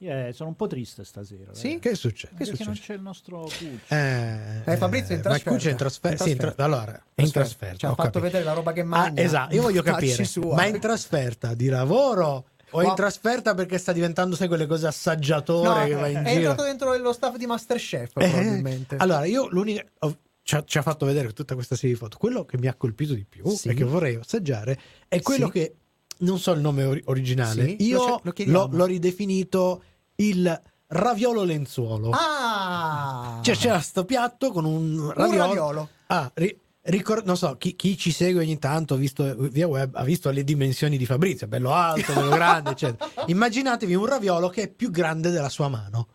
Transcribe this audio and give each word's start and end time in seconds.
Io, 0.00 0.12
eh, 0.28 0.32
sono 0.32 0.50
un 0.50 0.54
po' 0.54 0.68
triste 0.68 1.02
stasera. 1.04 1.52
Sì? 1.54 1.74
eh. 1.74 1.78
Che 1.80 1.94
succede? 1.96 2.34
Che 2.36 2.44
Perché 2.44 2.64
non 2.64 2.74
succede? 2.76 2.86
c'è 2.86 2.94
il 2.94 3.00
nostro 3.02 3.40
Cucci. 3.40 3.80
Eh, 3.88 4.62
Eh, 4.64 4.76
Fabrizio 4.76 5.14
è 5.14 5.16
in 5.16 5.22
ma 5.24 5.28
trasferta. 5.30 5.50
Cucci 5.50 5.66
è 5.66 5.70
in 5.72 5.76
trasfer- 5.76 6.12
In 6.12 6.18
sì, 6.24 6.30
in 6.30 6.36
tra- 6.36 6.52
trasferta. 6.52 6.64
allora, 6.64 7.02
è 7.14 7.22
in 7.22 7.30
trasferta. 7.32 7.76
Ci 7.76 7.86
ha 7.86 7.90
ho 7.90 7.94
fatto 7.94 8.02
capito. 8.04 8.20
vedere 8.24 8.44
la 8.44 8.52
roba 8.52 8.72
che 8.72 8.80
Ah, 8.82 8.84
mangia. 8.84 9.22
esatto, 9.22 9.54
io 9.56 9.62
voglio 9.62 9.82
capire, 9.82 10.24
sua. 10.24 10.54
ma 10.54 10.62
è 10.62 10.68
in 10.68 10.78
trasferta 10.78 11.54
di 11.54 11.66
lavoro 11.68 12.44
o 12.70 12.78
è 12.80 12.82
in 12.84 12.88
Ma- 12.90 12.94
trasferta 12.94 13.54
perché 13.54 13.76
sta 13.78 13.92
diventando, 13.92 14.36
sai, 14.36 14.46
quelle 14.46 14.66
cose 14.66 14.86
assaggiatore 14.86 15.68
No, 15.80 15.84
che 15.86 15.94
va 15.94 16.06
in 16.06 16.16
è 16.18 16.22
giro? 16.28 16.50
entrato 16.50 16.62
dentro 16.62 16.96
lo 16.96 17.12
staff 17.12 17.34
di 17.36 17.46
Masterchef, 17.46 18.10
Eh, 18.18 18.28
probabilmente. 18.28 18.96
Allora, 18.98 19.24
io 19.24 19.48
l'unica. 19.48 19.84
ci, 20.44 20.54
ha, 20.54 20.62
ci 20.64 20.78
ha 20.78 20.82
fatto 20.82 21.06
vedere 21.06 21.32
tutta 21.32 21.54
questa 21.54 21.74
serie 21.74 21.90
di 21.94 21.98
foto. 21.98 22.16
Quello 22.18 22.44
che 22.44 22.56
mi 22.56 22.68
ha 22.68 22.74
colpito 22.74 23.14
di 23.14 23.24
più 23.28 23.44
Sì. 23.48 23.68
e 23.68 23.74
che 23.74 23.82
vorrei 23.84 24.14
assaggiare 24.14 24.78
è 25.08 25.20
quello 25.22 25.46
Sì. 25.46 25.52
che 25.52 25.74
non 26.18 26.38
so 26.38 26.52
il 26.52 26.60
nome 26.60 26.84
ori- 26.84 27.02
originale. 27.06 27.76
Sì, 27.78 27.90
lo 27.90 27.98
Io 28.04 28.20
lo 28.22 28.32
chiediamo. 28.32 28.66
l'ho, 28.70 28.76
l'ho 28.76 28.84
ridefinito 28.86 29.82
il 30.16 30.62
raviolo 30.88 31.44
lenzuolo. 31.44 32.10
Ah! 32.12 33.40
Cioè, 33.42 33.56
c'era 33.56 33.80
sto 33.80 34.04
piatto 34.04 34.50
con 34.52 34.64
un 34.64 35.12
raviolo. 35.14 35.44
raviolo. 35.46 35.88
Ah, 36.06 36.30
ri- 36.34 36.58
ricor- 36.82 37.24
non 37.24 37.36
so, 37.36 37.56
chi, 37.56 37.76
chi 37.76 37.96
ci 37.96 38.10
segue 38.10 38.42
ogni 38.42 38.58
tanto, 38.58 38.96
visto 38.96 39.34
via 39.36 39.66
web, 39.66 39.94
ha 39.94 40.02
visto 40.04 40.30
le 40.30 40.44
dimensioni 40.44 40.96
di 40.96 41.04
Fabrizio, 41.06 41.46
bello 41.46 41.72
alto, 41.72 42.12
bello 42.14 42.30
grande, 42.30 42.70
eccetera. 42.70 43.10
Immaginatevi 43.26 43.94
un 43.94 44.06
raviolo 44.06 44.48
che 44.48 44.62
è 44.62 44.68
più 44.68 44.90
grande 44.90 45.30
della 45.30 45.48
sua 45.50 45.68
mano. 45.68 46.08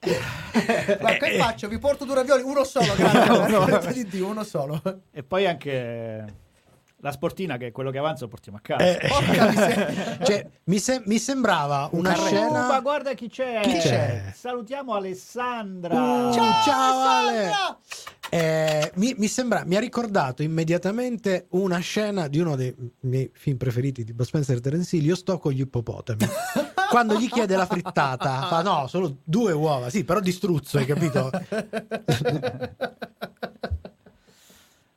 Ma 1.00 1.10
che 1.12 1.34
eh, 1.34 1.38
faccio? 1.38 1.68
Vi 1.68 1.78
porto 1.78 2.04
due 2.04 2.14
ravioli, 2.14 2.42
uno 2.42 2.64
solo, 2.64 2.94
grazie. 2.94 3.92
Di 4.04 4.06
Dio, 4.08 4.26
uno 4.28 4.44
solo. 4.44 4.80
E 5.10 5.22
poi 5.22 5.46
anche 5.46 6.48
la 7.00 7.12
sportina, 7.12 7.56
che 7.56 7.68
è 7.68 7.72
quello 7.72 7.90
che 7.90 7.98
avanza, 7.98 8.24
lo 8.24 8.30
portiamo 8.30 8.58
a 8.58 8.60
casa. 8.60 8.84
Eh, 8.84 9.08
Porca 9.08 9.48
miseria. 9.48 10.18
cioè, 10.24 10.46
mi, 10.64 10.78
sem- 10.78 11.02
mi 11.06 11.18
sembrava 11.18 11.88
una 11.92 12.12
carrello. 12.12 12.46
Oh, 12.46 12.52
ma 12.52 12.64
scena. 12.64 12.80
guarda 12.80 13.14
chi 13.14 13.28
c'è. 13.28 13.60
Chi 13.62 13.78
c'è? 13.78 14.32
Salutiamo 14.34 14.94
Alessandra. 14.94 15.94
Uh, 15.94 16.32
ciao, 16.32 17.08
Ale. 17.08 17.50
Sandra! 17.50 17.78
Eh, 18.32 18.92
mi, 18.94 19.14
mi 19.18 19.26
sembra, 19.26 19.64
mi 19.64 19.74
ha 19.76 19.80
ricordato 19.80 20.42
immediatamente 20.42 21.46
una 21.50 21.78
scena 21.78 22.28
di 22.28 22.38
uno 22.38 22.54
dei 22.54 22.72
miei 23.00 23.28
film 23.34 23.56
preferiti 23.56 24.04
di 24.04 24.12
Bud 24.12 24.26
Spencer 24.26 24.56
e 24.56 24.60
Terence 24.60 24.94
Hill, 24.94 25.04
Io 25.06 25.16
sto 25.16 25.38
con 25.38 25.52
gli 25.52 25.60
ippopotami. 25.60 26.26
Quando 26.90 27.18
gli 27.18 27.28
chiede 27.28 27.56
la 27.56 27.66
frittata, 27.66 28.46
fa 28.48 28.62
no, 28.62 28.86
solo 28.88 29.18
due 29.22 29.52
uova, 29.52 29.90
sì, 29.90 30.04
però 30.04 30.18
distruzzo, 30.20 30.78
hai 30.78 30.86
capito? 30.86 31.30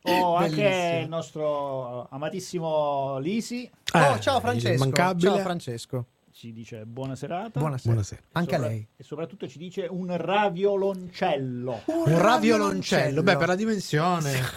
Oh, 0.05 0.35
anche 0.35 0.99
il 1.03 1.07
nostro 1.09 2.07
amatissimo 2.09 3.19
Lisi 3.19 3.69
Oh, 3.93 4.15
Eh, 4.15 4.19
ciao 4.19 4.39
Francesco. 4.41 4.91
Ciao 4.91 5.37
Francesco. 5.39 6.05
ci 6.33 6.51
dice 6.51 6.85
buona 6.85 7.15
serata. 7.15 7.59
Buonasera. 7.59 7.91
Buonasera. 7.93 8.21
Anche 8.33 8.55
a 8.55 8.57
Sopra- 8.57 8.71
lei. 8.73 8.87
E 8.97 9.03
soprattutto 9.03 9.47
ci 9.47 9.57
dice 9.59 9.87
un 9.89 10.13
ravioloncello. 10.17 11.81
Un 11.85 12.17
ravioloncello, 12.17 13.23
beh, 13.23 13.37
per 13.37 13.47
la 13.47 13.55
dimensione. 13.55 14.31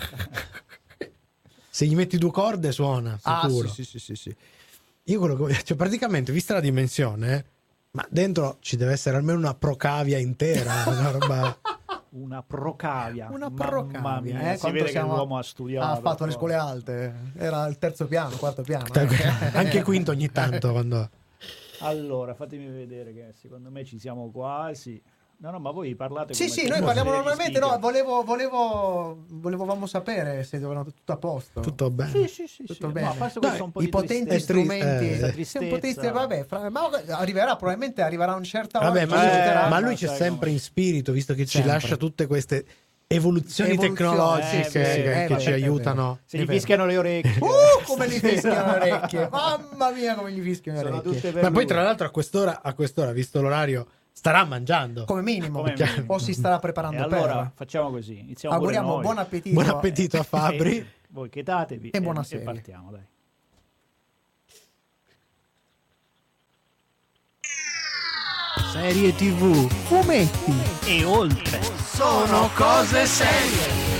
Se 1.70 1.84
gli 1.86 1.94
metti 1.94 2.16
due 2.16 2.31
corde 2.33 2.72
suona, 2.72 3.19
Ah, 3.22 3.42
sicuro. 3.47 3.69
sì, 3.69 3.84
sì, 3.84 3.98
sì, 3.98 3.98
sì, 3.98 4.14
sì. 4.16 4.36
Io 5.05 5.19
quello 5.20 5.36
che 5.44 5.62
cioè 5.62 5.77
praticamente, 5.77 6.33
vista 6.33 6.55
la 6.55 6.60
dimensione, 6.60 7.44
ma 7.92 8.05
dentro 8.10 8.56
ci 8.60 8.77
deve 8.77 8.92
essere 8.92 9.16
almeno 9.19 9.38
una 9.38 9.55
procavia 9.55 10.19
intera, 10.19 10.83
una 10.86 11.10
roba... 11.10 11.58
Una 12.17 12.42
procavia. 12.42 13.28
Una 13.31 13.48
Mamma 13.50 13.64
procavia, 13.67 14.20
mia, 14.39 14.53
eh, 14.53 14.55
si 14.55 14.61
quando 14.61 14.78
vede 14.78 14.91
siamo- 14.91 15.11
che 15.11 15.17
l'uomo 15.17 15.39
ha 15.39 15.42
studiato. 15.42 15.86
Ha 15.92 15.97
fatto 16.00 16.25
le 16.25 16.33
scuole 16.33 16.55
alte. 16.55 17.14
Era 17.36 17.67
il 17.67 17.77
terzo 17.78 18.06
piano, 18.06 18.34
quarto 18.36 18.62
piano. 18.62 18.86
eh. 18.95 19.50
Anche 19.53 19.83
quinto 19.83 20.12
ogni 20.12 20.31
tanto 20.33 20.72
quando... 20.72 21.11
Allora, 21.81 22.33
fatemi 22.33 22.69
vedere 22.69 23.12
che 23.12 23.33
secondo 23.34 23.70
me 23.70 23.84
ci 23.84 23.98
siamo 23.98 24.31
quasi. 24.31 25.00
No, 25.38 25.50
no, 25.50 25.58
ma 25.58 25.70
voi 25.70 25.94
parlate 25.94 26.32
Sì, 26.32 26.48
come 26.48 26.60
sì, 26.60 26.66
noi 26.66 26.80
parliamo 26.80 27.10
normalmente. 27.10 27.58
No, 27.58 27.78
volevo, 27.78 28.22
volevo, 28.22 29.24
volevamo 29.28 29.86
sapere 29.86 30.42
se 30.44 30.58
dovevano 30.58 30.86
tutto 30.86 31.12
a 31.12 31.16
posto. 31.19 31.60
Tutto 31.60 31.91
bene. 31.91 32.10
Sì, 32.10 32.26
sì, 32.26 32.47
sì, 32.47 32.64
Tutto 32.64 32.86
sì. 32.86 32.92
bene. 32.92 33.14
No, 33.19 33.30
Dai, 33.41 33.60
un 33.60 33.70
po' 33.70 33.80
I 33.80 33.84
di 33.84 33.91
potenti 33.91 34.25
tristezza. 34.28 34.44
strumenti. 34.44 34.84
Eh, 35.10 35.19
tristezza. 35.32 35.58
Sì, 35.58 35.64
un 35.64 35.69
po' 35.70 35.78
triste, 35.78 36.10
vabbè, 36.10 36.44
fra- 36.44 36.70
ma 36.70 36.88
arriverà, 37.10 37.54
probabilmente 37.56 38.00
arriverà 38.00 38.34
una 38.34 38.44
certa 38.44 38.78
ora. 38.78 38.88
Vabbè, 38.88 39.04
ma, 39.04 39.16
ci 39.16 39.22
lui, 39.26 39.30
aiuterà. 39.34 39.69
ma 39.69 39.80
lui 39.80 39.94
c'è 39.94 40.06
sempre 40.08 40.38
come- 40.38 40.50
in 40.52 40.58
spirito, 40.60 41.12
visto 41.12 41.34
che 41.34 41.44
ci 41.44 41.58
Sempre. 41.58 41.72
lascia 41.72 41.96
tutte 41.96 42.26
queste 42.26 42.64
evoluzioni, 43.08 43.72
Evoluzioni, 43.72 43.94
tecnologiche 43.94 44.56
eh, 44.56 44.70
che, 44.70 44.84
sì, 44.94 45.02
che 45.02 45.25
eh, 45.34 45.38
ci 45.38 45.52
aiutano. 45.52 46.20
Se 46.25 46.38
gli 46.38 46.46
fischiano 46.46 46.86
le 46.86 46.96
orecchie. 46.96 47.38
Uh, 47.41 47.84
come 47.84 48.08
gli 48.08 48.19
fischiano 48.19 48.78
le 48.78 48.91
orecchie. 48.92 49.28
Mamma 49.30 49.91
mia, 49.91 50.14
come 50.14 50.32
gli 50.32 50.41
fischiano 50.41 50.82
le 50.82 50.91
orecchie. 50.91 51.32
Ma 51.34 51.41
poi 51.42 51.52
lui. 51.52 51.66
tra 51.66 51.82
l'altro 51.82 52.06
a 52.06 52.10
quest'ora, 52.10 52.62
a 52.62 52.72
quest'ora, 52.72 53.12
visto 53.12 53.41
l'orario, 53.42 53.86
starà 54.16 54.44
mangiando. 54.44 55.04
Come 55.04 55.21
minimo. 55.22 55.59
Come 55.60 55.75
minimo. 55.77 56.15
O 56.15 56.19
si 56.19 56.32
starà 56.32 56.56
E 56.56 56.60
preparando 56.60 57.03
allora 57.03 57.37
per. 57.43 57.50
facciamo 57.54 57.91
così. 57.91 58.19
Iniziamo 58.19 58.56
pure 58.56 58.69
Auguriamo 58.77 58.94
noi. 58.94 59.03
buon 59.03 59.19
appetito. 59.19 59.54
Buon 59.60 59.69
appetito 59.77 60.19
a 60.19 60.22
Fabri. 60.25 60.78
E 60.78 60.87
voi 61.09 61.28
chetatevi 61.28 61.91
E 61.91 62.00
buona 62.00 62.21
e 62.22 62.25
serie. 62.25 62.44
partiamo, 62.44 62.91
dai. 62.91 63.05
Serie 68.72 69.12
TV. 69.15 69.69
Fumetti. 69.87 70.55
E 70.87 71.05
oltre. 71.05 71.60
Sono 71.84 72.50
cose 72.55 73.06
serie. 73.06 73.95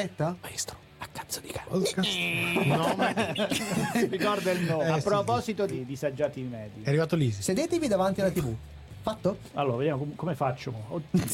Diretta? 0.00 0.36
Maestro, 0.40 0.76
a 0.98 1.08
cazzo 1.12 1.40
di 1.40 1.48
cazzo. 1.48 2.00
No, 2.64 2.94
ma 2.96 3.14
è 3.14 4.06
ricorda 4.08 4.50
il 4.50 4.62
nome. 4.62 4.84
Eh, 4.84 4.88
a 4.90 4.98
sì, 4.98 5.04
proposito 5.04 5.66
di 5.66 5.84
disagiati 5.84 6.40
medi. 6.42 6.82
arrivato 6.84 7.16
l'Isi. 7.16 7.42
Sedetevi 7.42 7.88
davanti 7.88 8.20
alla 8.20 8.30
TV. 8.30 8.54
Fatto? 9.02 9.38
Allora, 9.54 9.78
vediamo 9.78 9.98
com- 10.00 10.14
come 10.14 10.34
faccio. 10.34 10.74
Oddio. 10.88 11.24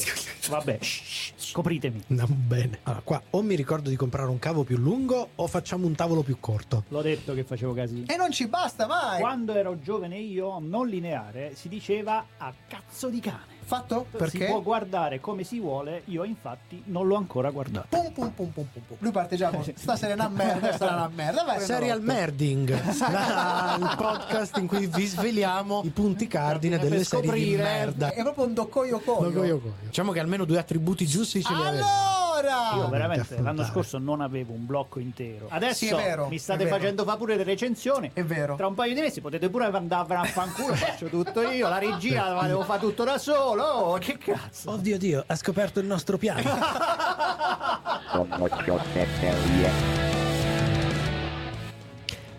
Vabbè, 0.49 0.77
scopritemi. 1.35 2.01
Andiamo 2.07 2.33
bene. 2.33 2.79
Allora, 2.83 3.01
qua 3.03 3.21
o 3.31 3.41
mi 3.41 3.55
ricordo 3.55 3.89
di 3.89 3.97
comprare 3.97 4.29
un 4.29 4.39
cavo 4.39 4.63
più 4.63 4.77
lungo 4.77 5.31
o 5.35 5.47
facciamo 5.47 5.85
un 5.85 5.93
tavolo 5.93 6.21
più 6.21 6.37
corto. 6.39 6.85
L'ho 6.87 7.01
detto 7.01 7.33
che 7.33 7.43
facevo 7.43 7.73
casino. 7.73 8.05
E 8.07 8.15
non 8.15 8.31
ci 8.31 8.47
basta 8.47 8.87
mai. 8.87 9.19
Quando 9.19 9.53
ero 9.53 9.79
giovane 9.81 10.17
io, 10.17 10.59
non 10.59 10.87
lineare, 10.87 11.55
si 11.55 11.67
diceva 11.67 12.25
a 12.37 12.53
cazzo 12.67 13.09
di 13.09 13.19
cane. 13.19 13.55
Fatto? 13.67 14.05
Si 14.11 14.15
Perché? 14.17 14.45
può 14.45 14.61
guardare 14.61 15.19
come 15.19 15.43
si 15.43 15.59
vuole, 15.59 16.03
io 16.05 16.23
infatti 16.23 16.81
non 16.85 17.05
l'ho 17.05 17.17
ancora 17.17 17.51
guardato. 17.51 17.87
Pum, 17.89 18.11
pum, 18.13 18.29
pum, 18.29 18.49
pum, 18.51 18.65
pum, 18.71 18.81
pum. 18.87 18.97
Lui 18.99 19.11
parte 19.11 19.35
già 19.35 19.49
con 19.49 19.61
stasera 19.75 20.11
è 20.11 20.15
una 20.15 20.29
merda, 20.29 20.77
sarà 20.77 20.93
una 20.95 21.11
merda. 21.13 21.43
Vai, 21.43 21.59
Serial. 21.59 22.01
Merding, 22.01 22.69
la- 23.11 23.75
il 23.77 23.93
podcast 23.97 24.55
in 24.55 24.67
cui 24.67 24.87
vi 24.87 25.05
sveliamo 25.05 25.81
i 25.83 25.89
punti 25.89 26.27
cardine 26.27 26.79
delle 26.79 27.03
serie 27.03 27.29
di 27.33 27.55
merda. 27.57 28.13
È 28.13 28.21
proprio 28.21 28.45
un 28.45 28.69
coio 28.69 28.99
coio. 28.99 29.61
Diciamo 29.81 30.13
che 30.13 30.21
almeno 30.21 30.45
due 30.45 30.59
attributi 30.59 31.05
giusti 31.05 31.43
ce 31.43 31.53
li 31.53 31.61
avete. 31.65 32.16
Allora! 32.37 32.75
Io 32.75 32.89
veramente 32.89 33.41
l'anno 33.41 33.63
scorso 33.63 33.97
non 33.97 34.21
avevo 34.21 34.53
un 34.53 34.65
blocco 34.65 34.99
intero. 34.99 35.47
Adesso 35.49 35.85
Sì, 35.85 35.93
vero, 35.93 36.27
mi 36.27 36.37
state 36.37 36.67
facendo 36.67 37.03
fare 37.03 37.17
pure 37.17 37.35
le 37.35 37.43
recensioni. 37.43 38.11
È 38.13 38.23
vero. 38.23 38.55
Tra 38.55 38.67
un 38.67 38.75
paio 38.75 38.93
di 38.93 39.01
mesi 39.01 39.21
potete 39.21 39.49
pure 39.49 39.65
andare 39.65 40.15
a 40.15 40.23
fanculo, 40.23 40.75
faccio 40.75 41.07
tutto 41.07 41.41
io, 41.41 41.67
la 41.67 41.79
regia 41.79 42.29
la 42.33 42.45
devo 42.45 42.63
fare 42.63 42.79
tutto 42.79 43.03
da 43.03 43.17
solo. 43.17 43.63
Oh, 43.63 43.97
che 43.97 44.17
cazzo. 44.17 44.71
Oddio 44.71 44.97
Dio, 44.97 45.23
ha 45.25 45.35
scoperto 45.35 45.79
il 45.79 45.87
nostro 45.87 46.17
piano. 46.17 46.41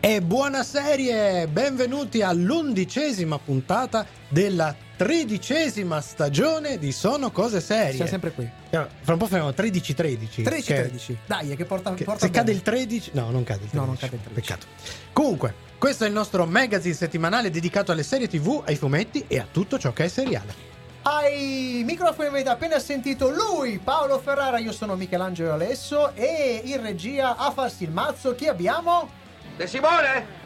E 0.01 0.23
buona 0.23 0.63
serie! 0.63 1.49
Benvenuti 1.49 2.23
all'undicesima 2.23 3.37
puntata 3.39 4.07
della 4.29 4.75
tredicesima 4.99 6.01
stagione 6.01 6.77
di 6.77 6.91
Sono 6.91 7.31
Cose 7.31 7.61
Serie. 7.61 7.93
Siamo 7.95 8.11
sempre 8.11 8.33
qui. 8.33 8.51
Fra 8.69 8.89
un 9.13 9.17
po' 9.17 9.29
faremo 9.29 9.51
13-13. 9.51 10.43
13-13. 10.43 11.17
Dai, 11.25 11.55
che 11.55 11.65
porta, 11.65 11.95
che- 11.95 12.03
porta 12.03 12.23
se 12.23 12.31
bene. 12.31 12.39
cade 12.39 12.51
il 12.53 12.63
13, 12.63 13.11
no, 13.15 13.31
non 13.31 13.45
cade 13.45 13.63
il 13.65 13.71
13. 13.71 13.77
No, 13.77 13.85
non 13.85 13.97
cade 13.97 14.17
il 14.17 14.23
13. 14.23 14.41
Peccato. 14.41 14.67
Comunque, 15.13 15.55
questo 15.79 16.03
è 16.03 16.09
il 16.09 16.13
nostro 16.13 16.45
magazine 16.47 16.95
settimanale 16.95 17.49
dedicato 17.49 17.93
alle 17.93 18.03
serie 18.03 18.27
TV, 18.27 18.61
ai 18.67 18.75
fumetti 18.75 19.25
e 19.29 19.39
a 19.39 19.47
tutto 19.49 19.79
ciò 19.79 19.93
che 19.93 20.07
è 20.07 20.09
seriale. 20.09 20.67
Ai 21.03 21.85
microfoni 21.87 22.27
avete 22.27 22.49
appena 22.49 22.81
sentito 22.81 23.31
lui, 23.31 23.79
Paolo 23.79 24.19
Ferrara, 24.19 24.59
io 24.59 24.73
sono 24.73 24.97
Michelangelo 24.97 25.53
Alesso 25.53 26.13
e 26.17 26.61
in 26.65 26.83
regia 26.83 27.37
a 27.37 27.53
farsi 27.53 27.85
il 27.85 27.93
mazzo 27.93 28.35
chi 28.35 28.49
abbiamo? 28.49 29.09
De 29.57 29.67
Simone? 29.69 30.38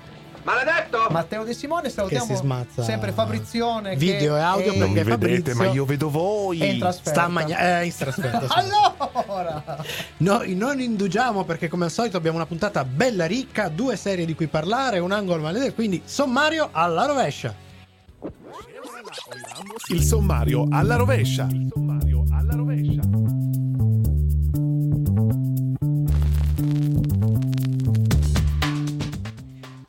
Maledetto! 0.44 1.06
Matteo 1.10 1.44
De 1.44 1.54
Simone, 1.54 1.88
salutiamo 1.88 2.26
Che 2.26 2.34
si 2.34 2.40
smazza 2.40 2.82
sempre 2.82 3.12
Fabrizione 3.12 3.94
video 3.96 4.34
che 4.34 4.40
e 4.40 4.42
audio 4.42 4.64
perché 4.64 4.78
Non 4.78 4.88
mi 4.88 4.94
vedete, 4.94 5.10
Fabrizio 5.10 5.54
ma 5.54 5.70
io 5.70 5.84
vedo 5.84 6.10
voi. 6.10 6.58
è 6.60 6.64
in 6.64 6.78
trasferta. 6.80 7.10
sta 7.10 7.22
a 7.24 7.28
mangiare. 7.28 7.80
Eh, 7.80 7.84
in 7.86 7.94
trasferta. 7.96 8.46
Allora, 9.24 9.84
Noi 10.18 10.54
non 10.54 10.80
indugiamo 10.80 11.44
perché 11.44 11.68
come 11.68 11.84
al 11.84 11.90
solito 11.90 12.16
abbiamo 12.16 12.36
una 12.36 12.46
puntata 12.46 12.84
bella 12.84 13.26
ricca, 13.26 13.68
due 13.68 13.96
serie 13.96 14.24
di 14.24 14.34
cui 14.34 14.48
parlare, 14.48 14.98
un 14.98 15.12
angolo 15.12 15.42
maledetto, 15.42 15.74
quindi 15.74 16.02
sommario 16.04 16.70
alla 16.72 17.06
rovescia. 17.06 17.54
Il 19.88 20.02
sommario 20.02 20.66
alla 20.70 20.96
rovescia. 20.96 21.46
Il 21.50 21.70
sommario 21.72 22.24
alla 22.30 22.54
rovescia. 22.54 23.41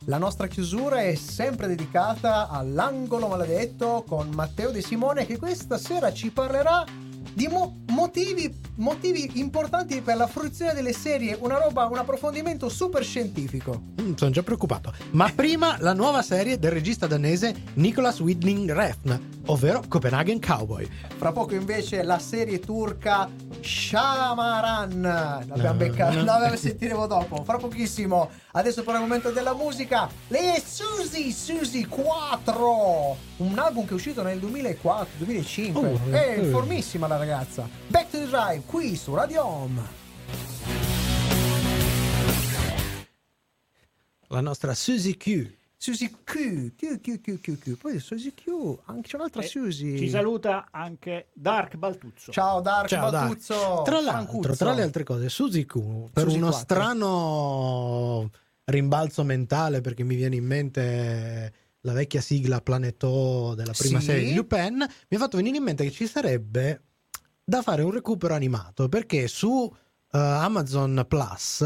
La 0.06 0.18
nostra 0.18 0.48
chiusura 0.48 1.02
è 1.02 1.14
sempre 1.14 1.66
dedicata 1.66 2.48
all'angolo 2.48 3.26
maledetto 3.26 4.04
con 4.06 4.28
Matteo 4.28 4.70
De 4.70 4.82
Simone 4.82 5.24
che 5.24 5.38
questa 5.38 5.78
sera 5.78 6.12
ci 6.12 6.30
parlerà 6.30 6.84
di 7.32 7.46
mo- 7.48 7.82
motivi, 7.88 8.52
motivi 8.76 9.38
importanti 9.38 10.00
per 10.00 10.16
la 10.16 10.26
fruizione 10.26 10.72
delle 10.74 10.92
serie, 10.92 11.36
una 11.40 11.58
roba, 11.58 11.86
un 11.86 11.98
approfondimento 11.98 12.68
super 12.68 13.04
scientifico. 13.04 13.82
Mm, 14.00 14.14
sono 14.14 14.30
già 14.30 14.42
preoccupato. 14.42 14.92
Ma 15.12 15.30
prima 15.34 15.76
la 15.80 15.92
nuova 15.92 16.22
serie 16.22 16.58
del 16.58 16.70
regista 16.72 17.06
danese 17.06 17.54
Nicolas 17.74 18.20
Winding 18.20 18.70
Refn, 18.72 19.42
ovvero 19.46 19.82
Copenhagen 19.88 20.40
Cowboy. 20.40 20.88
Fra 21.16 21.32
poco 21.32 21.54
invece 21.54 22.02
la 22.02 22.18
serie 22.18 22.60
turca 22.60 23.28
Shamaran. 23.60 25.00
L'abbiamo 25.00 25.62
No, 25.68 25.74
beccata, 25.74 26.14
no. 26.14 26.24
la 26.24 26.56
sentiremo 26.56 27.06
dopo. 27.06 27.42
Fra 27.44 27.56
pochissimo. 27.58 28.28
Adesso 28.52 28.82
per 28.82 28.94
il 28.94 29.00
momento 29.00 29.30
della 29.30 29.54
musica. 29.54 30.08
Lei 30.28 30.54
è 30.56 30.62
Suzy, 30.64 31.30
Suzy 31.32 31.84
4. 31.84 33.16
Un 33.36 33.58
album 33.58 33.84
che 33.84 33.90
è 33.90 33.94
uscito 33.94 34.22
nel 34.22 34.38
2004, 34.38 35.24
2005. 35.24 35.88
Oh, 35.88 36.00
è 36.10 36.38
eh. 36.38 36.44
formissima 36.50 37.08
la 37.08 37.16
ragazza. 37.16 37.68
Back 37.88 38.10
to 38.10 38.18
the 38.18 38.26
Drive 38.26 38.62
qui 38.64 38.94
su 38.94 39.12
Radio 39.12 39.44
Home. 39.44 39.82
La 44.28 44.40
nostra 44.40 44.72
Suzy 44.74 45.16
Q. 45.16 45.52
Suzy 45.76 46.14
Q, 46.22 46.74
Q, 46.76 47.00
Q, 47.00 47.20
Q, 47.20 47.40
Q, 47.40 47.58
Q. 47.58 47.76
Poi 47.76 47.98
Suzy 47.98 48.32
Q, 48.34 48.78
anche 48.84 49.08
c'è 49.08 49.16
un'altra 49.16 49.42
E 49.42 49.46
Suzy. 49.46 49.98
Ci 49.98 50.08
saluta 50.10 50.68
anche 50.70 51.26
Dark 51.32 51.74
Baltuzzo. 51.74 52.30
Ciao 52.30 52.60
Dark 52.60 52.86
Ciao, 52.86 53.10
Dark. 53.10 53.28
Batuzzo. 53.28 53.82
Tra 53.84 54.00
l'altro, 54.00 54.12
Francuzzo. 54.12 54.54
tra 54.54 54.72
le 54.74 54.82
altre 54.82 55.02
cose, 55.02 55.28
Suzy 55.28 55.66
Q, 55.66 56.10
per 56.12 56.22
Suzy 56.22 56.36
uno 56.36 56.50
4. 56.50 56.58
strano 56.60 58.30
rimbalzo 58.66 59.24
mentale, 59.24 59.80
perché 59.80 60.04
mi 60.04 60.14
viene 60.14 60.36
in 60.36 60.44
mente 60.44 61.52
la 61.84 61.92
vecchia 61.92 62.20
sigla 62.20 62.60
Planetò 62.60 63.54
della 63.54 63.72
prima 63.76 63.98
Sì. 64.00 64.06
serie 64.06 64.24
di 64.28 64.34
Lupin, 64.34 64.76
mi 64.76 65.16
ha 65.16 65.18
fatto 65.18 65.36
venire 65.36 65.56
in 65.58 65.62
mente 65.62 65.84
che 65.84 65.90
ci 65.90 66.06
sarebbe 66.06 66.82
da 67.44 67.60
fare 67.62 67.82
un 67.82 67.90
recupero 67.90 68.34
animato, 68.34 68.88
perché 68.88 69.28
su 69.28 69.70
eh, 70.12 70.18
Amazon 70.18 71.04
Plus 71.06 71.62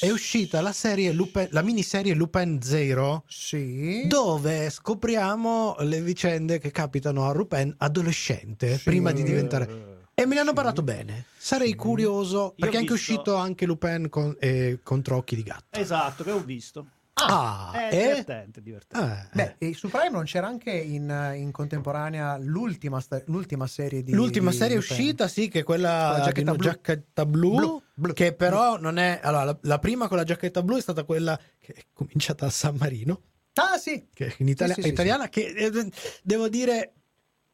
è 0.00 0.10
uscita 0.10 0.60
la 0.60 0.72
serie 0.72 1.12
Lupin, 1.12 1.48
la 1.50 1.62
miniserie 1.62 2.14
Lupin 2.14 2.60
Zero, 2.62 3.24
Sì. 3.28 4.06
dove 4.08 4.70
scopriamo 4.70 5.76
le 5.80 6.00
vicende 6.02 6.58
che 6.58 6.70
capitano 6.72 7.28
a 7.28 7.32
Lupin 7.34 7.72
adolescente, 7.78 8.76
Sì. 8.78 8.82
prima 8.84 9.12
di 9.12 9.22
diventare... 9.22 9.98
E 10.14 10.26
me 10.26 10.34
ne 10.34 10.40
hanno 10.40 10.52
parlato 10.52 10.82
bene. 10.82 11.26
Sarei 11.38 11.74
curioso, 11.74 12.52
perché 12.58 12.74
è 12.76 12.80
anche 12.80 12.94
visto- 12.94 13.12
uscito 13.12 13.34
anche 13.36 13.64
Lupin 13.66 14.08
con, 14.10 14.36
eh, 14.40 14.80
contro 14.82 15.16
occhi 15.16 15.34
di 15.36 15.42
gatto. 15.42 15.78
Esatto, 15.78 16.24
che 16.24 16.30
ho 16.32 16.42
visto. 16.42 16.86
Ah, 17.26 17.70
È 17.72 17.88
eh? 17.94 18.00
divertente, 18.02 18.62
divertente. 18.62 19.06
Ah, 19.06 19.28
Beh, 19.32 19.54
e 19.58 19.74
su 19.74 19.88
Prime 19.88 20.10
non 20.10 20.24
c'era 20.24 20.46
anche 20.46 20.70
in, 20.70 21.32
in 21.36 21.50
contemporanea 21.52 22.36
l'ultima, 22.38 23.02
l'ultima 23.26 23.66
serie 23.66 24.02
di 24.02 24.12
L'ultima 24.12 24.50
di 24.50 24.56
serie 24.56 24.76
Lupin. 24.76 24.90
uscita, 24.96 25.28
sì, 25.28 25.48
che 25.48 25.60
è 25.60 25.62
Con 25.62 25.80
la 25.80 26.06
quella 26.08 26.24
giacchetta 26.24 26.50
di 26.50 26.56
blu. 26.56 26.66
giacchetta 26.68 27.26
blu, 27.26 27.54
Blu, 27.56 27.82
blu, 27.94 28.12
che 28.12 28.32
però 28.34 28.78
non 28.78 28.98
è... 28.98 29.20
Allora, 29.22 29.44
la, 29.44 29.58
la 29.62 29.78
prima 29.78 30.08
con 30.08 30.16
la 30.16 30.24
giacchetta 30.24 30.62
blu 30.62 30.76
è 30.76 30.80
stata 30.80 31.04
quella 31.04 31.38
che 31.58 31.72
è 31.72 31.82
cominciata 31.92 32.46
a 32.46 32.50
San 32.50 32.76
Marino, 32.78 33.22
Ah, 33.54 33.76
sì. 33.78 34.08
che 34.14 34.34
in 34.38 34.48
Italia- 34.48 34.74
Sì, 34.74 34.80
sì, 34.80 34.86
sì, 34.88 34.92
italiana, 34.94 35.28
che 35.28 35.46
eh, 35.46 35.90
devo 36.22 36.48
dire 36.48 36.92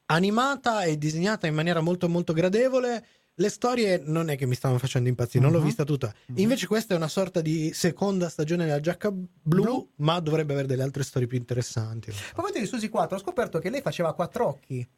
animata 0.07 0.83
e 0.85 0.99
disegnata 0.99 1.47
in 1.47 1.55
maniera 1.55 1.81
molto 1.81 2.09
molto 2.09 2.33
gradevole. 2.33 3.05
Le 3.39 3.51
storie 3.51 4.01
non 4.03 4.31
è 4.31 4.37
che 4.37 4.47
mi 4.47 4.55
stavano 4.55 4.81
facendo 4.81 5.09
impazzire, 5.11 5.43
non 5.45 5.53
l'ho 5.53 5.59
Mhm. 5.59 5.65
vista 5.67 5.85
tutta. 5.85 6.13
Mhm. 6.27 6.39
Invece 6.39 6.67
questa 6.67 6.95
è 6.95 6.97
una 6.97 7.09
sorta 7.09 7.43
di 7.43 7.71
seconda 7.75 8.31
stagione 8.31 8.65
della 8.65 8.81
giacca 8.81 9.11
blu, 9.11 9.29
Blu. 9.63 9.91
ma 9.97 10.19
dovrebbe 10.21 10.53
avere 10.55 10.67
delle 10.69 10.83
altre 10.83 11.03
storie 11.05 11.29
più 11.29 11.37
interessanti. 11.37 12.09
A 12.11 12.15
proposito 12.33 12.61
di 12.61 12.67
Susi 12.67 12.89
4, 12.89 13.17
ho 13.17 13.21
scoperto 13.21 13.59
che 13.59 13.69
lei 13.69 13.83
faceva 13.83 14.15
quattro 14.15 14.47
occhi. 14.49 14.89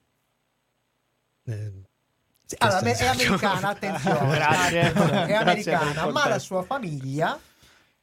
Eh, 1.44 1.72
Sì, 2.44 2.54
allora, 2.60 2.78
stai 2.94 3.06
è 3.06 3.10
americana, 3.10 3.68
attenzione. 3.74 4.34
Grazie. 4.36 4.80
È 4.80 4.92
Grazie 4.92 5.34
americana, 5.36 5.92
ma 5.94 6.02
contesto. 6.04 6.28
la 6.28 6.38
sua 6.38 6.62
famiglia, 6.62 7.38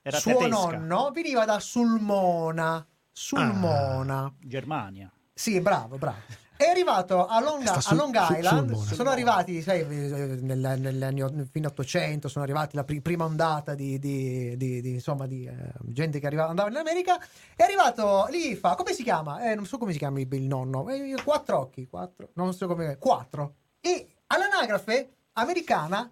Era 0.02 0.20
suo 0.20 0.38
tedesca. 0.38 0.56
nonno, 0.78 1.12
veniva 1.12 1.46
da 1.46 1.60
Sulmona. 1.60 2.86
Sulmona. 3.12 4.32
Germania. 4.42 5.10
Sì, 5.34 5.60
bravo, 5.62 5.98
bravo. 5.98 6.20
È 6.58 6.64
arrivato 6.64 7.26
a 7.28 7.40
Long, 7.42 7.66
a 7.68 7.94
Long 7.94 8.18
su- 8.26 8.34
Island. 8.34 8.68
Sulmona. 8.70 8.94
sono 8.94 9.10
arrivati, 9.10 9.62
sai, 9.62 9.82
eh, 9.82 9.86
nel- 10.42 10.76
negli 10.80 11.04
anni 11.04 11.22
o- 11.24 11.46
fine 11.52 11.68
800, 11.68 12.28
sono 12.30 12.44
arrivati 12.46 12.76
la 12.76 12.84
pri- 12.84 13.02
prima 13.02 13.26
ondata 13.26 13.76
di, 13.76 14.00
di- 14.00 14.56
di- 14.56 14.82
di, 14.82 14.94
insomma, 14.94 15.28
di 15.28 15.46
eh, 15.46 15.54
gente 15.84 16.20
che 16.20 16.26
arrivava, 16.28 16.50
andava 16.50 16.70
in 16.70 16.78
America. 16.78 17.20
È 17.56 17.62
arrivato 17.64 18.28
lì, 18.30 18.56
fa, 18.56 18.76
come 18.76 18.94
si 18.94 19.04
chiama? 19.04 19.50
Eh, 19.52 19.56
non 19.56 19.66
so 19.66 19.78
come 19.78 19.92
si 19.92 19.98
chiama 19.98 20.20
il, 20.20 20.28
il 20.34 20.44
nonno. 20.44 20.88
Eh, 20.90 21.16
quattro 21.24 21.60
occhi, 21.60 21.88
quattro, 21.88 22.30
non 22.34 22.54
so 22.54 22.68
come, 22.68 22.98
quattro. 22.98 23.56
E 23.82 24.08
all'anagrafe 24.28 25.10
americana 25.34 26.10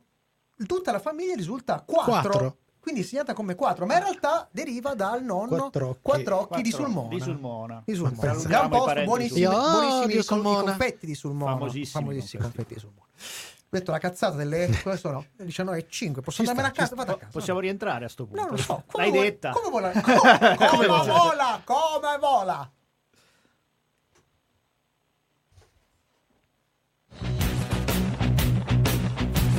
tutta 0.67 0.91
la 0.91 0.99
famiglia 0.99 1.35
risulta 1.35 1.81
quattro. 1.85 2.11
Quattro. 2.31 2.57
Quindi 2.83 3.03
segnata 3.03 3.33
come 3.33 3.55
quattro, 3.55 3.85
ma 3.85 3.93
in 3.93 4.01
realtà 4.01 4.45
deriva 4.51 4.93
dal 4.93 5.23
nonno 5.23 5.55
Quattro 5.55 5.87
occhi. 5.87 5.99
quattro 6.01 6.41
occhi 6.41 6.61
di 6.61 6.69
Sulmona. 6.69 7.07
Di 7.07 7.21
Sulmona. 7.21 7.81
Di 7.85 7.93
Sulmona. 7.95 8.31
I 8.33 8.67
posto 8.67 9.03
buonissimi, 9.05 9.45
buonissimi 9.47 10.15
i, 10.15 10.21
Sulmona. 10.21 10.59
i 10.59 10.63
confetti 10.65 11.05
di 11.05 11.15
Sulmona. 11.15 11.51
Famosissimi 11.53 12.03
Famosissimi 12.03 12.41
confetti. 12.43 12.73
di 12.73 12.79
Sulmona. 12.81 13.05
Ho 13.15 13.67
detto 13.69 13.91
la 13.91 13.97
cazzata 13.99 14.35
delle 14.35 14.67
cosa 14.83 14.97
sono 14.97 15.25
19.05. 15.39 16.21
Posso 16.21 16.41
andarmene 16.41 16.67
a 16.67 16.71
casa? 16.71 16.95
Vado 16.95 17.13
a 17.13 17.17
casa. 17.17 17.31
Possiamo 17.31 17.61
rientrare 17.61 18.03
a 18.03 18.09
sto 18.09 18.25
punto. 18.25 18.41
No, 18.41 18.47
non 18.47 18.57
lo 18.57 18.61
so. 18.61 18.83
Come 18.85 19.03
L'hai 19.03 19.11
vuoi- 19.13 19.23
detta. 19.29 19.51
Come 19.51 19.69
vola? 19.69 19.91
Come, 20.01 20.67
come 20.67 20.87
vola? 20.87 21.61
Come 21.63 22.17
vola? 22.19 22.71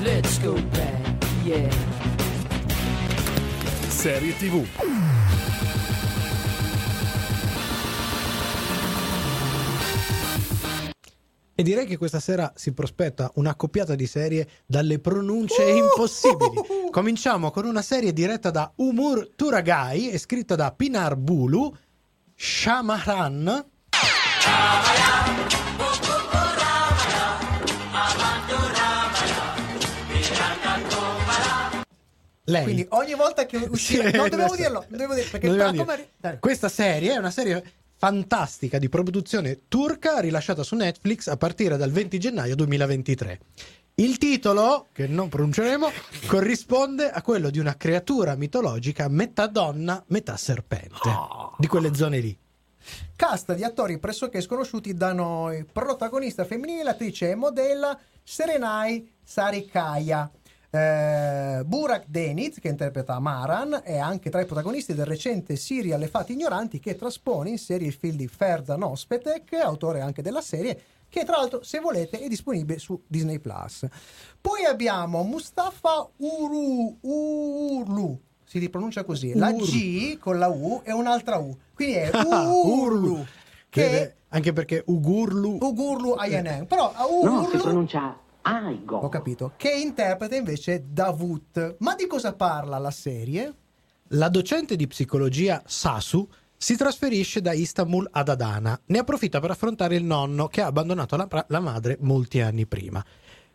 Let's 0.02 0.38
go 0.40 0.54
back, 0.70 1.24
yeah. 1.44 1.70
Serie 4.04 4.36
TV. 4.36 4.62
E 11.54 11.62
direi 11.62 11.86
che 11.86 11.96
questa 11.96 12.20
sera 12.20 12.52
si 12.54 12.74
prospetta 12.74 13.30
una 13.36 13.54
coppiata 13.54 13.94
di 13.94 14.06
serie 14.06 14.46
dalle 14.66 14.98
pronunce 14.98 15.62
impossibili. 15.70 16.60
Cominciamo 16.92 17.50
con 17.50 17.64
una 17.64 17.80
serie 17.80 18.12
diretta 18.12 18.50
da 18.50 18.70
Umur 18.76 19.30
Turagai 19.34 20.10
e 20.10 20.18
scritta 20.18 20.54
da 20.54 20.70
Pinar 20.70 21.16
Bulu, 21.16 21.74
Shamaran. 22.34 23.64
Lei. 32.44 32.62
Quindi 32.64 32.86
ogni 32.90 33.14
volta 33.14 33.46
che 33.46 33.56
uscirà... 33.70 34.10
Sì, 34.10 34.16
non 34.16 34.28
dobbiamo 34.28 34.52
adesso- 34.52 34.62
dirlo. 34.62 34.84
Non 34.88 35.14
dire, 35.14 35.26
perché 35.28 35.48
Non 35.48 35.72
dire. 35.72 36.08
Dai. 36.18 36.38
Questa 36.38 36.68
serie 36.68 37.12
è 37.14 37.16
una 37.16 37.30
serie 37.30 37.62
fantastica 37.96 38.78
di 38.78 38.88
produzione 38.88 39.60
turca 39.68 40.18
rilasciata 40.20 40.62
su 40.62 40.74
Netflix 40.74 41.28
a 41.28 41.36
partire 41.36 41.76
dal 41.76 41.90
20 41.90 42.18
gennaio 42.18 42.54
2023. 42.54 43.40
Il 43.96 44.18
titolo, 44.18 44.88
che 44.92 45.06
non 45.06 45.28
pronunceremo, 45.28 45.88
corrisponde 46.26 47.10
a 47.10 47.22
quello 47.22 47.48
di 47.50 47.60
una 47.60 47.76
creatura 47.76 48.34
mitologica 48.34 49.08
metà 49.08 49.46
donna, 49.46 50.02
metà 50.08 50.36
serpente. 50.36 50.98
Di 51.56 51.66
quelle 51.66 51.94
zone 51.94 52.18
lì. 52.18 52.36
Cast 53.16 53.54
di 53.54 53.62
attori 53.64 53.98
pressoché 53.98 54.40
sconosciuti 54.40 54.94
da 54.94 55.12
noi. 55.12 55.64
Protagonista 55.64 56.44
femminile, 56.44 56.82
l'attrice 56.82 57.30
e 57.30 57.34
modella 57.36 57.98
Serenai 58.22 59.10
Sarikaya. 59.22 60.30
Eh, 60.74 61.62
Burak 61.64 62.06
Deniz, 62.08 62.58
che 62.58 62.66
interpreta 62.66 63.20
Maran, 63.20 63.82
è 63.84 63.96
anche 63.96 64.28
tra 64.28 64.40
i 64.40 64.44
protagonisti 64.44 64.92
del 64.92 65.06
recente 65.06 65.54
serial 65.54 66.00
Le 66.00 66.08
Fate 66.08 66.32
Ignoranti 66.32 66.80
che 66.80 66.96
traspone 66.96 67.50
in 67.50 67.58
serie 67.58 67.86
il 67.86 67.92
film 67.92 68.16
di 68.16 68.26
Ferzan 68.26 68.82
Ospetek, 68.82 69.52
autore 69.52 70.00
anche 70.00 70.20
della 70.20 70.40
serie, 70.40 70.76
che 71.08 71.24
tra 71.24 71.36
l'altro, 71.36 71.62
se 71.62 71.78
volete, 71.78 72.18
è 72.18 72.26
disponibile 72.26 72.80
su 72.80 73.00
Disney 73.06 73.38
Plus. 73.38 73.86
Poi 74.40 74.64
abbiamo 74.64 75.22
Mustafa 75.22 76.08
Uru, 76.16 76.98
Urlu, 77.02 78.20
si 78.44 78.68
pronuncia 78.68 79.04
così, 79.04 79.32
la. 79.34 79.52
G 79.52 80.18
con 80.18 80.40
la 80.40 80.48
U 80.48 80.80
e 80.82 80.92
un'altra 80.92 81.36
U. 81.36 81.56
Quindi 81.72 81.94
è 81.94 82.10
Ah, 82.18 82.52
Urlu, 82.52 83.24
che? 83.68 84.16
Anche 84.30 84.52
perché 84.52 84.82
Ugurlu 84.84 85.58
Ugurlu 85.60 86.14
Ayanen. 86.14 86.66
Però 86.66 86.92
a 86.92 87.02
No, 87.02 87.42
si 87.44 87.54
Urlu 87.54 87.62
pronuncia 87.62 88.18
Aigo. 88.46 88.98
ho 88.98 89.08
capito, 89.08 89.52
che 89.56 89.70
interpreta 89.70 90.36
invece 90.36 90.84
Davut. 90.86 91.76
Ma 91.78 91.94
di 91.94 92.06
cosa 92.06 92.34
parla 92.34 92.78
la 92.78 92.90
serie? 92.90 93.54
La 94.08 94.28
docente 94.28 94.76
di 94.76 94.86
psicologia 94.86 95.62
Sasu 95.64 96.28
si 96.56 96.76
trasferisce 96.76 97.40
da 97.40 97.52
Istanbul 97.52 98.08
ad 98.10 98.28
Adana. 98.28 98.78
Ne 98.86 98.98
approfitta 98.98 99.40
per 99.40 99.50
affrontare 99.50 99.96
il 99.96 100.04
nonno 100.04 100.48
che 100.48 100.60
ha 100.60 100.66
abbandonato 100.66 101.16
la, 101.16 101.28
la 101.48 101.60
madre 101.60 101.96
molti 102.00 102.40
anni 102.40 102.66
prima. 102.66 103.04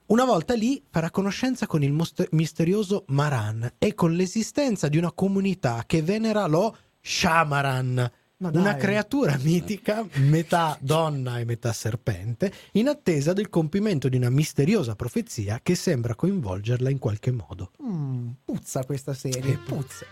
Una 0.08 0.25
volta 0.25 0.55
lì 0.55 0.84
farà 0.89 1.12
conoscenza 1.12 1.67
con 1.67 1.84
il 1.84 1.93
mos- 1.93 2.27
misterioso 2.31 3.05
Maran 3.10 3.74
e 3.77 3.93
con 3.93 4.13
l'esistenza 4.13 4.88
di 4.88 4.98
una 4.98 5.12
comunità 5.12 5.84
che 5.86 6.01
venera 6.01 6.48
lo 6.48 6.75
Shamaran. 7.00 8.12
Una 8.41 8.75
creatura 8.75 9.38
mitica, 9.41 10.05
metà 10.13 10.77
donna 10.79 11.39
e 11.39 11.46
metà 11.46 11.74
serpente, 11.74 12.51
in 12.74 12.88
attesa 12.88 13.34
del 13.34 13.50
compimento 13.50 14.08
di 14.08 14.15
una 14.15 14.29
misteriosa 14.29 14.96
profezia 14.96 15.60
che 15.62 15.75
sembra 15.75 16.15
coinvolgerla 16.15 16.89
in 16.89 17.00
qualche 17.00 17.31
modo. 17.31 17.72
Mm, 17.84 18.29
puzza 18.46 18.86
questa 18.86 19.13
serie, 19.13 19.58
puzza. 19.58 20.05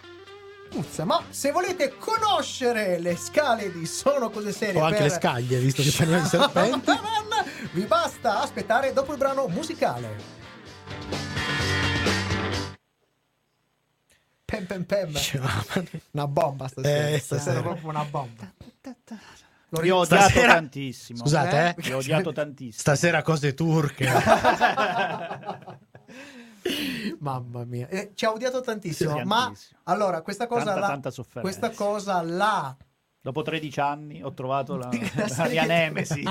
Puzza, 0.70 1.06
ma 1.06 1.24
se 1.30 1.52
volete 1.52 1.96
conoscere 1.98 3.00
le 3.00 3.16
scale 3.16 3.72
di 3.72 3.86
Sono 3.86 4.30
cose 4.30 4.52
serie 4.52 4.82
O 4.82 4.84
anche 4.84 4.98
per 4.98 5.08
le 5.08 5.14
scaglie, 5.14 5.60
visto 5.60 5.82
che 5.82 5.94
parliamo 5.96 6.24
di 6.24 6.28
serpenti. 6.28 6.92
vi 7.72 7.86
basta 7.86 8.42
aspettare 8.42 8.92
dopo 8.92 9.14
il 9.14 9.18
brano 9.18 9.48
musicale. 9.48 11.47
Pem 14.48 14.66
pem 14.66 14.84
pem. 14.86 15.12
Una 16.12 16.26
bomba 16.28 16.70
stasera. 16.70 17.10
Eh, 17.10 17.20
stasera 17.20 17.42
stasera. 17.42 17.60
è 17.60 17.64
proprio 17.64 17.90
una 17.90 18.06
bomba. 18.06 18.54
Lo 19.72 19.84
Io 19.84 19.96
ho 19.98 20.00
odiato 20.00 20.24
Stasera- 20.30 20.54
tantissimo. 20.54 21.20
Scusate, 21.20 21.76
eh. 21.78 21.88
Io 21.90 21.96
ho 21.96 22.00
odiato 22.00 22.32
tantissimo. 22.32 22.80
Stasera 22.80 23.22
cose 23.24 23.54
turche. 23.54 24.08
Mamma 27.20 27.64
mia, 27.66 27.88
Eh, 27.90 28.12
ci 28.14 28.26
ha 28.26 28.32
odiato 28.32 28.62
tantissimo. 28.62 29.18
Sì, 29.18 29.24
ma 29.24 29.44
tantissimo. 29.46 29.80
allora, 29.84 30.22
questa 30.22 30.48
cosa 30.48 30.64
Tanta, 30.66 30.80
là, 30.80 30.88
tanta 30.88 31.12
sofferenza. 31.12 31.42
questa 31.60 31.84
cosa 31.86 32.22
là 32.22 32.76
Dopo 33.20 33.42
13 33.42 33.80
anni 33.82 34.24
ho 34.24 34.34
trovato 34.34 34.78
la, 34.78 34.90
La 35.16 35.28
la 35.44 35.48
mia 35.50 35.64
nemesi. 35.66 36.24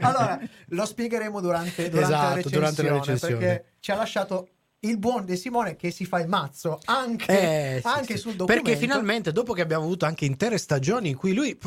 allora, 0.00 0.38
lo 0.68 0.86
spiegheremo 0.86 1.40
durante, 1.40 1.90
durante, 1.90 2.14
Esatto, 2.14 2.34
la 2.36 2.50
durante 2.50 2.82
la 2.82 2.92
recensione. 2.94 3.36
perché 3.36 3.72
ci 3.80 3.90
ha 3.90 3.96
lasciato 3.96 4.48
il 4.82 4.98
buon 4.98 5.24
De 5.26 5.36
Simone 5.36 5.76
che 5.76 5.90
si 5.90 6.04
fa 6.06 6.20
il 6.20 6.28
mazzo 6.28 6.80
anche, 6.86 7.76
Eh, 7.76 7.80
sì, 7.80 7.86
anche 7.86 8.14
sì. 8.14 8.20
sul 8.20 8.34
documento. 8.34 8.62
Perché 8.62 8.78
finalmente, 8.78 9.30
dopo 9.32 9.52
che 9.52 9.60
abbiamo 9.60 9.84
avuto 9.84 10.06
anche 10.06 10.24
intere 10.24 10.56
stagioni 10.58 11.10
in 11.10 11.16
cui 11.16 11.32
lui 11.34 11.58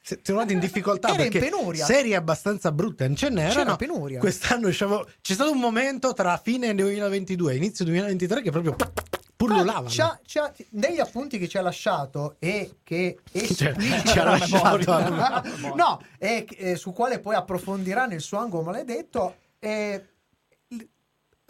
si 0.00 0.14
è 0.14 0.20
trovato 0.22 0.52
in 0.52 0.58
difficoltà 0.60 1.08
Era 1.14 1.24
in 1.24 1.30
perché 1.30 1.48
penuria. 1.50 1.84
serie 1.84 2.14
abbastanza 2.14 2.70
brutte 2.70 3.06
non 3.06 3.16
ce 3.16 3.30
n'erano. 3.30 3.54
C'era 3.54 3.76
penuria. 3.76 4.18
Quest'anno 4.20 4.68
diciamo, 4.68 5.04
c'è 5.20 5.34
stato 5.34 5.50
un 5.50 5.58
momento 5.58 6.12
tra 6.12 6.36
fine 6.36 6.72
2022 6.74 7.52
e 7.52 7.56
inizio 7.56 7.84
2023 7.84 8.42
che 8.42 8.50
proprio 8.52 8.76
pullulavano. 9.36 9.88
C'ha- 9.88 10.20
c'ha- 10.24 10.52
negli 10.70 11.00
appunti 11.00 11.38
che 11.38 11.48
ci 11.48 11.58
ha 11.58 11.62
lasciato 11.62 12.36
e 12.38 12.76
che 12.84 13.18
Cioè, 13.32 13.70
esplicita 13.70 14.02
ci 14.10 14.18
ha 14.20 14.24
la 14.24 14.30
lasciato 14.38 14.76
memoria- 15.02 15.42
no, 15.74 16.00
e 16.18 16.46
eh, 16.58 16.76
su 16.76 16.92
quale 16.92 17.18
poi 17.18 17.34
approfondirà 17.34 18.06
nel 18.06 18.20
suo 18.20 18.38
angolo 18.38 18.62
maledetto. 18.62 19.36
eh, 19.58 20.06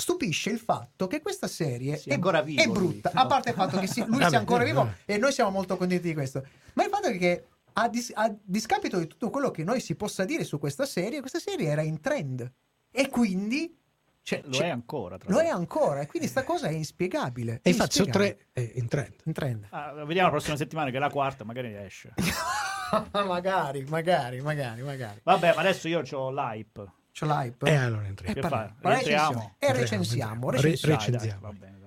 stupisce 0.02 0.50
il 0.50 0.58
fatto 0.58 1.06
che 1.06 1.20
questa 1.22 1.46
serie 1.46 1.96
Sia 1.96 2.10
è, 2.10 2.14
ancora 2.16 2.42
vivo 2.42 2.60
è 2.60 2.66
lui. 2.66 2.74
brutta. 2.74 3.12
A 3.14 3.24
parte 3.26 3.50
il 3.50 3.54
fatto 3.54 3.78
che 3.78 3.86
sì, 3.86 4.00
lui 4.00 4.18
Vabbè, 4.18 4.28
sia 4.30 4.38
ancora 4.38 4.64
vivo 4.64 4.94
e 5.04 5.16
noi 5.16 5.30
siamo 5.32 5.50
molto 5.50 5.76
contenti 5.76 6.08
di 6.08 6.14
questo. 6.14 6.44
Ma 6.74 6.82
il 6.82 6.90
fatto 6.90 7.06
è 7.06 7.16
che 7.16 7.46
a, 7.74 7.88
dis- 7.88 8.10
a 8.12 8.34
discapito 8.42 8.98
di 8.98 9.06
tutto 9.06 9.30
quello 9.30 9.52
che 9.52 9.62
noi 9.62 9.80
si 9.80 9.94
possa 9.94 10.24
dire 10.24 10.42
su 10.42 10.58
questa 10.58 10.86
serie, 10.86 11.20
questa 11.20 11.38
serie 11.38 11.68
era 11.68 11.82
in 11.82 12.00
trend. 12.00 12.52
E 12.90 13.08
quindi 13.08 13.78
cioè, 14.24 14.42
Lo 14.44 14.50
c'è- 14.50 14.64
è 14.64 14.70
ancora. 14.70 15.18
Tra 15.18 15.30
lo 15.32 15.38
è 15.40 15.48
ancro 15.48 15.96
e 16.00 16.06
quindi 16.08 16.26
sta 16.26 16.42
cosa 16.42 16.66
è 16.66 16.72
inspiegabile. 16.72 17.60
E 17.62 17.70
infatti 17.70 17.96
sono 17.96 18.10
tre 18.10 18.46
eh, 18.52 18.72
in 18.74 18.88
trend. 18.88 19.14
in 19.24 19.32
trend. 19.32 19.66
Ah, 19.70 19.92
vediamo 20.04 20.28
la 20.28 20.34
prossima 20.34 20.56
settimana 20.56 20.90
che 20.90 20.96
è 20.96 21.00
la 21.00 21.10
quarta, 21.10 21.44
magari 21.44 21.72
esce. 21.76 22.12
magari, 23.12 23.84
magari, 23.84 24.40
magari, 24.40 24.82
magari. 24.82 25.20
Vabbè, 25.22 25.54
ma 25.54 25.60
adesso 25.60 25.86
io 25.86 26.02
ho 26.10 26.30
l'hype. 26.32 26.92
C'ho 27.12 27.26
l'hype. 27.26 27.68
E 27.70 27.74
allora 27.74 28.06
entriamo. 28.06 28.30
Eh, 28.32 28.34
Che 28.34 28.48
parliamo. 28.48 28.74
Recensiamo. 28.80 29.54
E 29.58 29.72
recensiamo. 29.72 30.50
Re- 30.50 30.60
recensiamo. 30.60 30.96
Dai, 30.96 31.10
dai, 31.10 31.20
recensiamo. 31.20 31.80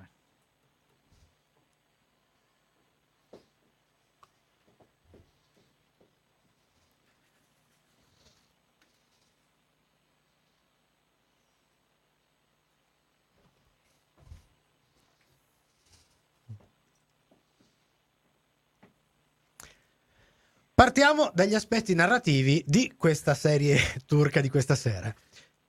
Partiamo 20.76 21.32
dagli 21.34 21.56
aspetti 21.56 21.94
narrativi 21.96 22.62
di 22.68 22.96
questa 22.98 23.34
serie 23.34 23.80
turca 24.06 24.42
di 24.42 24.50
questa 24.50 24.76
sera. 24.76 25.14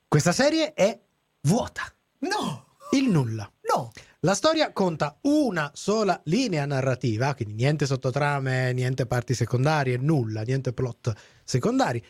Questa 0.09 0.33
serie 0.33 0.75
è 0.75 0.99
vuota, 1.43 1.83
No, 2.19 2.77
il 2.91 3.09
nulla. 3.09 3.49
no. 3.73 3.93
La 4.21 4.35
storia 4.35 4.73
conta 4.73 5.17
una 5.23 5.71
sola 5.75 6.21
linea 6.25 6.67
narrativa, 6.67 7.35
quindi 7.37 7.55
niente 7.55 7.87
sottotrame, 7.87 8.73
niente 8.73 9.07
parti 9.07 9.33
secondarie, 9.35 9.97
nulla, 9.97 10.43
niente 10.43 10.73
plot 10.73 11.13
secondari. 11.45 12.05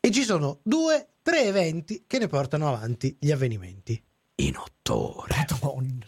E 0.00 0.10
ci 0.10 0.24
sono 0.24 0.58
due, 0.64 1.10
tre 1.22 1.44
eventi 1.44 2.02
che 2.08 2.18
ne 2.18 2.26
portano 2.26 2.66
avanti 2.66 3.16
gli 3.20 3.30
avvenimenti. 3.30 4.02
In 4.36 4.56
otto 4.56 5.20
ore. 5.20 5.46
Madonna. 5.62 6.04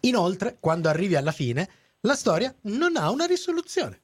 Inoltre, 0.00 0.56
quando 0.58 0.88
arrivi 0.88 1.14
alla 1.14 1.30
fine, 1.32 1.68
la 2.00 2.16
storia 2.16 2.52
non 2.62 2.96
ha 2.96 3.10
una 3.10 3.26
risoluzione. 3.26 4.00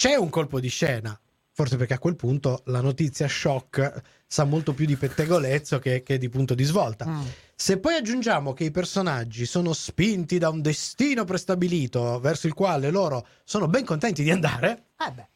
C'è 0.00 0.14
un 0.14 0.30
colpo 0.30 0.60
di 0.60 0.68
scena, 0.68 1.20
forse 1.52 1.76
perché 1.76 1.92
a 1.92 1.98
quel 1.98 2.16
punto 2.16 2.62
la 2.68 2.80
notizia 2.80 3.28
shock 3.28 4.00
sa 4.26 4.44
molto 4.44 4.72
più 4.72 4.86
di 4.86 4.96
pettegolezzo 4.96 5.78
che, 5.78 6.02
che 6.02 6.16
di 6.16 6.30
punto 6.30 6.54
di 6.54 6.64
svolta. 6.64 7.06
Mm. 7.06 7.26
Se 7.54 7.78
poi 7.78 7.96
aggiungiamo 7.96 8.54
che 8.54 8.64
i 8.64 8.70
personaggi 8.70 9.44
sono 9.44 9.74
spinti 9.74 10.38
da 10.38 10.48
un 10.48 10.62
destino 10.62 11.24
prestabilito 11.24 12.18
verso 12.18 12.46
il 12.46 12.54
quale 12.54 12.88
loro 12.88 13.26
sono 13.44 13.68
ben 13.68 13.84
contenti 13.84 14.22
di 14.22 14.30
andare, 14.30 14.84
Eh 15.06 15.12
beh. 15.12 15.28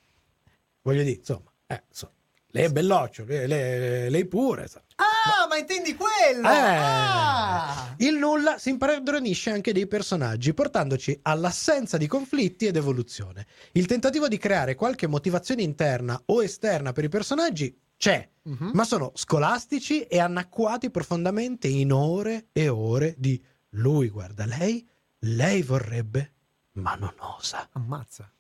voglio 0.81 1.03
dire, 1.03 1.19
insomma, 1.19 1.53
eh, 1.67 1.83
insomma, 1.87 2.15
lei 2.47 2.65
è 2.65 2.71
belloccio, 2.71 3.27
lei, 3.27 3.47
lei- 3.47 4.11
lei 4.11 4.25
pure. 4.25 4.63
insomma. 4.63 4.87
Ah, 4.97 5.14
ma 5.49 5.57
intendi 5.59 5.95
quello? 5.95 6.49
Eh. 6.49 6.77
Ah. 6.79 7.95
Il 7.99 8.17
nulla 8.17 8.59
si 8.59 8.71
impadronisce 8.71 9.51
anche 9.51 9.73
dei 9.73 9.87
personaggi, 9.87 10.53
portandoci 10.53 11.19
all'assenza 11.23 11.97
di 11.97 12.07
conflitti 12.07 12.67
ed 12.67 12.77
evoluzione. 12.77 13.47
Il 13.73 13.87
tentativo 13.87 14.29
di 14.29 14.37
creare 14.39 14.75
qualche 14.75 15.07
motivazione 15.07 15.63
interna 15.63 16.21
o 16.27 16.43
esterna 16.43 16.93
per 16.93 17.05
i 17.05 17.09
personaggi 17.09 17.77
c'è, 17.97 18.29
Mhm. 18.43 18.71
ma 18.75 18.85
sono 18.85 19.13
scolastici 19.15 20.03
e 20.03 20.19
annacquati 20.19 20.91
profondamente 20.91 21.69
in 21.69 21.93
ore 21.93 22.49
e 22.53 22.69
ore 22.69 23.15
di 23.17 23.43
lui 23.71 24.09
guarda 24.09 24.45
lei, 24.45 24.87
lei 25.21 25.63
vorrebbe, 25.63 26.33
ma 26.73 26.95
non 26.97 27.15
osa. 27.19 27.69
Ammazza. 27.73 28.31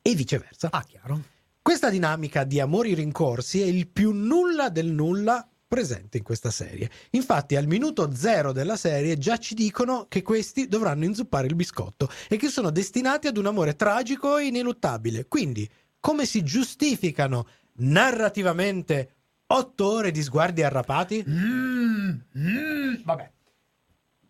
E 0.00 0.14
viceversa. 0.14 0.68
Ah, 0.70 0.84
chiaro. 0.84 1.20
Questa 1.60 1.90
dinamica 1.90 2.44
di 2.44 2.60
amori 2.60 2.94
rincorsi 2.94 3.60
è 3.60 3.66
il 3.66 3.88
più 3.88 4.12
nulla 4.12 4.70
del 4.70 4.86
nulla 4.86 5.46
presente 5.68 6.16
in 6.16 6.24
questa 6.24 6.50
serie. 6.50 6.90
Infatti, 7.10 7.54
al 7.54 7.66
minuto 7.66 8.10
zero 8.14 8.52
della 8.52 8.76
serie 8.76 9.18
già 9.18 9.36
ci 9.36 9.54
dicono 9.54 10.06
che 10.08 10.22
questi 10.22 10.66
dovranno 10.66 11.04
inzuppare 11.04 11.46
il 11.46 11.54
biscotto 11.54 12.10
e 12.28 12.38
che 12.38 12.48
sono 12.48 12.70
destinati 12.70 13.26
ad 13.26 13.36
un 13.36 13.46
amore 13.46 13.76
tragico 13.76 14.38
e 14.38 14.46
ineluttabile. 14.46 15.26
Quindi, 15.28 15.68
come 16.00 16.24
si 16.24 16.42
giustificano 16.42 17.46
narrativamente 17.74 19.12
otto 19.46 19.92
ore 19.92 20.10
di 20.10 20.22
sguardi 20.22 20.62
arrapati? 20.62 21.24
Mm, 21.28 22.10
mm, 22.38 22.94
vabbè. 23.04 23.32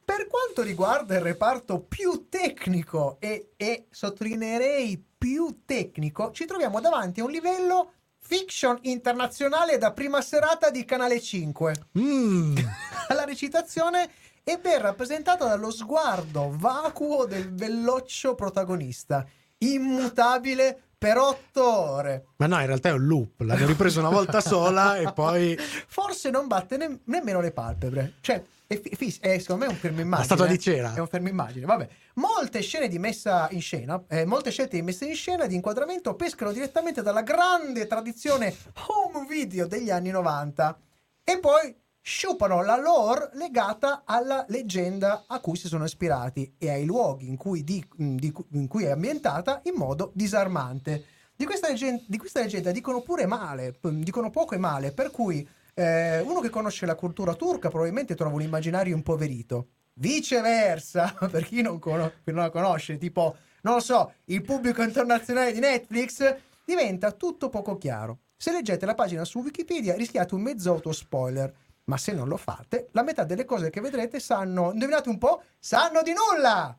Per 0.05 0.27
quanto 0.27 0.63
riguarda 0.63 1.15
il 1.15 1.21
reparto 1.21 1.81
più 1.81 2.27
tecnico 2.29 3.19
e, 3.21 3.51
e 3.57 3.87
sottolineerei 3.91 5.05
più 5.19 5.61
tecnico, 5.65 6.31
ci 6.33 6.47
troviamo 6.47 6.81
davanti 6.81 7.21
a 7.21 7.25
un 7.25 7.31
livello 7.31 7.93
fiction 8.29 8.79
internazionale 8.83 9.79
da 9.79 9.91
prima 9.93 10.21
serata 10.21 10.69
di 10.69 10.85
Canale 10.85 11.19
5. 11.19 11.75
Mm. 11.99 12.59
La 13.09 13.25
recitazione 13.25 14.11
è 14.45 14.59
ben 14.59 14.83
rappresentata 14.83 15.47
dallo 15.47 15.71
sguardo 15.71 16.53
vacuo 16.55 17.25
del 17.25 17.49
belloccio 17.49 18.35
protagonista, 18.35 19.27
immutabile 19.59 20.79
per 20.99 21.17
otto 21.17 21.65
ore. 21.65 22.27
Ma 22.37 22.47
no, 22.47 22.61
in 22.61 22.67
realtà 22.67 22.91
è 22.91 22.93
un 22.93 23.07
loop. 23.07 23.41
L'hanno 23.41 23.67
ripreso 23.67 24.01
una 24.01 24.11
volta 24.11 24.43
sola 24.43 24.99
e 24.99 25.11
poi. 25.15 25.57
Forse 25.57 26.29
non 26.29 26.49
batte 26.49 26.77
ne- 26.77 26.99
nemmeno 27.05 27.41
le 27.41 27.53
palpebre. 27.53 28.17
Cioè, 28.21 28.45
è, 28.69 28.79
fi- 28.79 28.95
fis- 28.95 29.19
è, 29.21 29.39
secondo 29.39 29.65
me 29.65 29.71
un 29.71 29.79
fermo 29.79 30.01
immagine. 30.03 30.27
statua 30.27 30.47
di 30.47 30.55
eh. 30.55 30.59
cera. 30.59 30.93
È 30.95 31.01
un 31.01 31.07
fermo 31.09 31.29
immagine, 31.29 31.65
vabbè. 31.65 31.89
Molte 32.17 32.61
scene 32.61 32.87
di 32.87 32.99
messa 32.99 33.49
in 33.53 33.63
scena, 33.63 34.05
eh, 34.09 34.27
molte 34.27 34.51
scelte 34.51 34.77
di 34.77 34.83
messa 34.83 35.07
in 35.07 35.15
scena 35.15 35.47
di 35.47 35.55
inquadramento 35.55 36.15
pescano 36.15 36.53
direttamente 36.53 37.01
dalla 37.01 37.23
grande 37.23 37.87
tradizione 37.87 38.55
home 38.87 39.27
video 39.27 39.67
degli 39.67 39.89
anni 39.91 40.11
90 40.11 40.79
e 41.25 41.39
poi 41.39 41.75
sciupano 42.03 42.63
la 42.63 42.77
lore 42.79 43.31
legata 43.35 44.03
alla 44.05 44.45
leggenda 44.49 45.25
a 45.27 45.41
cui 45.41 45.57
si 45.57 45.67
sono 45.67 45.85
ispirati 45.85 46.55
e 46.59 46.69
ai 46.71 46.85
luoghi 46.85 47.27
in 47.27 47.37
cui, 47.39 47.65
di- 47.65 47.83
di- 47.97 48.35
in 48.53 48.69
cui 48.69 48.85
è 48.85 48.91
ambientata 48.91 49.63
in 49.65 49.75
modo 49.77 50.11
disarmante. 50.15 51.05
Di 51.35 51.47
questa, 51.47 51.69
leggen- 51.69 52.05
di 52.07 52.19
questa 52.19 52.41
leggenda 52.41 52.71
dicono 52.71 53.01
pure 53.01 53.25
male, 53.25 53.79
dicono 53.81 54.29
poco 54.29 54.55
e 54.55 54.59
male, 54.59 54.93
per 54.93 55.11
cui 55.11 55.47
eh, 55.79 56.21
uno 56.23 56.41
che 56.41 56.51
conosce 56.51 56.87
la 56.87 56.97
cultura 56.97 57.35
turca 57.35 57.69
probabilmente 57.69 58.17
trova 58.17 58.35
un 58.35 58.43
immaginario 58.43 58.97
impoverito. 58.97 59.69
Viceversa, 59.95 61.15
per 61.31 61.45
chi 61.45 61.63
non, 61.63 61.79
chi 61.79 61.91
non 62.33 62.43
la 62.43 62.51
conosce, 62.51 62.99
tipo, 62.99 63.37
non 63.63 63.75
lo 63.75 63.81
so, 63.81 64.15
il 64.25 64.43
pubblico 64.43 64.83
internazionale 64.83 65.53
di 65.53 65.61
Netflix, 65.61 66.35
diventa 66.65 67.13
tutto 67.13 67.49
poco 67.49 67.79
chiaro. 67.79 68.19
Se 68.37 68.51
leggete 68.51 68.87
la 68.87 68.95
pagina 68.97 69.25
su 69.25 69.39
Wikipedia 69.39 69.95
rischiate 69.95 70.35
un 70.35 70.41
mezzo 70.43 70.73
auto 70.73 70.91
spoiler, 70.91 71.53
ma 71.85 71.97
se 71.97 72.13
non 72.13 72.27
lo 72.27 72.37
fate, 72.37 72.89
la 72.93 73.03
metà 73.03 73.23
delle 73.23 73.45
cose 73.45 73.71
che 73.71 73.81
vedrete 73.81 74.19
sanno, 74.19 74.73
indovinate 74.73 75.09
un 75.09 75.19
po', 75.19 75.43
sanno 75.61 76.03
di 76.03 76.13
nulla! 76.13 76.77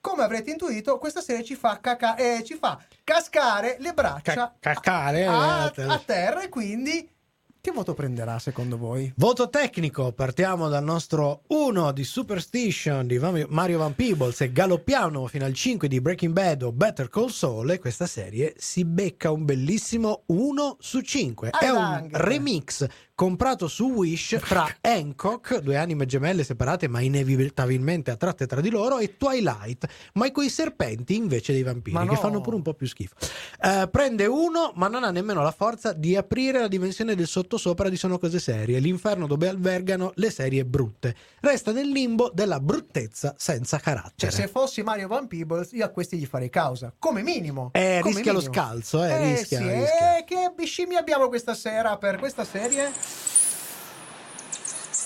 Come 0.00 0.22
avrete 0.22 0.50
intuito, 0.50 0.96
questa 0.96 1.20
serie 1.20 1.44
ci 1.44 1.54
fa, 1.54 1.80
caca- 1.80 2.16
eh, 2.16 2.42
ci 2.44 2.54
fa 2.54 2.80
cascare 3.04 3.76
le 3.80 3.92
braccia 3.92 4.32
Ca- 4.32 4.54
cacare, 4.58 5.26
a, 5.26 5.72
eh, 5.74 5.82
a 5.82 5.98
terra 5.98 6.42
e 6.42 6.48
quindi 6.48 7.16
che 7.60 7.72
voto 7.72 7.92
prenderà 7.92 8.38
secondo 8.38 8.78
voi? 8.78 9.12
Voto 9.16 9.48
tecnico, 9.48 10.12
partiamo 10.12 10.68
dal 10.68 10.84
nostro 10.84 11.42
1 11.48 11.92
di 11.92 12.04
Superstition 12.04 13.06
di 13.06 13.18
Mario 13.18 13.78
Van 13.78 13.94
Peebles 13.94 14.40
e 14.40 14.52
galoppiamo 14.52 15.26
fino 15.26 15.44
al 15.44 15.54
5 15.54 15.88
di 15.88 16.00
Breaking 16.00 16.32
Bad 16.32 16.62
o 16.62 16.72
Better 16.72 17.08
Call 17.08 17.28
Saul 17.28 17.70
e 17.70 17.78
questa 17.78 18.06
serie 18.06 18.54
si 18.58 18.84
becca 18.84 19.30
un 19.30 19.44
bellissimo 19.44 20.22
1 20.26 20.76
su 20.78 21.00
5. 21.00 21.50
È 21.50 21.68
un 21.68 22.08
remix 22.12 22.86
comprato 23.18 23.66
su 23.66 23.86
Wish 23.94 24.38
tra 24.44 24.76
Hancock, 24.80 25.58
due 25.58 25.76
anime 25.76 26.06
gemelle 26.06 26.44
separate 26.44 26.86
ma 26.86 27.00
inevitabilmente 27.00 28.12
attratte 28.12 28.46
tra 28.46 28.60
di 28.60 28.70
loro, 28.70 28.98
e 28.98 29.16
Twilight, 29.16 29.88
ma 30.12 30.30
coi 30.30 30.48
serpenti 30.48 31.16
invece 31.16 31.52
dei 31.52 31.64
vampiri, 31.64 31.96
Ma 31.96 32.02
che 32.04 32.14
no. 32.14 32.20
fanno 32.20 32.40
pure 32.40 32.54
un 32.54 32.62
po' 32.62 32.74
più 32.74 32.86
schifo. 32.86 33.16
Eh, 33.60 33.88
prende 33.90 34.26
uno, 34.26 34.70
ma 34.76 34.86
non 34.86 35.02
ha 35.02 35.10
nemmeno 35.10 35.42
la 35.42 35.50
forza 35.50 35.92
di 35.92 36.14
aprire 36.14 36.60
la 36.60 36.68
dimensione 36.68 37.16
del 37.16 37.26
sottosopra 37.26 37.88
di 37.88 37.96
Sono 37.96 38.20
Cose 38.20 38.38
Serie, 38.38 38.78
l'inferno 38.78 39.26
dove 39.26 39.48
albergano 39.48 40.12
le 40.14 40.30
serie 40.30 40.64
brutte. 40.64 41.16
Resta 41.40 41.72
nel 41.72 41.88
limbo 41.88 42.30
della 42.32 42.60
bruttezza 42.60 43.34
senza 43.36 43.78
Cioè, 43.78 43.84
carattere. 43.94 44.30
se 44.30 44.46
fossi 44.46 44.84
Mario 44.84 45.08
Van 45.08 45.26
Peebles, 45.26 45.72
io 45.72 45.84
a 45.84 45.88
questi 45.88 46.16
gli 46.18 46.26
farei 46.26 46.50
causa. 46.50 46.94
Come 46.96 47.22
minimo. 47.22 47.70
Eh, 47.72 47.98
Come 48.00 48.14
rischia 48.14 48.32
lo 48.32 48.38
minimo. 48.38 48.54
scalzo, 48.54 49.02
eh, 49.04 49.08
Eh, 49.10 49.34
rischia, 49.34 49.58
sì, 49.58 49.64
rischia. 49.64 50.18
eh, 50.18 50.24
che 50.24 50.52
biscimmi 50.54 50.94
abbiamo 50.94 51.26
questa 51.26 51.54
sera 51.54 51.96
per 51.98 52.18
questa 52.18 52.44
serie? 52.44 52.92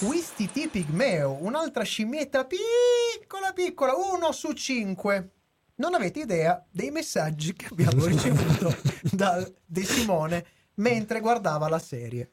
Wistiti 0.00 0.68
Pigmeo, 0.68 1.38
un'altra 1.40 1.84
scimmietta 1.84 2.44
piccola 2.44 3.52
piccola, 3.52 3.94
uno 3.94 4.32
su 4.32 4.52
cinque. 4.52 5.30
Non 5.76 5.94
avete 5.94 6.20
idea 6.20 6.64
dei 6.70 6.90
messaggi 6.90 7.52
che 7.54 7.66
abbiamo 7.70 8.04
ricevuto 8.06 8.76
da 9.12 9.46
De 9.64 9.84
Simone 9.84 10.44
mentre 10.74 11.20
guardava 11.20 11.68
la 11.68 11.78
serie. 11.78 12.30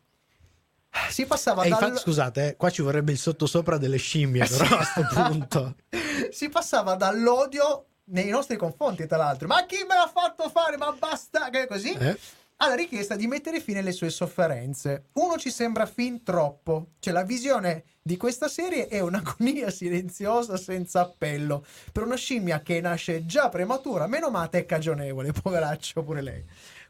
Si 1.10 1.26
passava 1.26 1.64
E 1.64 1.70
dal... 1.70 1.82
infatti, 1.82 2.02
scusate, 2.02 2.48
eh, 2.48 2.56
qua 2.56 2.70
ci 2.70 2.82
vorrebbe 2.82 3.12
il 3.12 3.18
sottosopra 3.18 3.78
delle 3.78 3.98
scimmie, 3.98 4.46
però 4.48 4.78
a 4.78 4.84
sto 4.84 5.08
punto. 5.14 5.76
si 6.32 6.50
passava 6.50 6.96
dall'odio 6.96 7.86
nei 8.06 8.30
nostri 8.30 8.58
confronti, 8.58 9.06
tra 9.06 9.18
l'altro. 9.18 9.48
Ma 9.48 9.66
chi 9.66 9.78
me 9.88 9.96
l'ha 9.96 10.12
fatto 10.12 10.50
fare? 10.50 10.78
Ma 10.78 10.92
basta 10.92 11.50
che 11.50 11.68
così. 11.68 11.94
Eh? 11.94 12.18
Alla 12.62 12.76
richiesta 12.76 13.16
di 13.16 13.26
mettere 13.26 13.62
fine 13.62 13.80
alle 13.80 13.94
sue 13.94 14.10
sofferenze. 14.10 15.06
Uno 15.14 15.38
ci 15.38 15.50
sembra 15.50 15.86
fin 15.86 16.24
troppo. 16.24 16.90
Cioè, 17.00 17.14
la 17.14 17.24
visione 17.24 17.86
di 18.02 18.18
questa 18.18 18.50
serie 18.50 18.90
è 18.90 19.00
un'agonia 19.00 19.70
silenziosa 19.72 20.58
senza 20.58 21.00
appello. 21.00 21.66
Per 21.94 22.04
una 22.04 22.18
scimmia 22.18 22.62
che 22.62 22.82
nasce 22.82 23.26
già 23.26 23.48
prematura, 23.48 24.08
meno 24.08 24.30
mata 24.30 24.58
e 24.58 24.66
cagionevole, 24.66 25.32
poveraccio 25.32 26.04
pure 26.04 26.22
lei. 26.22 26.46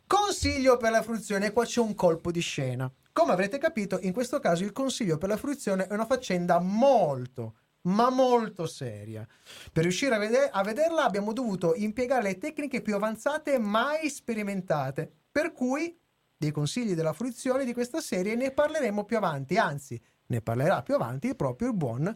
Consiglio 0.07 0.77
per 0.77 0.89
la 0.89 1.03
fruizione, 1.03 1.53
qua 1.53 1.65
c'è 1.65 1.81
un 1.81 1.93
colpo 1.93 2.31
di 2.31 2.39
scena. 2.39 2.91
Come 3.13 3.31
avrete 3.31 3.59
capito, 3.59 3.99
in 4.01 4.11
questo 4.11 4.39
caso 4.39 4.63
il 4.63 4.71
consiglio 4.71 5.19
per 5.19 5.29
la 5.29 5.37
fruizione 5.37 5.85
è 5.85 5.93
una 5.93 6.07
faccenda 6.07 6.57
molto, 6.57 7.57
ma 7.81 8.09
molto 8.09 8.65
seria. 8.65 9.23
Per 9.71 9.83
riuscire 9.83 10.15
a, 10.15 10.17
vede- 10.17 10.49
a 10.49 10.63
vederla 10.63 11.03
abbiamo 11.03 11.31
dovuto 11.31 11.75
impiegare 11.75 12.23
le 12.23 12.37
tecniche 12.39 12.81
più 12.81 12.95
avanzate 12.95 13.59
mai 13.59 14.09
sperimentate, 14.09 15.18
per 15.39 15.53
cui 15.53 15.97
dei 16.35 16.51
consigli 16.51 16.95
della 16.95 17.13
fruizione 17.13 17.63
di 17.63 17.71
questa 17.71 18.01
serie 18.01 18.35
ne 18.35 18.51
parleremo 18.51 19.05
più 19.05 19.15
avanti, 19.15 19.55
anzi 19.55 19.97
ne 20.25 20.41
parlerà 20.41 20.81
più 20.83 20.95
avanti 20.95 21.33
proprio 21.33 21.69
il 21.69 21.75
buon 21.75 22.13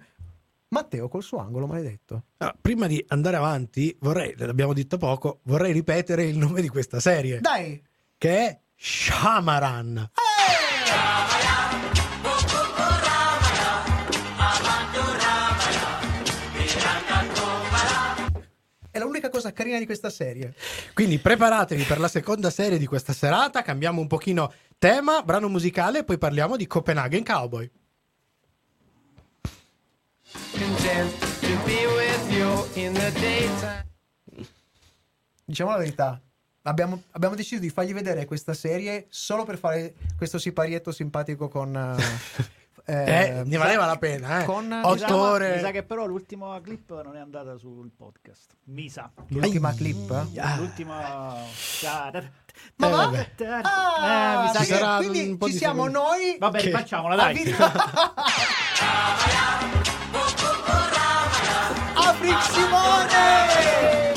Matteo 0.68 1.08
col 1.08 1.24
suo 1.24 1.38
angolo 1.38 1.66
maledetto. 1.66 2.26
Allora, 2.38 2.58
prima 2.60 2.88
di 2.88 3.02
andare 3.08 3.38
avanti, 3.38 3.96
vorrei, 4.02 4.34
l'abbiamo 4.36 4.74
detto 4.74 4.98
poco, 4.98 5.40
vorrei 5.44 5.72
ripetere 5.72 6.26
il 6.26 6.38
nome 6.38 6.60
di 6.60 6.68
questa 6.68 7.00
serie, 7.00 7.40
Dai! 7.40 7.82
che 8.18 8.38
è 8.38 8.60
Shamaran. 8.76 10.10
È 10.14 10.33
cosa 19.34 19.52
carina 19.52 19.80
di 19.80 19.88
questa 19.88 20.12
serie. 20.12 20.54
Quindi 20.94 21.18
preparatevi 21.18 21.84
per 21.86 22.00
la 22.00 22.08
seconda 22.08 22.52
serie 22.52 22.78
di 22.78 22.86
questa 22.86 23.14
serata, 23.14 23.64
cambiamo 23.64 24.00
un 24.00 24.06
pochino 24.06 24.54
tema, 24.78 25.24
brano 25.24 25.50
musicale 25.50 26.00
e 26.00 26.04
poi 26.04 26.20
parliamo 26.20 26.56
di 26.56 26.68
Copenaghen 26.68 27.24
Cowboy. 27.24 27.68
Diciamo 35.46 35.72
la 35.72 35.78
verità. 35.78 36.22
Abbiamo, 36.66 37.02
abbiamo 37.12 37.34
deciso 37.34 37.60
di 37.60 37.70
fargli 37.72 37.94
vedere 37.94 38.26
questa 38.26 38.54
serie 38.54 39.08
solo 39.10 39.46
per 39.46 39.58
fare 39.58 39.96
questo 40.16 40.38
siparietto 40.38 40.92
simpatico 40.92 41.48
con. 41.48 41.74
eh, 42.86 42.94
Eh, 43.40 43.44
ne 43.46 43.58
valeva 43.58 43.86
la 43.86 43.98
pena, 43.98 44.42
eh. 44.42 44.46
Con 44.46 44.72
Otto 44.72 44.94
Mi 44.94 45.00
sa- 45.00 45.16
ore. 45.16 45.56
Mi 45.56 45.62
sa 45.62 45.72
che 45.72 45.84
però 45.84 46.06
l'ultima 46.06 46.60
clip 46.62 47.02
non 47.02 47.16
è 47.16 47.20
andata 47.20 47.56
sul 47.58 47.90
podcast. 47.96 48.56
Mi 48.66 48.90
sa. 48.90 49.10
l'ultima 49.28 49.70
Ai. 49.70 49.76
clip. 49.76 50.12
Ah. 50.12 50.56
L'ultima. 50.58 51.36
Ma 52.76 52.88
Eh, 52.88 52.90
va? 52.92 52.98
vabbè. 52.98 53.30
Ah, 53.64 54.40
Eh, 54.40 54.42
mi 54.44 54.54
sa 54.54 54.60
Ci 54.64 54.66
che- 54.74 55.08
quindi 55.08 55.52
ci 55.52 55.58
siamo 55.58 55.86
secondi. 55.86 55.94
noi. 55.94 56.36
Vabbè, 56.40 56.60
Che- 56.60 56.70
facciamola, 56.72 57.16
dai. 57.16 57.56
Afric 61.96 62.42
Simone! 62.52 64.14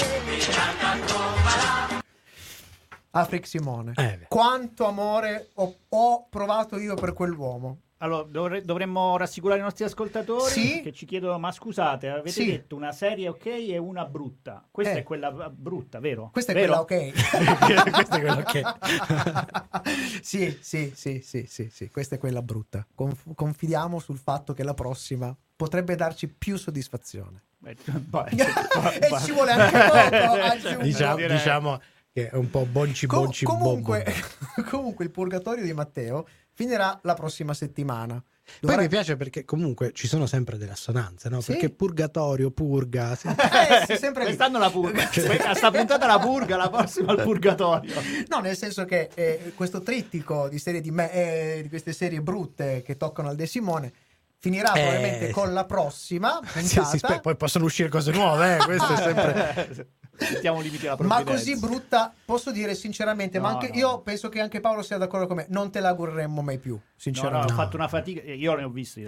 Afric 3.11 3.46
Simone. 3.46 3.92
Eh. 3.96 4.26
Quanto 4.29 4.87
amore 4.87 5.50
ho, 5.55 5.74
ho 5.88 6.26
provato 6.29 6.79
io 6.79 6.94
per 6.94 7.12
quell'uomo. 7.14 7.79
Allora, 7.98 8.24
dovre- 8.24 8.62
dovremmo 8.62 9.16
rassicurare 9.16 9.59
i 9.61 9.62
nostri 9.62 9.85
ascoltatori 9.85 10.50
Sì? 10.50 10.80
che 10.82 10.92
ci 10.92 11.06
chiedono: 11.06 11.38
ma 11.38 11.50
scusate, 11.50 12.09
avete 12.11 12.30
Sì. 12.30 12.46
detto 12.46 12.76
una 12.76 12.92
serie 12.92 13.28
ok 13.28 13.46
e 13.46 13.78
una 13.78 14.04
brutta. 14.04 14.62
Questa 14.70 14.92
Eh. 14.94 14.98
è 14.98 15.02
quella 15.02 15.30
brutta, 15.50 15.98
vero? 15.98 16.28
Questa 16.30 16.52
è 16.52 16.54
Vero? 16.54 16.85
quella 16.85 17.06
ok. 17.06 17.12
Questa 17.92 18.16
è 18.16 18.20
quella 18.20 18.42
che... 18.42 18.62
sì, 20.22 20.59
sì, 20.61 20.92
sì, 20.94 21.20
sì, 21.24 21.46
sì, 21.48 21.68
sì, 21.72 21.90
questa 21.90 22.16
è 22.16 22.18
quella 22.18 22.42
brutta. 22.42 22.87
Conf- 22.94 23.35
confidiamo 23.35 23.98
sul 23.98 24.18
fatto 24.18 24.52
che 24.52 24.62
la 24.62 24.74
prossima 24.74 25.35
potrebbe 25.56 25.94
darci 25.94 26.28
più 26.28 26.56
soddisfazione. 26.59 27.44
Eh, 27.64 27.70
e 27.80 29.20
ci 29.24 29.32
vuole 29.32 29.52
anche 29.52 30.68
poco, 30.68 30.82
diciamo, 30.82 31.26
diciamo 31.26 31.80
che 32.12 32.28
è 32.28 32.35
un 32.37 32.50
po' 32.50 32.66
bonci 32.66 33.06
Com- 33.06 33.24
bonci 33.24 33.44
comunque, 33.44 34.04
bombo. 34.04 34.70
comunque 34.70 35.04
il 35.06 35.11
purgatorio 35.11 35.64
di 35.64 35.72
Matteo 35.72 36.26
finirà 36.57 36.99
la 37.03 37.12
prossima 37.14 37.53
settimana. 37.53 38.14
Poi 38.14 38.55
Dovrà- 38.61 38.81
mi 38.81 38.88
piace 38.88 39.16
perché 39.16 39.45
comunque 39.45 39.90
ci 39.92 40.07
sono 40.07 40.25
sempre 40.27 40.57
delle 40.57 40.71
assonanze, 40.71 41.29
no? 41.29 41.40
Sì. 41.40 41.53
Perché 41.53 41.69
purgatorio, 41.71 42.51
purga, 42.51 43.14
sì. 43.16 43.27
Eh, 43.29 43.85
sì, 43.87 43.97
sempre. 43.99 44.25
Quest'anno 44.25 44.59
la 44.59 44.71
purga. 44.71 45.03
a 45.49 45.55
sta 45.55 45.71
puntata 45.71 46.07
la 46.07 46.19
purga, 46.19 46.57
la 46.57 46.71
prossima 46.71 47.12
il 47.12 47.23
purgatorio. 47.23 47.92
No, 48.29 48.38
nel 48.38 48.57
senso 48.57 48.85
che 48.87 49.11
eh, 49.14 49.53
questo 49.55 49.83
trittico 49.83 50.49
di, 50.49 50.59
serie 50.59 50.81
di, 50.81 50.90
me- 50.90 51.12
eh, 51.12 51.59
di 51.62 51.69
queste 51.69 51.92
serie 51.92 52.23
brutte 52.23 52.83
che 52.83 52.97
toccano 52.97 53.29
al 53.29 53.37
De 53.37 53.47
Simone 53.47 53.92
finirà 54.38 54.73
Eh, 54.75 54.81
probabilmente 54.81 55.27
sì. 55.27 55.33
con 55.33 55.53
la 55.53 55.64
prossima 55.64 56.38
Sì, 56.47 56.61
puntata. 56.61 56.85
sì, 56.87 56.99
spe- 56.99 57.21
poi 57.21 57.37
possono 57.37 57.64
uscire 57.64 57.88
cose 57.88 58.12
nuove, 58.12 58.55
eh, 58.57 58.64
questo 58.64 58.92
è 58.95 58.97
sempre... 58.97 59.88
Mettiamo 60.18 60.61
limiti 60.61 60.87
alla 60.87 60.96
Ma 61.00 61.16
provvidenza. 61.16 61.33
così 61.33 61.59
brutta, 61.59 62.14
posso 62.24 62.50
dire 62.50 62.74
sinceramente, 62.74 63.38
ma 63.38 63.50
No, 63.50 63.55
anche 63.59 63.68
no. 63.70 63.74
io 63.79 64.00
penso 64.00 64.29
che 64.29 64.40
anche 64.40 64.61
Paolo 64.61 64.83
sia 64.83 64.96
d'accordo 64.96 65.26
con 65.26 65.37
me, 65.37 65.46
non 65.50 65.70
te 65.70 65.81
l'augureremmo 65.81 66.42
mai 66.42 66.59
più, 66.59 66.74
No, 66.74 66.81
no, 66.81 66.92
sinceramente. 66.96 67.52
ho 67.52 67.57
fatto 67.57 67.76
una 67.76 67.88
fatica. 67.88 68.20
eh, 68.22 68.35
Io 68.37 68.55
ne 68.55 68.64
ho 68.64 68.68
visti, 68.70 69.07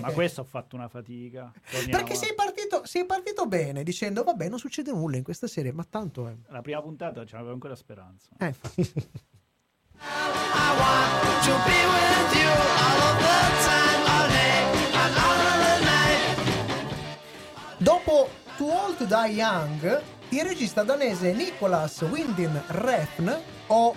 ma 0.00 0.10
questo 0.12 0.40
ho 0.40 0.44
fatto 0.44 0.76
una 0.76 0.88
fatica. 0.88 1.52
Torniamo 1.70 1.90
Perché 2.02 2.14
sei 2.14 2.34
partito, 2.34 2.82
sei 2.84 3.04
partito 3.04 3.46
bene 3.46 3.82
dicendo 3.82 4.22
vabbè 4.24 4.48
non 4.48 4.58
succede 4.58 4.90
nulla 4.92 5.16
in 5.16 5.22
questa 5.22 5.46
serie, 5.46 5.72
ma 5.72 5.84
tanto 5.88 6.26
è... 6.28 6.34
La 6.48 6.60
prima 6.62 6.80
puntata 6.82 7.22
c'avevo 7.24 7.52
ancora 7.52 7.74
speranza. 7.76 8.28
Eh, 8.38 8.46
infatti. 8.46 8.80
I 10.00 10.76
want 10.78 11.44
to 11.44 11.52
be 11.66 11.80
with 11.84 12.34
you 12.34 12.50
all 12.78 13.00
of 13.02 13.18
the 13.18 13.40
time, 13.64 14.02
all 14.06 14.28
day 14.28 14.62
and 14.94 15.16
all 15.16 15.38
of 15.40 15.56
the 15.60 15.84
night. 15.84 17.18
Dopo 17.78 18.28
Too 18.56 18.70
Old 18.70 18.96
to 18.98 19.04
Die 19.06 19.28
Young, 19.34 20.00
il 20.30 20.42
regista 20.42 20.82
danese 20.82 21.32
Nicolas 21.32 22.00
Winding 22.02 22.60
Refn, 22.68 23.30
o 23.68 23.94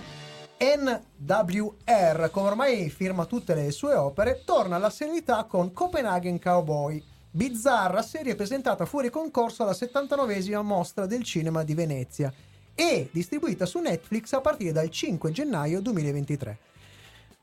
NWR, 0.60 2.30
come 2.32 2.48
ormai 2.48 2.90
firma 2.90 3.26
tutte 3.26 3.54
le 3.56 3.72
sue 3.72 3.94
opere, 3.96 4.44
torna 4.46 4.76
alla 4.78 4.90
serietà 4.90 5.44
con 5.44 5.74
Copenhagen 5.74 6.40
Cowboy, 6.40 7.04
bizzarra 7.32 8.02
serie 8.02 8.36
presentata 8.36 8.86
fuori 8.86 9.10
concorso 9.10 9.64
alla 9.64 9.72
79esima 9.74 10.62
mostra 10.62 11.06
del 11.06 11.24
cinema 11.24 11.64
di 11.64 11.74
Venezia 11.74 12.32
e 12.76 13.10
distribuita 13.12 13.66
su 13.66 13.80
Netflix 13.80 14.34
a 14.34 14.42
partire 14.42 14.72
dal 14.72 14.90
5 14.90 15.32
gennaio 15.32 15.82
2023. 15.82 16.58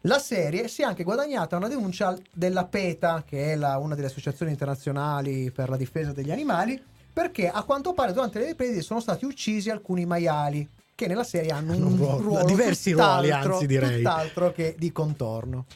La 0.03 0.21
serie 0.21 0.69
si 0.69 0.83
è 0.83 0.85
anche 0.85 1.03
guadagnata 1.03 1.57
una 1.57 1.69
denuncia 1.69 2.17
della 2.33 2.65
PETA, 2.67 3.25
che 3.27 3.53
è 3.53 3.57
la- 3.57 3.79
una 3.79 3.97
delle 3.97 4.07
associazioni 4.07 4.53
internazionali 4.53 5.51
per 5.51 5.69
la 5.69 5.77
difesa 5.77 6.13
degli 6.13 6.31
animali, 6.31 6.81
perché 7.19 7.49
a 7.49 7.65
quanto 7.65 7.95
pare 7.95 8.13
durante 8.13 8.39
le 8.39 8.47
riprese 8.47 8.81
sono 8.81 9.01
stati 9.01 9.25
uccisi 9.25 9.71
alcuni 9.71 10.07
maiali, 10.07 10.69
che 10.95 11.09
nella 11.09 11.25
serie 11.25 11.51
hanno 11.51 11.75
un, 11.75 11.83
un 11.83 11.97
ruolo- 11.97 12.21
ruolo 12.21 12.45
diversi 12.45 12.93
ruoli, 12.93 13.33
anzi, 13.33 13.67
direi. 13.67 13.97
tutt'altro 13.97 14.53
che 14.53 14.77
di 14.79 14.93
contorno. 14.93 15.67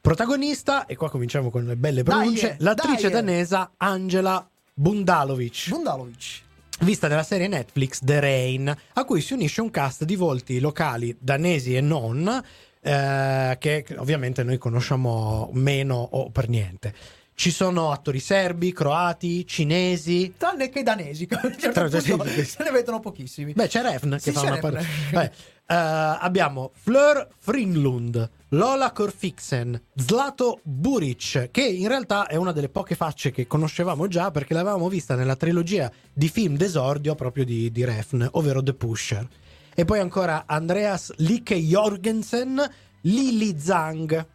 Protagonista, 0.00 0.86
e 0.86 0.96
qua 0.96 1.08
cominciamo 1.08 1.50
con 1.50 1.64
le 1.66 1.76
belle 1.76 2.02
Dai, 2.02 2.16
pronunce, 2.16 2.50
eh, 2.50 2.56
l'attrice 2.58 3.10
dai, 3.10 3.12
danesa 3.12 3.70
Angela 3.76 4.44
Bundalovic. 4.74 5.68
Bundalovic. 5.68 6.42
vista 6.80 7.06
nella 7.06 7.22
serie 7.22 7.46
Netflix 7.46 8.00
The 8.02 8.18
Rain, 8.18 8.76
a 8.94 9.04
cui 9.04 9.20
si 9.20 9.34
unisce 9.34 9.60
un 9.60 9.70
cast 9.70 10.02
di 10.02 10.16
volti 10.16 10.58
locali 10.58 11.16
danesi 11.16 11.76
e 11.76 11.80
non, 11.80 12.42
eh, 12.80 13.56
che 13.60 13.86
ovviamente 13.96 14.42
noi 14.42 14.58
conosciamo 14.58 15.48
meno 15.52 15.94
o 15.94 16.30
per 16.30 16.48
niente. 16.48 16.92
Ci 17.38 17.52
sono 17.52 17.92
attori 17.92 18.18
serbi, 18.18 18.72
croati, 18.72 19.46
cinesi. 19.46 20.34
Tranne 20.36 20.70
che 20.70 20.82
danesi, 20.82 21.28
certo 21.56 22.00
sì, 22.00 22.16
sì. 22.34 22.44
se 22.44 22.64
ne 22.64 22.72
vedono 22.72 22.98
pochissimi. 22.98 23.52
Beh, 23.52 23.68
c'è 23.68 23.80
Refn 23.80 24.14
che 24.14 24.18
Sì, 24.18 24.32
fa 24.32 24.40
una 24.40 24.58
parte. 24.58 24.84
Vabbè. 25.12 25.30
Eh, 25.68 25.74
abbiamo 25.74 26.72
Fleur 26.74 27.28
Fringlund, 27.38 28.28
Lola 28.48 28.90
Korfiksen, 28.90 29.80
Zlato 29.94 30.58
Buric, 30.64 31.50
che 31.52 31.62
in 31.64 31.86
realtà 31.86 32.26
è 32.26 32.34
una 32.34 32.50
delle 32.50 32.70
poche 32.70 32.96
facce 32.96 33.30
che 33.30 33.46
conoscevamo 33.46 34.08
già 34.08 34.32
perché 34.32 34.52
l'avevamo 34.52 34.88
vista 34.88 35.14
nella 35.14 35.36
trilogia 35.36 35.88
di 36.12 36.28
film 36.28 36.56
d'esordio 36.56 37.14
proprio 37.14 37.44
di, 37.44 37.70
di 37.70 37.84
Refn, 37.84 38.26
ovvero 38.32 38.60
The 38.64 38.74
Pusher. 38.74 39.24
E 39.76 39.84
poi 39.84 40.00
ancora 40.00 40.42
Andreas 40.44 41.12
Licke 41.18 41.54
Jorgensen, 41.54 42.68
Lily 43.02 43.56
Zhang 43.56 44.26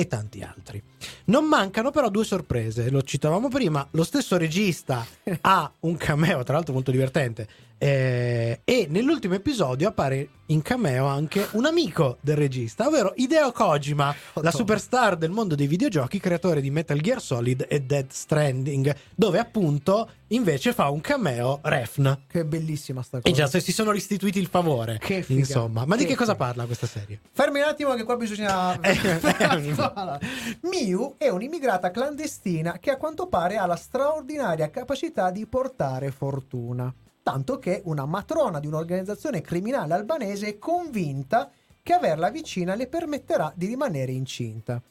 e 0.00 0.06
tanti 0.06 0.40
altri. 0.40 0.82
Non 1.26 1.44
mancano 1.44 1.90
però 1.90 2.08
due 2.08 2.24
sorprese, 2.24 2.88
lo 2.88 3.02
citavamo 3.02 3.48
prima, 3.48 3.86
lo 3.90 4.02
stesso 4.02 4.38
regista 4.38 5.06
ha 5.42 5.70
un 5.80 5.96
cameo, 5.98 6.42
tra 6.42 6.54
l'altro 6.54 6.72
molto 6.72 6.90
divertente, 6.90 7.46
eh, 7.82 8.60
e 8.62 8.86
nell'ultimo 8.90 9.32
episodio 9.34 9.88
appare 9.88 10.28
in 10.50 10.60
cameo 10.60 11.06
anche 11.06 11.46
un 11.52 11.64
amico 11.64 12.18
del 12.20 12.36
regista, 12.36 12.86
ovvero 12.88 13.12
Hideo 13.16 13.52
Kojima, 13.52 14.04
la 14.06 14.14
Madonna. 14.34 14.50
superstar 14.50 15.16
del 15.16 15.30
mondo 15.30 15.54
dei 15.54 15.66
videogiochi, 15.66 16.18
creatore 16.20 16.60
di 16.60 16.70
Metal 16.70 17.00
Gear 17.00 17.22
Solid 17.22 17.64
e 17.68 17.80
Dead 17.82 18.10
Stranding, 18.10 18.94
dove 19.14 19.38
appunto 19.38 20.10
invece 20.28 20.72
fa 20.74 20.90
un 20.90 21.00
cameo 21.00 21.60
Refn. 21.62 22.24
Che 22.26 22.44
bellissima 22.44 23.00
sta 23.02 23.18
E 23.18 23.20
cosa. 23.22 23.34
già 23.34 23.46
se 23.46 23.60
si 23.60 23.72
sono 23.72 23.92
restituiti 23.92 24.38
il 24.40 24.48
favore, 24.48 24.98
Che 24.98 25.22
figa. 25.22 25.38
insomma. 25.40 25.86
Ma 25.86 25.96
di 25.96 26.02
Che 26.02 26.10
che 26.10 26.16
cosa 26.16 26.32
figa. 26.32 26.44
parla 26.44 26.64
questa 26.66 26.86
serie? 26.88 27.20
Fermi 27.32 27.60
un 27.60 27.66
attimo 27.66 27.94
che 27.94 28.02
qua 28.04 28.16
bisogna... 28.16 28.78
Eh, 28.82 28.98
Miu 30.62 31.14
è 31.16 31.28
un'immigrata 31.28 31.90
clandestina 31.90 32.78
che 32.78 32.90
a 32.90 32.96
quanto 32.96 33.26
pare 33.28 33.56
ha 33.56 33.64
la 33.66 33.76
straordinaria 33.76 34.68
capacità 34.70 35.30
di 35.30 35.46
portare 35.46 36.10
fortuna. 36.10 36.92
Tanto 37.22 37.58
che 37.58 37.82
una 37.84 38.06
matrona 38.06 38.60
di 38.60 38.66
un'organizzazione 38.66 39.40
criminale 39.40 39.94
albanese 39.94 40.48
è 40.48 40.58
convinta 40.58 41.50
che 41.82 41.92
averla 41.92 42.30
vicina 42.30 42.74
le 42.74 42.86
permetterà 42.86 43.52
di 43.54 43.66
rimanere 43.66 44.12
incinta. 44.12 44.82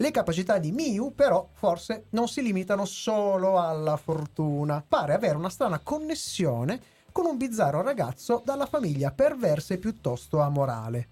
Le 0.00 0.10
capacità 0.10 0.58
di 0.58 0.70
Miu 0.70 1.12
però 1.14 1.48
forse 1.52 2.06
non 2.10 2.28
si 2.28 2.40
limitano 2.40 2.84
solo 2.84 3.58
alla 3.58 3.96
fortuna, 3.96 4.84
pare 4.86 5.12
avere 5.12 5.36
una 5.36 5.50
strana 5.50 5.80
connessione 5.80 6.80
con 7.10 7.26
un 7.26 7.36
bizzarro 7.36 7.82
ragazzo 7.82 8.40
dalla 8.44 8.66
famiglia 8.66 9.10
perversa 9.10 9.74
e 9.74 9.78
piuttosto 9.78 10.40
amorale. 10.40 11.08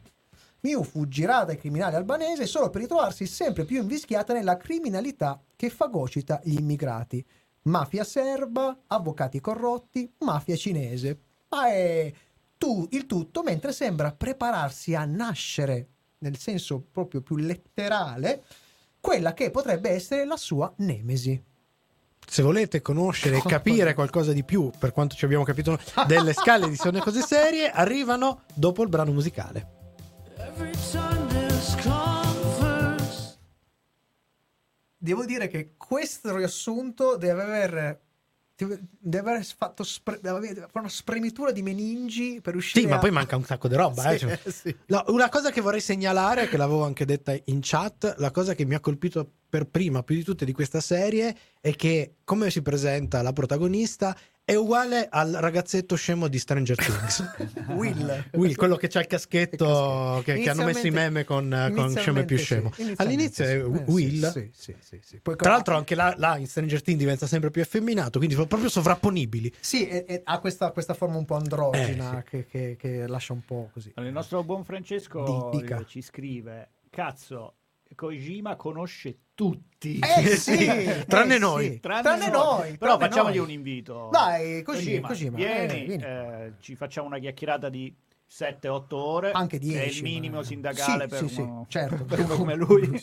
Miu 0.60 0.84
fuggirà 0.84 1.44
dai 1.44 1.58
criminali 1.58 1.96
albanesi 1.96 2.46
solo 2.46 2.70
per 2.70 2.82
ritrovarsi 2.82 3.26
sempre 3.26 3.64
più 3.64 3.80
invischiata 3.80 4.32
nella 4.32 4.56
criminalità 4.56 5.40
che 5.54 5.68
fagocita 5.68 6.40
gli 6.44 6.58
immigrati. 6.58 7.24
Mafia 7.66 8.04
serba, 8.04 8.76
avvocati 8.86 9.40
corrotti, 9.40 10.10
mafia 10.20 10.56
cinese. 10.56 11.18
Ma 11.48 11.68
è 11.68 12.12
tu, 12.56 12.86
il 12.90 13.06
tutto 13.06 13.42
mentre 13.42 13.72
sembra 13.72 14.12
prepararsi 14.12 14.94
a 14.94 15.04
nascere, 15.04 15.88
nel 16.18 16.38
senso 16.38 16.84
proprio 16.90 17.22
più 17.22 17.36
letterale, 17.36 18.44
quella 19.00 19.34
che 19.34 19.50
potrebbe 19.50 19.90
essere 19.90 20.24
la 20.24 20.36
sua 20.36 20.72
nemesi. 20.78 21.42
Se 22.28 22.42
volete 22.42 22.82
conoscere 22.82 23.36
e 23.36 23.42
capire 23.42 23.94
qualcosa 23.94 24.32
di 24.32 24.42
più, 24.42 24.70
per 24.76 24.92
quanto 24.92 25.14
ci 25.14 25.24
abbiamo 25.24 25.44
capito 25.44 25.78
delle 26.06 26.32
scale 26.32 26.68
di 26.68 26.76
Sono 26.76 26.98
cose 27.00 27.22
serie, 27.22 27.70
arrivano 27.70 28.42
dopo 28.54 28.82
il 28.82 28.88
brano 28.88 29.12
musicale. 29.12 29.75
Devo 35.06 35.24
dire 35.24 35.46
che 35.46 35.74
questo 35.76 36.34
riassunto 36.34 37.16
deve 37.16 37.42
aver, 37.42 38.00
deve 38.56 39.30
aver 39.30 39.44
fatto 39.44 39.84
spre- 39.84 40.18
una 40.72 40.88
spremitura 40.88 41.52
di 41.52 41.62
meningi 41.62 42.40
per 42.40 42.56
uscire 42.56 42.80
Sì, 42.80 42.88
ma 42.88 42.96
a- 42.96 42.98
poi 42.98 43.12
manca 43.12 43.36
un 43.36 43.44
sacco 43.44 43.68
di 43.68 43.76
roba. 43.76 44.10
eh, 44.10 44.18
Sì, 44.18 44.26
cioè. 44.26 44.40
sì. 44.50 44.76
No, 44.86 45.04
una 45.08 45.28
cosa 45.28 45.52
che 45.52 45.60
vorrei 45.60 45.80
segnalare, 45.80 46.48
che 46.48 46.56
l'avevo 46.56 46.82
anche 46.84 47.04
detta 47.04 47.32
in 47.44 47.60
chat, 47.62 48.16
la 48.18 48.32
cosa 48.32 48.56
che 48.56 48.64
mi 48.64 48.74
ha 48.74 48.80
colpito 48.80 49.30
per 49.48 49.66
prima, 49.68 50.02
più 50.02 50.16
di 50.16 50.24
tutte 50.24 50.44
di 50.44 50.52
questa 50.52 50.80
serie, 50.80 51.36
è 51.60 51.72
che 51.76 52.16
come 52.24 52.50
si 52.50 52.60
presenta 52.62 53.22
la 53.22 53.32
protagonista 53.32 54.16
è 54.46 54.54
uguale 54.54 55.08
al 55.10 55.32
ragazzetto 55.32 55.96
scemo 55.96 56.28
di 56.28 56.38
Stranger 56.38 56.76
Things. 56.76 57.32
Will. 57.74 58.26
Will, 58.34 58.54
quello 58.54 58.76
che 58.76 58.86
c'ha 58.86 59.00
il 59.00 59.08
caschetto 59.08 60.22
che, 60.24 60.34
che 60.38 60.48
hanno 60.48 60.62
messo 60.62 60.86
i 60.86 60.92
meme 60.92 61.24
con, 61.24 61.72
con 61.74 61.90
scemo 61.96 62.20
e 62.20 62.24
più 62.24 62.38
scemo. 62.38 62.70
sì, 62.72 62.92
All'inizio 62.98 63.44
è 63.44 63.48
sì. 63.48 63.54
Eh, 63.56 63.84
sì, 63.84 63.90
Will. 63.90 64.30
sì, 64.30 64.50
sì, 64.54 64.76
sì, 64.78 65.00
sì. 65.02 65.18
Poi 65.20 65.34
Tra 65.34 65.50
l'altro 65.50 65.74
anche 65.76 65.96
là, 65.96 66.14
là 66.16 66.36
in 66.36 66.46
Stranger 66.46 66.80
Things 66.80 67.00
diventa 67.00 67.26
sempre 67.26 67.50
più 67.50 67.60
effeminato, 67.60 68.18
quindi 68.18 68.36
sono 68.36 68.46
proprio 68.46 68.70
sovrapponibili. 68.70 69.52
Sì, 69.58 69.88
e- 69.88 70.04
e 70.06 70.20
ha 70.24 70.38
questa, 70.38 70.70
questa 70.70 70.94
forma 70.94 71.16
un 71.16 71.24
po' 71.24 71.34
androgina 71.34 72.20
Eh, 72.20 72.22
che, 72.22 72.46
che- 72.46 72.76
che 72.78 73.08
lascia 73.08 73.32
un 73.32 73.44
po' 73.44 73.70
così. 73.72 73.90
Allora, 73.96 74.12
il 74.12 74.16
nostro 74.16 74.44
buon 74.44 74.62
Francesco 74.62 75.48
Di- 75.50 75.58
dica. 75.58 75.80
eh, 75.80 75.86
ci 75.86 76.00
scrive: 76.02 76.68
Cazzo, 76.88 77.54
Kojima 77.96 78.54
conosce 78.54 79.16
tutti. 79.34 79.98
Eh 79.98 80.36
sì, 80.36 80.66
Tranne 81.08 81.34
eh 81.34 81.38
noi. 81.38 81.64
sì. 81.72 81.80
Tranne, 81.80 82.02
Tranne 82.02 82.28
noi. 82.30 82.76
Però 82.78 82.96
tranne 82.96 83.08
facciamogli 83.12 83.36
noi. 83.38 83.44
un 83.46 83.50
invito. 83.50 84.08
Dai, 84.12 84.62
così, 84.62 85.00
così, 85.00 85.28
vieni, 85.30 85.82
eh, 85.82 85.84
vieni. 85.86 86.02
eh, 86.04 86.52
ci 86.60 86.76
facciamo 86.76 87.08
una 87.08 87.18
chiacchierata 87.18 87.68
di 87.68 87.92
7-8 88.30 88.84
ore. 88.94 89.30
Anche 89.32 89.58
che 89.58 89.66
è 89.66 89.84
10, 89.84 89.96
il 89.98 90.02
minimo 90.04 90.36
ma- 90.36 90.44
sindacale 90.44 91.02
Sì, 91.04 91.08
per, 91.08 91.28
sì, 91.28 91.40
uno, 91.40 91.66
sì, 91.68 91.70
certo. 91.78 92.04
per 92.06 92.20
uno 92.20 92.36
come 92.36 92.54
lui. 92.54 93.02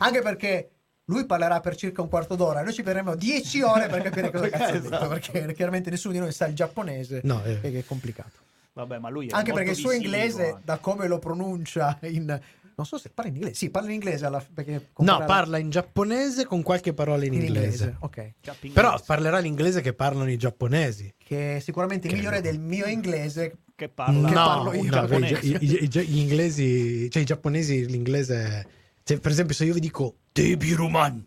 Anche 0.00 0.20
perché 0.22 0.70
lui 1.06 1.26
parlerà 1.26 1.60
per 1.60 1.76
circa 1.76 2.00
un 2.02 2.08
quarto 2.08 2.34
d'ora 2.36 2.60
e 2.60 2.64
noi 2.64 2.72
ci 2.72 2.82
prenderemo 2.82 3.16
10 3.16 3.62
ore 3.62 3.88
per 3.88 4.02
capire 4.02 4.30
cosa 4.30 4.48
cazzo 4.48 4.64
ha 4.64 4.70
detto, 4.72 4.86
Esatto. 4.86 5.08
perché 5.08 5.52
chiaramente 5.54 5.90
nessuno 5.90 6.12
di 6.14 6.20
noi 6.20 6.32
sa 6.32 6.46
il 6.46 6.54
giapponese 6.54 7.20
No, 7.24 7.42
eh. 7.44 7.58
e 7.60 7.70
che 7.70 7.78
è 7.80 7.84
complicato. 7.84 8.40
Vabbè, 8.74 8.98
ma 8.98 9.10
lui 9.10 9.26
è 9.26 9.30
Anche 9.34 9.50
molto 9.52 9.54
perché 9.66 9.70
il 9.70 9.76
suo 9.76 9.90
inglese, 9.92 10.48
anche. 10.50 10.60
da 10.64 10.78
come 10.78 11.06
lo 11.06 11.18
pronuncia 11.18 11.98
in... 12.02 12.40
Non 12.76 12.86
so 12.86 12.98
se 12.98 13.10
parla 13.10 13.30
in 13.30 13.36
inglese. 13.36 13.54
Sì, 13.56 13.70
parla 13.70 13.88
in 13.88 13.94
inglese 13.94 14.24
alla... 14.26 14.44
perché 14.52 14.72
No, 14.72 14.80
comparare- 14.92 15.26
parla 15.26 15.58
in 15.58 15.70
giapponese 15.70 16.44
con 16.46 16.62
qualche 16.62 16.92
parola 16.94 17.24
in, 17.24 17.34
in 17.34 17.42
inglese. 17.42 17.96
Ok. 18.00 18.14
Cap 18.40 18.54
inglese. 18.62 18.72
Però 18.74 19.00
parlerà 19.04 19.38
l'inglese 19.38 19.80
che 19.80 19.92
parlano 19.92 20.30
i 20.30 20.36
giapponesi. 20.36 21.12
Che 21.18 21.56
è 21.56 21.58
sicuramente 21.60 22.08
Che 22.08 22.14
migliore 22.14 22.36
no. 22.36 22.42
del 22.42 22.58
mio 22.58 22.86
inglese. 22.86 23.58
che 23.74 23.88
parla 23.88 24.28
Che 24.28 24.34
no, 24.34 24.44
parlo 24.44 24.72
io. 24.74 24.82
no, 24.84 24.90
giapponese. 24.90 25.46
i, 25.46 25.56
i- 25.60 25.82
i- 25.84 25.88
gli 26.06 26.18
inglesi, 26.18 27.10
cioè 27.10 27.22
i 27.22 27.26
giapponesi, 27.26 27.86
l'inglese. 27.86 28.66
cioè, 29.02 29.18
per 29.18 29.30
esempio, 29.30 29.54
se 29.54 29.64
io 29.64 29.74
vi 29.74 29.80
dico 29.80 30.16
Debiruman, 30.32 31.26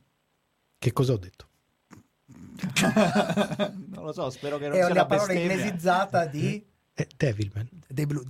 che 0.78 0.92
cosa 0.94 1.14
ho 1.14 1.18
detto? 1.18 1.48
non 2.86 4.04
lo 4.04 4.14
so, 4.14 4.30
spero 4.30 4.58
che 4.58 4.68
non 4.68 4.78
È 4.78 4.80
sia 4.84 4.88
la 4.90 4.94
la 4.94 5.06
parola 5.06 5.28
bestemmia. 5.28 5.54
inglesizzata 5.56 6.26
di 6.26 6.66
Eh, 6.94 7.08
Devilman. 7.18 7.70
Debilu- 7.88 8.24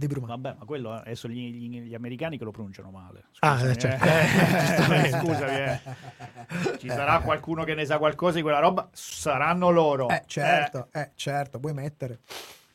Debiluan. 0.00 0.26
Debiluan. 0.28 0.40
Vabbè, 0.40 0.56
ma 0.58 0.64
quello 0.64 0.92
adesso 0.92 1.28
gli, 1.28 1.50
gli- 1.52 1.80
gli 1.82 1.94
americani 1.94 2.38
che 2.38 2.44
lo 2.44 2.50
pronunciano 2.50 2.90
male. 2.90 3.24
Ah, 3.40 3.56
Scusami, 3.58 3.72
eh, 3.72 3.76
certo. 3.78 4.04
eh. 4.06 5.00
Eh. 5.06 5.10
Scusami, 5.10 5.56
eh. 5.56 6.78
Ci 6.78 6.88
sarà 6.88 7.20
qualcuno 7.20 7.64
che 7.64 7.74
ne 7.74 7.84
sa 7.84 7.98
qualcosa 7.98 8.36
di 8.36 8.42
quella 8.42 8.58
roba? 8.58 8.88
Saranno 8.92 9.70
loro. 9.70 10.08
Eh, 10.08 10.22
certo, 10.26 10.88
eh, 10.92 11.10
certo, 11.14 11.58
vuoi 11.58 11.74
mettere. 11.74 12.20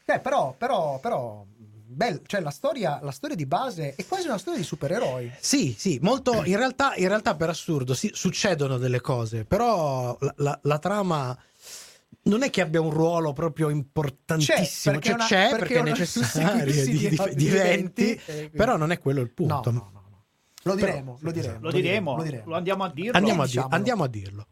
Eh, 0.05 0.19
però, 0.19 0.53
però, 0.57 0.99
però, 0.99 1.43
bel- 1.47 2.21
cioè 2.27 2.41
la 2.41 2.51
storia, 2.51 2.99
la 3.01 3.11
storia 3.11 3.35
di 3.35 3.45
base 3.47 3.95
è 3.95 4.05
quasi 4.05 4.27
una 4.27 4.37
storia 4.37 4.59
di 4.59 4.65
supereroi. 4.65 5.31
Sì, 5.39 5.73
sì, 5.77 5.97
molto. 6.01 6.43
In 6.45 6.57
realtà, 6.57 6.93
in 6.95 7.07
realtà 7.07 7.35
per 7.35 7.49
assurdo, 7.49 7.93
sì, 7.95 8.11
succedono 8.13 8.77
delle 8.77 9.01
cose, 9.01 9.45
però 9.45 10.15
la, 10.19 10.33
la- 10.37 10.59
la 10.61 10.79
trama 10.79 11.37
non 12.27 12.41
è 12.43 12.49
che 12.49 12.61
abbia 12.61 12.81
un 12.81 12.89
ruolo 12.89 13.33
proprio 13.33 13.69
importantissimo. 13.69 14.95
perché 14.99 15.09
Cioè, 15.09 15.15
una- 15.15 15.25
c'è 15.25 15.49
perché 15.51 15.73
perché, 15.75 15.79
è 15.79 15.83
necessario 15.83 16.65
di, 16.65 16.97
di- 17.09 17.35
di- 17.35 17.47
eventi, 17.47 18.19
eh, 18.25 18.49
però 18.51 18.77
non 18.77 18.91
è 18.91 18.97
quello 18.99 19.21
il 19.21 19.31
punto. 19.31 19.71
no, 19.71 19.89
no, 19.93 19.99
no. 20.09 20.25
Lo 20.63 20.73
Però- 20.73 20.87
diremo, 20.87 21.17
lo 21.21 21.31
diremo. 21.31 21.59
Lo 21.61 21.71
diremo, 21.71 22.15
lo 22.17 22.23
diremo. 22.23 22.43
lo 22.47 22.55
andiamo 22.55 22.83
a 22.83 22.89
dirlo. 22.91 23.17
Andiamo, 23.17 23.41
a, 23.41 23.45
di- 23.45 23.51
diciamolo. 23.51 23.75
andiamo 23.75 24.03
a 24.03 24.07
dirlo. 24.07 24.47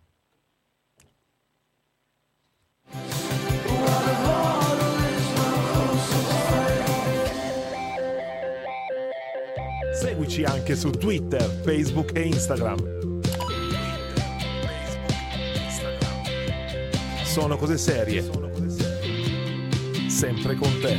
Seguici 9.94 10.44
anche 10.44 10.76
su 10.76 10.90
Twitter, 10.90 11.42
Facebook 11.64 12.16
e 12.16 12.22
Instagram. 12.22 13.03
Sono 17.34 17.58
cose 17.58 17.80
serie. 17.80 18.22
Sempre 20.08 20.54
con 20.54 20.70
te. 20.80 20.96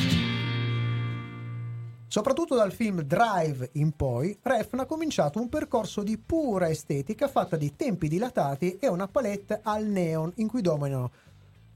Soprattutto 2.08 2.56
dal 2.56 2.72
film 2.72 3.02
Drive 3.02 3.70
in 3.74 3.92
poi, 3.92 4.36
Refn 4.42 4.80
ha 4.80 4.84
cominciato 4.84 5.38
un 5.40 5.48
percorso 5.48 6.02
di 6.02 6.18
pura 6.18 6.68
estetica 6.68 7.28
fatta 7.28 7.54
di 7.54 7.76
tempi 7.76 8.08
dilatati 8.08 8.78
e 8.80 8.88
una 8.88 9.06
palette 9.06 9.60
al 9.62 9.86
neon 9.86 10.32
in 10.38 10.48
cui 10.48 10.60
dominano 10.60 11.12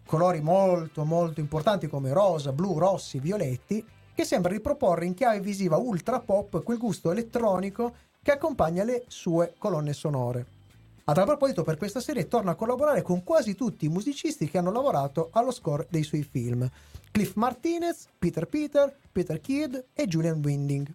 colori 0.05 0.41
molto 0.41 1.05
molto 1.05 1.39
importanti 1.39 1.87
come 1.87 2.13
rosa, 2.13 2.51
blu, 2.51 2.81
rossi, 2.81 3.21
violetti, 3.21 3.87
che 4.13 4.25
sembra 4.25 4.51
riproporre 4.51 5.07
in 5.07 5.15
chiave 5.15 5.39
visiva 5.39 5.77
ultra 5.77 6.19
pop 6.19 6.65
quel 6.65 6.79
gusto 6.79 7.13
elettronico 7.13 7.95
che 8.21 8.33
accompagna 8.33 8.83
le 8.83 9.05
sue 9.07 9.55
colonne 9.57 9.93
sonore. 9.93 10.58
A 11.09 11.15
tal 11.15 11.25
proposito, 11.25 11.63
per 11.63 11.79
questa 11.79 12.01
serie 12.01 12.29
torna 12.29 12.51
a 12.51 12.55
collaborare 12.55 13.01
con 13.01 13.25
quasi 13.25 13.55
tutti 13.55 13.87
i 13.87 13.89
musicisti 13.89 14.47
che 14.47 14.59
hanno 14.59 14.71
lavorato 14.71 15.31
allo 15.33 15.51
score 15.53 15.87
dei 15.89 16.03
suoi 16.03 16.23
film. 16.23 16.69
Cliff 17.11 17.33
Martinez, 17.37 18.09
Peter 18.19 18.47
Peter, 18.47 18.95
Peter 19.11 19.41
Kidd 19.41 19.75
e 19.95 20.07
Julian 20.07 20.43
Winding. 20.45 20.87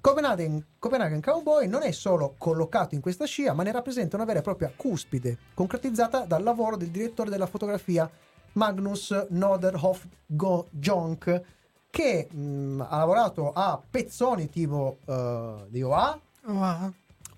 Copenhagen, 0.00 0.64
Copenhagen 0.78 1.20
Cowboy 1.20 1.66
non 1.66 1.82
è 1.82 1.90
solo 1.90 2.36
collocato 2.38 2.94
in 2.94 3.00
questa 3.00 3.24
scia, 3.24 3.52
ma 3.52 3.64
ne 3.64 3.72
rappresenta 3.72 4.14
una 4.14 4.24
vera 4.24 4.38
e 4.38 4.42
propria 4.42 4.72
cuspide, 4.74 5.36
concretizzata 5.52 6.20
dal 6.20 6.44
lavoro 6.44 6.76
del 6.76 6.90
direttore 6.90 7.28
della 7.28 7.46
fotografia 7.46 8.08
Magnus 8.52 9.26
Noderhoff 9.30 10.06
Jonk, 10.26 11.42
che 11.90 12.28
mh, 12.30 12.86
ha 12.88 12.98
lavorato 12.98 13.50
a 13.52 13.82
pezzoni 13.90 14.48
tipo 14.48 14.98
eh, 15.06 15.66
di 15.70 15.82
OA, 15.82 16.20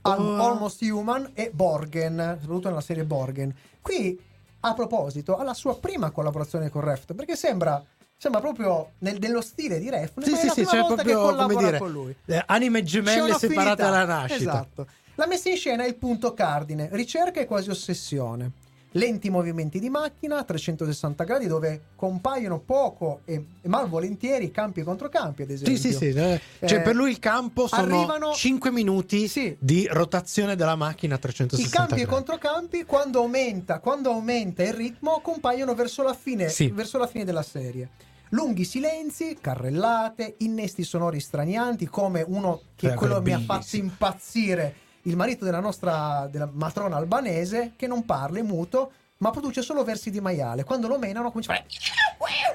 Al- 0.03 0.41
Almost 0.41 0.83
Human 0.83 1.31
e 1.35 1.51
Borgen, 1.53 2.37
soprattutto 2.41 2.69
nella 2.69 2.81
serie 2.81 3.05
Borgen. 3.05 3.55
Qui, 3.81 4.21
a 4.61 4.75
proposito, 4.75 5.37
ha 5.37 5.43
la 5.43 5.55
sua 5.55 5.79
prima 5.79 6.11
collaborazione 6.11 6.69
con 6.71 6.83
Reft, 6.83 7.15
perché 7.15 7.37
sembra, 7.37 7.83
sembra 8.17 8.41
proprio 8.41 8.93
nel- 8.99 9.19
nello 9.21 9.41
stile 9.41 9.79
di 9.79 9.91
Reft, 9.91 10.21
Sì, 10.23 10.35
sì, 10.37 10.47
la 10.47 10.53
sì, 10.53 10.65
c'è 10.65 10.85
proprio 10.85 11.21
come 11.21 11.31
collabora 11.37 11.67
dire, 11.67 11.79
con 11.79 11.91
lui. 11.91 12.15
eh, 12.27 12.43
anime 12.47 12.83
gemelle 12.83 13.35
separate 13.35 13.83
alla 13.83 14.05
nascita. 14.05 14.35
Esatto. 14.51 14.87
La 15.17 15.27
messa 15.27 15.51
in 15.51 15.57
scena 15.57 15.85
è 15.85 15.87
il 15.89 15.97
punto 15.97 16.33
cardine, 16.33 16.89
ricerca 16.93 17.41
e 17.41 17.45
quasi 17.47 17.71
ossessione. 17.71 18.51
Lenti 18.95 19.31
movimenti 19.31 19.79
di 19.79 19.89
macchina 19.89 20.37
a 20.39 20.45
360 20.45 21.25
gradi 21.25 21.47
dove 21.47 21.81
compaiono 21.97 22.59
poco 22.61 23.21
e, 23.25 23.35
e 23.63 23.69
malvolentieri 23.69 24.51
campi 24.51 24.81
e 24.81 24.83
controcampi, 24.83 25.43
ad 25.43 25.51
esempio. 25.51 25.77
Sì, 25.77 25.93
sì, 25.93 25.97
sì. 26.13 26.19
eh, 26.19 26.41
Cioè, 26.67 26.79
Eh, 26.79 26.83
per 26.83 26.95
lui 26.95 27.11
il 27.11 27.19
campo 27.19 27.67
sono 27.67 27.83
arrivano- 27.83 28.33
5 28.33 28.71
minuti 28.71 29.29
Sì. 29.29 29.57
di 29.59 29.87
rotazione 29.91 30.57
della 30.57 30.77
macchina 30.77 31.15
a 31.15 31.17
I 31.17 31.21
360 31.21 31.77
campi 31.79 31.93
e 31.95 31.97
gradi. 32.05 32.11
controcampi, 32.11 32.85
quando 32.85 33.21
aumenta, 33.21 33.79
quando 33.79 34.11
aumenta 34.11 34.63
il 34.63 34.75
ritmo, 34.75 35.21
compaiono 35.23 35.75
verso 35.75 36.03
la 36.03 36.13
fine, 36.15 36.49
Sì. 36.51 36.69
verso 36.69 36.99
la 36.99 37.07
fine 37.07 37.25
della 37.25 37.43
serie. 37.43 37.89
Lunghi 38.31 38.65
silenzi, 38.65 39.37
carrellate, 39.41 40.37
innesti 40.39 40.85
sonori 40.85 41.21
stranianti, 41.21 41.87
come 41.87 42.23
uno 42.27 42.61
che 42.77 42.89
Cioè, 42.89 42.97
quello 42.97 43.21
mi 43.23 43.33
ha 43.33 43.39
fatto 43.41 43.77
impazzire, 43.77 44.75
il 45.03 45.17
marito 45.17 45.45
della 45.45 45.61
nostra 45.61 46.29
della 46.31 46.49
matrona 46.53 46.97
albanese, 46.97 47.73
che 47.77 47.87
non 47.87 48.05
parla, 48.05 48.39
è 48.39 48.43
muto, 48.43 48.93
ma 49.19 49.31
produce 49.31 49.63
solo 49.63 49.85
versi 49.85 50.11
di 50.11 50.21
maiale. 50.21 50.65
Quando 50.65 50.89
lo 50.89 50.99
menano 50.99 51.31
comincia 51.31 51.53
a 51.53 51.57
fare... 51.57 51.69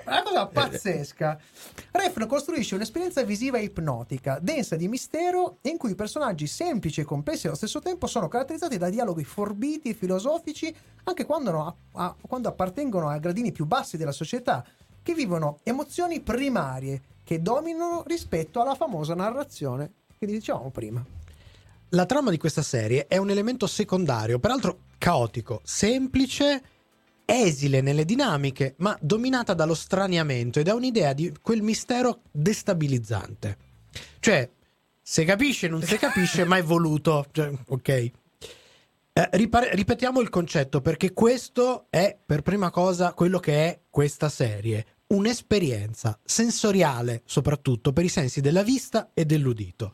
Una 0.05 0.23
cosa 0.23 0.47
pazzesca. 0.47 1.37
Refn 1.91 2.27
costruisce 2.27 2.75
un'esperienza 2.75 3.23
visiva 3.23 3.57
ipnotica, 3.57 4.39
densa 4.41 4.75
di 4.75 4.87
mistero, 4.87 5.57
in 5.63 5.77
cui 5.77 5.91
i 5.91 5.95
personaggi 5.95 6.47
semplici 6.47 7.01
e 7.01 7.05
complessi 7.05 7.47
allo 7.47 7.55
stesso 7.55 7.81
tempo 7.81 8.07
sono 8.07 8.27
caratterizzati 8.27 8.77
da 8.77 8.89
dialoghi 8.89 9.23
forbiti 9.23 9.89
e 9.89 9.93
filosofici, 9.93 10.73
anche 11.03 11.25
quando, 11.25 11.51
no- 11.51 11.77
a- 11.93 12.15
quando 12.21 12.47
appartengono 12.47 13.09
a 13.09 13.17
gradini 13.17 13.51
più 13.51 13.65
bassi 13.65 13.97
della 13.97 14.11
società, 14.13 14.63
che 15.03 15.13
vivono 15.13 15.59
emozioni 15.63 16.21
primarie 16.21 17.01
che 17.23 17.41
dominano 17.41 18.03
rispetto 18.05 18.61
alla 18.61 18.75
famosa 18.75 19.13
narrazione 19.13 19.91
che 20.17 20.25
dicevamo 20.25 20.69
prima. 20.69 21.03
La 21.91 22.05
trama 22.05 22.31
di 22.31 22.37
questa 22.37 22.61
serie 22.61 23.07
è 23.07 23.15
un 23.15 23.29
elemento 23.29 23.65
secondario, 23.65 24.39
peraltro 24.39 24.79
caotico, 24.97 25.61
semplice, 25.63 26.61
esile 27.23 27.79
nelle 27.79 28.03
dinamiche, 28.03 28.75
ma 28.79 28.97
dominata 28.99 29.53
dallo 29.53 29.73
straniamento 29.73 30.59
e 30.59 30.63
da 30.63 30.73
un'idea 30.73 31.13
di 31.13 31.33
quel 31.41 31.61
mistero 31.61 32.23
destabilizzante. 32.29 33.57
Cioè, 34.19 34.49
se 35.01 35.23
capisce, 35.23 35.69
non 35.69 35.81
si 35.81 35.97
capisce, 35.97 36.43
ma 36.43 36.57
è 36.57 36.63
voluto. 36.63 37.25
Cioè, 37.31 37.53
ok. 37.67 37.87
Eh, 37.87 38.11
ripare- 39.31 39.73
ripetiamo 39.73 40.19
il 40.19 40.27
concetto 40.27 40.81
perché 40.81 41.13
questo 41.13 41.85
è 41.89 42.17
per 42.23 42.41
prima 42.41 42.69
cosa 42.69 43.13
quello 43.13 43.39
che 43.39 43.65
è 43.65 43.79
questa 43.89 44.27
serie. 44.27 44.85
Un'esperienza 45.07 46.19
sensoriale, 46.25 47.21
soprattutto 47.23 47.93
per 47.93 48.03
i 48.03 48.09
sensi 48.09 48.41
della 48.41 48.61
vista 48.61 49.11
e 49.13 49.23
dell'udito. 49.23 49.93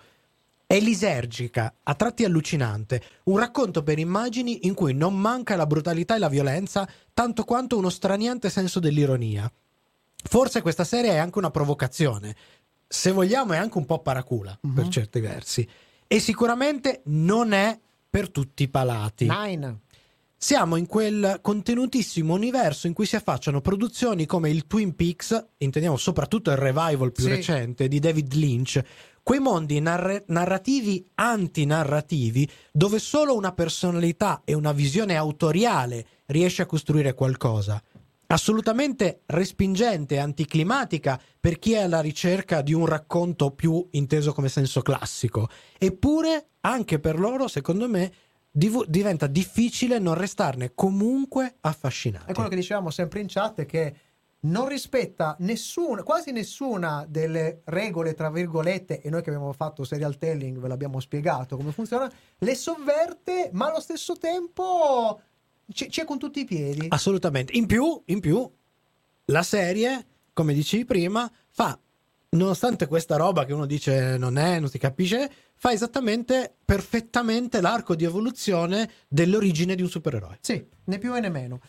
È 0.73 0.79
lisergica, 0.79 1.71
a 1.83 1.93
tratti 1.93 2.25
allucinante, 2.25 2.99
un 3.25 3.37
racconto 3.37 3.83
per 3.83 3.99
immagini 3.99 4.65
in 4.65 4.73
cui 4.73 4.95
non 4.95 5.15
manca 5.15 5.55
la 5.55 5.67
brutalità 5.67 6.15
e 6.15 6.17
la 6.17 6.29
violenza, 6.29 6.89
tanto 7.13 7.43
quanto 7.43 7.77
uno 7.77 7.91
straniante 7.91 8.49
senso 8.49 8.79
dell'ironia. 8.79 9.47
Forse 10.15 10.63
questa 10.63 10.83
serie 10.83 11.11
è 11.11 11.17
anche 11.17 11.37
una 11.37 11.51
provocazione, 11.51 12.35
se 12.87 13.11
vogliamo 13.11 13.53
è 13.53 13.57
anche 13.57 13.77
un 13.77 13.85
po' 13.85 13.99
paracula 13.99 14.57
per 14.73 14.87
certi 14.87 15.19
versi, 15.19 15.69
e 16.07 16.19
sicuramente 16.19 17.01
non 17.05 17.51
è 17.51 17.79
per 18.09 18.31
tutti 18.31 18.63
i 18.63 18.67
palati. 18.67 19.27
Nine. 19.27 19.81
Siamo 20.43 20.75
in 20.75 20.87
quel 20.87 21.39
contenutissimo 21.41 22.33
universo 22.33 22.87
in 22.87 22.93
cui 22.93 23.05
si 23.05 23.15
affacciano 23.15 23.61
produzioni 23.61 24.25
come 24.25 24.49
il 24.49 24.67
Twin 24.67 24.93
Peaks, 24.93 25.51
intendiamo 25.59 25.95
soprattutto 25.95 26.51
il 26.51 26.57
revival 26.57 27.13
più 27.13 27.23
Sì. 27.23 27.29
recente 27.29 27.87
di 27.87 27.97
David 27.97 28.33
Lynch, 28.33 28.81
quei 29.23 29.39
mondi 29.39 29.79
narre- 29.79 30.25
narrativi 30.27 31.07
antinarrativi 31.15 32.45
dove 32.73 32.99
solo 32.99 33.37
una 33.37 33.53
personalità 33.53 34.41
e 34.43 34.53
una 34.53 34.73
visione 34.73 35.15
autoriale 35.15 36.05
riesce 36.25 36.63
a 36.63 36.65
costruire 36.65 37.13
qualcosa. 37.13 37.81
Assolutamente 38.27 39.21
respingente 39.27 40.15
e 40.15 40.17
anticlimatica 40.17 41.21
per 41.39 41.57
chi 41.57 41.71
è 41.71 41.83
alla 41.83 42.01
ricerca 42.01 42.61
di 42.61 42.73
un 42.73 42.85
racconto 42.85 43.51
più 43.51 43.87
inteso 43.91 44.33
come 44.33 44.49
senso 44.49 44.81
classico. 44.81 45.47
Eppure, 45.77 46.47
anche 46.59 46.99
per 46.99 47.17
loro, 47.17 47.47
secondo 47.47 47.87
me, 47.87 48.11
div- 48.55 48.85
diventa 48.85 49.27
difficile 49.27 49.97
non 49.99 50.13
restarne 50.13 50.71
comunque 50.75 51.55
affascinati. 51.61 52.31
È 52.31 52.33
quello 52.33 52.49
che 52.49 52.55
dicevamo 52.55 52.91
sempre 52.91 53.19
in 53.19 53.27
chat 53.27 53.65
che 53.65 53.95
non 54.41 54.67
rispetta 54.67 55.35
nessuna, 55.39 56.03
quasi 56.03 56.31
nessuna 56.31 57.05
delle 57.07 57.61
regole, 57.65 58.13
tra 58.13 58.29
virgolette, 58.29 59.01
e 59.01 59.09
noi 59.09 59.21
che 59.23 59.29
abbiamo 59.29 59.53
fatto 59.53 59.83
serial 59.83 60.17
telling 60.17 60.59
ve 60.59 60.67
l'abbiamo 60.67 60.99
spiegato 60.99 61.55
come 61.55 61.71
funziona, 61.71 62.11
le 62.39 62.55
sovverte, 62.55 63.49
ma 63.53 63.69
allo 63.69 63.79
stesso 63.79 64.17
tempo 64.17 65.21
ci- 65.71 65.87
c'è 65.87 66.03
con 66.03 66.19
tutti 66.19 66.41
i 66.41 66.45
piedi. 66.45 66.87
Assolutamente. 66.89 67.53
In 67.55 67.65
più, 67.65 68.01
in 68.05 68.19
più, 68.19 68.49
la 69.25 69.43
serie, 69.43 70.05
come 70.33 70.53
dicevi 70.53 70.83
prima, 70.85 71.31
fa, 71.49 71.79
nonostante 72.33 72.87
questa 72.87 73.15
roba 73.15 73.45
che 73.45 73.53
uno 73.53 73.65
dice 73.65 74.17
non 74.17 74.37
è, 74.37 74.59
non 74.59 74.69
si 74.69 74.77
capisce, 74.77 75.31
fa 75.55 75.71
esattamente, 75.71 76.53
perfettamente 76.63 77.61
l'arco 77.61 77.95
di 77.95 78.03
evoluzione 78.03 78.89
dell'origine 79.07 79.75
di 79.75 79.81
un 79.81 79.89
supereroe. 79.89 80.37
Sì, 80.41 80.65
né 80.85 80.97
più 80.97 81.13
né 81.13 81.29
meno. 81.29 81.59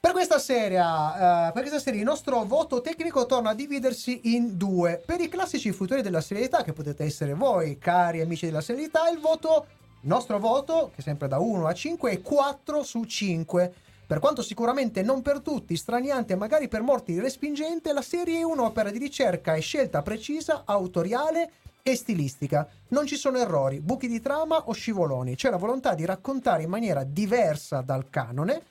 Per 0.00 0.10
questa, 0.10 0.38
serie, 0.40 0.80
eh, 0.80 1.50
per 1.52 1.60
questa 1.60 1.78
serie 1.78 2.00
il 2.00 2.06
nostro 2.06 2.42
voto 2.44 2.80
tecnico 2.80 3.24
torna 3.26 3.50
a 3.50 3.54
dividersi 3.54 4.34
in 4.34 4.56
due. 4.56 5.00
Per 5.04 5.20
i 5.20 5.28
classici 5.28 5.70
fruitori 5.70 6.02
della 6.02 6.20
serialità, 6.20 6.64
che 6.64 6.72
potete 6.72 7.04
essere 7.04 7.34
voi, 7.34 7.78
cari 7.78 8.20
amici 8.20 8.46
della 8.46 8.60
serialità, 8.60 9.08
il 9.10 9.20
voto, 9.20 9.66
il 10.00 10.08
nostro 10.08 10.40
voto, 10.40 10.90
che 10.92 11.02
è 11.02 11.02
sempre 11.02 11.28
da 11.28 11.38
1 11.38 11.66
a 11.68 11.72
5, 11.72 12.10
è 12.10 12.20
4 12.20 12.82
su 12.82 13.04
5. 13.04 13.74
Per 14.06 14.18
quanto 14.18 14.42
sicuramente 14.42 15.02
non 15.02 15.22
per 15.22 15.40
tutti, 15.40 15.76
straniante 15.76 16.34
e 16.34 16.36
magari 16.36 16.68
per 16.68 16.82
molti 16.82 17.18
respingente, 17.18 17.92
la 17.92 18.02
serie 18.02 18.40
è 18.40 18.42
un'opera 18.42 18.90
di 18.90 18.98
ricerca 18.98 19.54
e 19.54 19.60
scelta 19.60 20.02
precisa, 20.02 20.62
autoriale 20.66 21.52
e 21.82 21.96
stilistica. 21.96 22.68
Non 22.88 23.06
ci 23.06 23.16
sono 23.16 23.38
errori, 23.38 23.80
buchi 23.80 24.08
di 24.08 24.20
trama 24.20 24.64
o 24.66 24.72
scivoloni. 24.72 25.34
C'è 25.34 25.50
la 25.50 25.56
volontà 25.56 25.94
di 25.94 26.04
raccontare 26.04 26.62
in 26.62 26.68
maniera 26.68 27.04
diversa 27.04 27.80
dal 27.80 28.08
canone, 28.10 28.62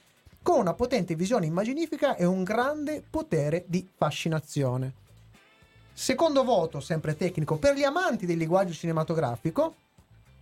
con 0.41 0.60
una 0.60 0.74
potente 0.74 1.15
visione 1.15 1.46
immaginifica 1.46 2.15
e 2.15 2.26
un 2.26 2.44
grande 2.44 3.04
potere 3.08 3.65
di 3.67 3.88
fascinazione. 3.96 4.94
Secondo 5.94 6.44
voto, 6.44 6.80
sempre 6.80 7.15
tecnico, 7.15 7.58
per 7.58 7.76
gli 7.76 7.84
amanti 7.84 8.26
del 8.26 8.38
linguaggio 8.38 8.74
cinematografico, 8.74 9.76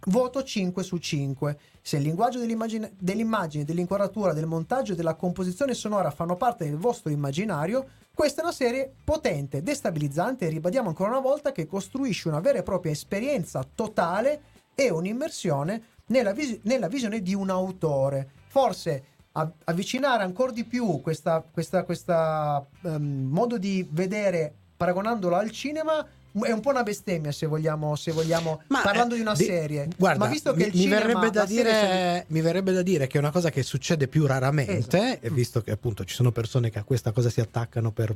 voto 0.05 0.43
5 0.43 0.83
su 0.83 0.97
5. 0.97 1.57
Se 1.81 1.97
il 1.97 2.03
linguaggio 2.03 2.39
dell'immagine, 2.39 2.93
dell'immagine, 2.97 3.63
dell'inquadratura, 3.63 4.33
del 4.33 4.45
montaggio 4.45 4.93
e 4.93 4.95
della 4.95 5.15
composizione 5.15 5.73
sonora 5.73 6.11
fanno 6.11 6.35
parte 6.35 6.65
del 6.65 6.77
vostro 6.77 7.11
immaginario, 7.11 7.87
questa 8.13 8.41
è 8.41 8.43
una 8.43 8.53
serie 8.53 8.91
potente, 9.03 9.63
destabilizzante 9.63 10.45
e 10.45 10.49
ribadiamo 10.49 10.89
ancora 10.89 11.11
una 11.11 11.19
volta 11.19 11.51
che 11.51 11.67
costruisce 11.67 12.27
una 12.27 12.41
vera 12.41 12.59
e 12.59 12.63
propria 12.63 12.91
esperienza 12.91 13.65
totale 13.73 14.41
e 14.75 14.89
un'immersione 14.89 15.83
nella, 16.07 16.33
vis- 16.33 16.59
nella 16.63 16.87
visione 16.87 17.21
di 17.21 17.33
un 17.33 17.49
autore. 17.49 18.29
Forse 18.47 19.03
avvicinare 19.31 20.23
ancora 20.23 20.51
di 20.51 20.65
più 20.65 20.99
questa, 21.01 21.41
questa, 21.41 22.65
ehm, 22.83 23.27
modo 23.29 23.57
di 23.57 23.87
vedere 23.89 24.53
paragonandolo 24.75 25.35
al 25.35 25.51
cinema 25.51 26.05
è 26.41 26.51
un 26.51 26.59
po' 26.61 26.69
una 26.69 26.83
bestemmia 26.83 27.31
se 27.31 27.45
vogliamo, 27.47 27.95
se 27.95 28.11
vogliamo 28.11 28.61
Ma, 28.67 28.81
parlando 28.81 29.13
eh, 29.13 29.17
di 29.17 29.21
una 29.23 29.33
di- 29.33 29.43
serie. 29.43 29.87
Guarda, 29.97 30.25
Ma 30.25 30.31
visto 30.31 30.51
che 30.53 30.57
mi, 30.57 30.63
il 30.67 30.71
mi 30.73 30.81
cinema, 30.81 30.99
verrebbe 31.01 31.29
da 31.31 31.41
la 31.41 31.47
serie 31.47 31.63
dire, 31.63 32.25
mi 32.27 32.41
verrebbe 32.41 32.71
da 32.71 32.81
dire 32.81 33.07
che 33.07 33.17
è 33.17 33.19
una 33.19 33.31
cosa 33.31 33.49
che 33.49 33.63
succede 33.63 34.07
più 34.07 34.25
raramente, 34.25 34.77
Esatto. 34.77 35.25
e 35.25 35.29
visto 35.31 35.61
che 35.61 35.71
appunto 35.71 36.03
ci 36.05 36.13
sono 36.15 36.31
persone 36.31 36.69
che 36.69 36.79
a 36.79 36.83
questa 36.83 37.11
cosa 37.11 37.29
si 37.29 37.41
attaccano 37.41 37.91
per 37.91 38.13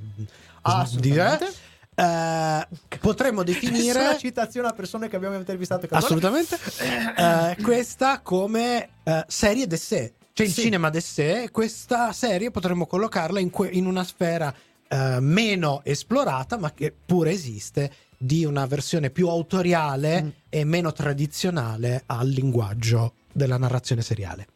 Assolutamente. 0.62 1.52
eh, 1.95 2.67
potremmo 2.99 3.43
definire 3.43 4.17
citazione 4.17 4.67
a 4.67 4.73
persone 4.73 5.08
che 5.10 5.15
abbiamo 5.15 5.36
intervistato 5.36 5.88
casualmente. 5.88 6.56
assolutamente 6.56 7.56
eh, 7.60 7.63
questa 7.63 8.19
come 8.21 8.89
eh, 9.04 9.23
serie 9.28 9.67
d'essè. 9.67 10.12
Cioè 10.36 10.47
il 10.47 10.52
Sì. 10.54 10.62
cinema 10.62 10.89
d'essè, 10.89 11.52
questa 11.52 12.12
serie 12.12 12.49
potremmo 12.49 12.88
collocarla 12.88 13.39
in, 13.39 13.52
que- 13.52 13.69
in 13.69 13.86
una 13.86 14.04
sfera 14.04 14.52
eh, 14.93 15.19
meno 15.19 15.82
esplorata, 15.84 16.58
ma 16.58 16.71
che 16.73 16.93
pure 17.06 17.32
esiste, 17.32 17.91
di 18.17 18.45
una 18.45 18.65
versione 18.67 19.10
più 19.10 19.27
autoriale 19.27 20.21
Mm. 20.23 20.29
e 20.49 20.63
meno 20.63 20.91
tradizionale 20.93 22.03
al 22.06 22.27
linguaggio 22.29 23.13
della 23.32 23.58
narrazione 23.58 24.01
seriale. 24.01 24.47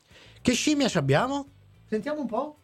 Che 0.42 0.54
scimmia 0.54 0.88
ci 0.88 0.98
abbiamo? 0.98 1.48
Sentiamo 1.90 2.22
un 2.22 2.28
po'. 2.28 2.58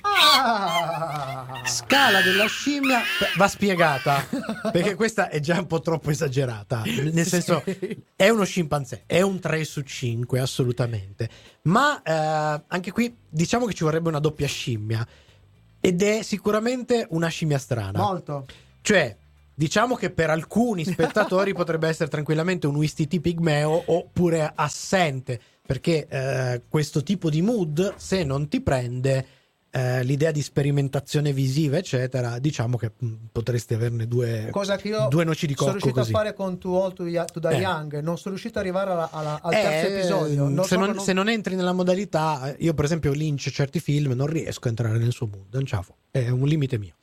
Ah! 0.00 1.60
Scala 1.64 2.22
della 2.22 2.46
scimmia 2.46 3.00
va 3.36 3.46
spiegata 3.48 4.26
perché 4.72 4.94
questa 4.94 5.28
è 5.28 5.38
già 5.40 5.58
un 5.58 5.66
po' 5.66 5.80
troppo 5.80 6.10
esagerata. 6.10 6.82
Nel 6.84 7.26
senso, 7.26 7.62
è 8.16 8.28
uno 8.28 8.44
scimpanzé, 8.44 9.04
è 9.06 9.20
un 9.20 9.38
3 9.38 9.64
su 9.64 9.82
5, 9.82 10.40
assolutamente. 10.40 11.28
Ma 11.62 12.02
eh, 12.02 12.62
anche 12.66 12.90
qui 12.90 13.14
diciamo 13.28 13.66
che 13.66 13.74
ci 13.74 13.84
vorrebbe 13.84 14.08
una 14.08 14.18
doppia 14.20 14.46
scimmia. 14.46 15.06
Ed 15.84 16.00
è 16.00 16.22
sicuramente 16.22 17.08
una 17.10 17.26
scimmia 17.26 17.58
strana. 17.58 17.98
Molto. 17.98 18.46
Cioè, 18.82 19.16
diciamo 19.52 19.96
che 19.96 20.10
per 20.10 20.30
alcuni 20.30 20.84
spettatori 20.84 21.52
potrebbe 21.54 21.88
essere 21.88 22.08
tranquillamente 22.08 22.68
un 22.68 22.76
Wistiti 22.76 23.20
pigmeo 23.20 23.82
oppure 23.86 24.52
assente, 24.54 25.40
perché 25.66 26.06
eh, 26.06 26.62
questo 26.68 27.02
tipo 27.02 27.28
di 27.28 27.42
mood, 27.42 27.94
se 27.96 28.22
non 28.22 28.46
ti 28.46 28.60
prende 28.60 29.26
eh, 29.74 30.04
l'idea 30.04 30.30
di 30.32 30.42
sperimentazione 30.42 31.32
visiva, 31.32 31.78
eccetera, 31.78 32.38
diciamo 32.38 32.76
che 32.76 32.92
mh, 32.96 33.12
potresti 33.32 33.72
averne 33.72 34.06
due, 34.06 34.48
Cosa 34.50 34.76
che 34.76 34.88
io 34.88 35.06
due 35.08 35.24
noci 35.24 35.46
di 35.46 35.54
sono 35.54 35.72
cocco 35.72 35.78
riuscito 35.78 36.00
così. 36.00 36.12
a 36.12 36.18
fare 36.18 36.34
con 36.34 36.58
Too 36.58 36.78
Old 36.78 36.94
to, 36.94 37.04
to 37.32 37.40
Die 37.40 37.56
Eh. 37.56 37.60
Young. 37.60 38.00
Non 38.00 38.18
sono 38.18 38.34
riuscito 38.34 38.58
ad 38.58 38.64
arrivare 38.66 38.90
alla- 38.90 39.08
alla- 39.10 39.40
al 39.42 39.52
Eh, 39.54 39.62
terzo 39.62 39.86
episodio. 39.94 40.48
Non 40.48 40.64
se, 40.64 40.74
so- 40.74 40.78
non, 40.84 40.98
se 41.00 41.12
non 41.14 41.28
entri 41.30 41.54
nella 41.54 41.72
modalità, 41.72 42.50
eh, 42.52 42.56
io 42.62 42.74
per 42.74 42.84
esempio 42.84 43.12
Lynch 43.12 43.48
certi 43.50 43.80
film 43.80 44.12
non 44.12 44.26
riesco 44.26 44.66
a 44.66 44.70
entrare 44.70 44.98
nel 44.98 45.12
suo 45.12 45.26
mood, 45.26 45.46
non 45.52 45.64
è 46.10 46.28
un 46.28 46.46
limite 46.46 46.76
mio. 46.78 46.94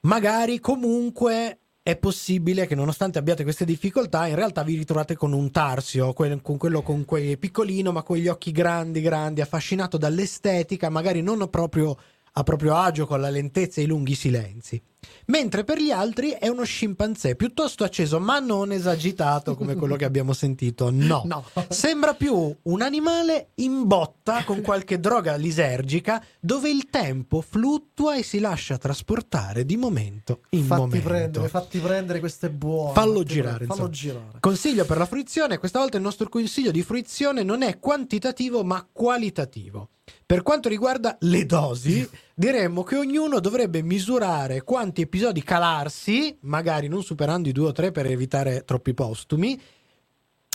Magari 0.00 0.58
comunque 0.58 1.58
è 1.84 1.96
possibile 1.96 2.66
che 2.66 2.76
nonostante 2.76 3.18
abbiate 3.18 3.42
queste 3.42 3.64
difficoltà, 3.64 4.26
in 4.28 4.36
realtà 4.36 4.62
vi 4.62 4.76
ritrovate 4.76 5.16
con 5.16 5.32
un 5.32 5.50
Tarsio, 5.50 6.12
quel- 6.12 6.40
con 6.40 6.56
quello 6.56 6.82
con 6.82 7.04
quei 7.04 7.36
piccolino, 7.36 7.90
ma 7.90 8.02
con 8.02 8.16
gli 8.16 8.28
occhi 8.28 8.52
grandi, 8.52 9.00
grandi, 9.00 9.40
affascinato 9.40 9.98
dall'estetica, 9.98 10.90
magari 10.90 11.22
non 11.22 11.48
proprio 11.50 11.96
a 12.34 12.42
proprio 12.44 12.76
agio 12.76 13.06
con 13.06 13.20
la 13.20 13.30
lentezza 13.30 13.80
e 13.80 13.84
i 13.84 13.86
lunghi 13.86 14.14
silenzi. 14.14 14.80
Mentre 15.26 15.64
per 15.64 15.78
gli 15.78 15.90
altri 15.90 16.30
è 16.30 16.48
uno 16.48 16.64
scimpanzé 16.64 17.36
piuttosto 17.36 17.84
acceso, 17.84 18.18
ma 18.18 18.38
non 18.38 18.72
esagitato 18.72 19.54
come 19.54 19.74
quello 19.74 19.96
che 19.96 20.04
abbiamo 20.04 20.32
sentito. 20.32 20.90
No. 20.90 21.22
No. 21.24 21.44
Sembra 21.68 22.14
più 22.14 22.54
un 22.62 22.82
animale 22.82 23.50
in 23.56 23.86
botta 23.86 24.44
con 24.44 24.60
qualche 24.62 24.98
droga 25.00 25.36
lisergica 25.36 26.22
dove 26.40 26.70
il 26.70 26.88
tempo 26.90 27.40
fluttua 27.40 28.16
e 28.16 28.22
si 28.22 28.38
lascia 28.40 28.78
trasportare 28.78 29.64
di 29.64 29.76
momento 29.76 30.40
in 30.50 30.64
Fatti 30.64 30.80
momento. 30.80 31.08
prendere, 31.08 31.48
fatti 31.48 31.78
prendere, 31.78 32.20
questo 32.20 32.46
è 32.46 32.50
buono. 32.50 32.92
Fallo 32.92 33.22
girare, 33.22 33.66
Fallo 33.66 33.88
girare. 33.88 34.38
Consiglio 34.40 34.84
per 34.84 34.98
la 34.98 35.06
fruizione, 35.06 35.58
questa 35.58 35.78
volta 35.78 35.96
il 35.96 36.02
nostro 36.02 36.28
consiglio 36.28 36.70
di 36.70 36.82
fruizione 36.82 37.42
non 37.42 37.62
è 37.62 37.78
quantitativo 37.78 38.64
ma 38.64 38.86
qualitativo. 38.90 39.88
Per 40.26 40.42
quanto 40.42 40.68
riguarda 40.68 41.16
le 41.20 41.46
dosi, 41.46 42.08
diremmo 42.34 42.82
che 42.82 42.96
ognuno 42.96 43.40
dovrebbe 43.40 43.82
misurare 43.82 44.62
quanti 44.62 45.02
episodi 45.02 45.42
calarsi, 45.42 46.36
magari 46.42 46.88
non 46.88 47.02
superando 47.02 47.48
i 47.48 47.52
due 47.52 47.68
o 47.68 47.72
tre 47.72 47.92
per 47.92 48.06
evitare 48.06 48.64
troppi 48.64 48.94
postumi. 48.94 49.60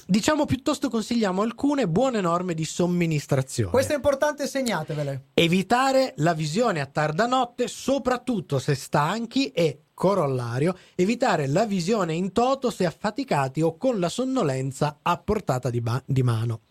Diciamo 0.10 0.46
piuttosto 0.46 0.90
consigliamo 0.90 1.42
alcune 1.42 1.86
buone 1.86 2.22
norme 2.22 2.54
di 2.54 2.63
somministrazione. 2.63 3.72
Questo 3.72 3.92
è 3.92 3.96
importante, 3.96 4.48
segnatevele. 4.48 5.26
Evitare 5.34 6.13
la 6.18 6.34
visione 6.34 6.80
a 6.80 6.86
tarda 6.86 7.26
notte, 7.26 7.68
soprattutto 7.68 8.58
se 8.58 8.74
stanchi 8.74 9.50
e 9.50 9.82
corollario, 9.94 10.78
evitare 10.96 11.48
la 11.48 11.66
visione 11.66 12.13
in 12.13 12.32
toto 12.32 12.70
se 12.70 12.86
affaticati 12.86 13.62
o 13.62 13.76
con 13.76 14.00
la 14.00 14.08
sonnolenza 14.08 15.00
a 15.02 15.18
portata 15.18 15.70
di, 15.70 15.82
ba- 15.82 16.02
di 16.06 16.24
mano. 16.24 16.62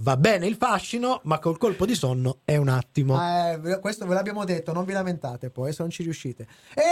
Va 0.00 0.16
bene 0.16 0.46
il 0.46 0.54
fascino, 0.54 1.20
ma 1.24 1.40
col 1.40 1.58
colpo 1.58 1.84
di 1.84 1.96
sonno 1.96 2.38
è 2.44 2.54
un 2.54 2.68
attimo. 2.68 3.18
Eh, 3.20 3.80
questo 3.80 4.06
ve 4.06 4.14
l'abbiamo 4.14 4.44
detto, 4.44 4.72
non 4.72 4.84
vi 4.84 4.92
lamentate 4.92 5.50
poi 5.50 5.72
se 5.72 5.82
non 5.82 5.90
ci 5.90 6.04
riuscite. 6.04 6.46
E 6.72 6.82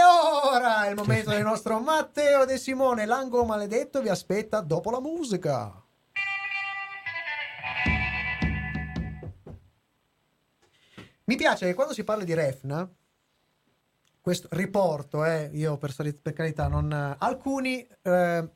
ora 0.44 0.86
è 0.86 0.88
il 0.90 0.96
momento 0.96 1.30
del 1.30 1.44
nostro 1.44 1.78
Matteo 1.80 2.44
De 2.44 2.58
Simone. 2.58 3.06
L'angolo 3.06 3.44
maledetto 3.44 4.02
vi 4.02 4.08
aspetta 4.08 4.60
dopo 4.60 4.90
la 4.90 5.00
musica. 5.00 5.80
Mi 11.26 11.36
piace 11.36 11.66
che 11.66 11.74
quando 11.74 11.94
si 11.94 12.02
parla 12.02 12.24
di 12.24 12.34
Refna, 12.34 12.88
questo 14.20 14.48
riporto, 14.50 15.24
eh, 15.24 15.48
io 15.52 15.76
per, 15.76 15.94
per 16.20 16.32
carità, 16.32 16.66
non, 16.66 16.92
alcuni, 17.18 17.86
eh, 18.02 18.48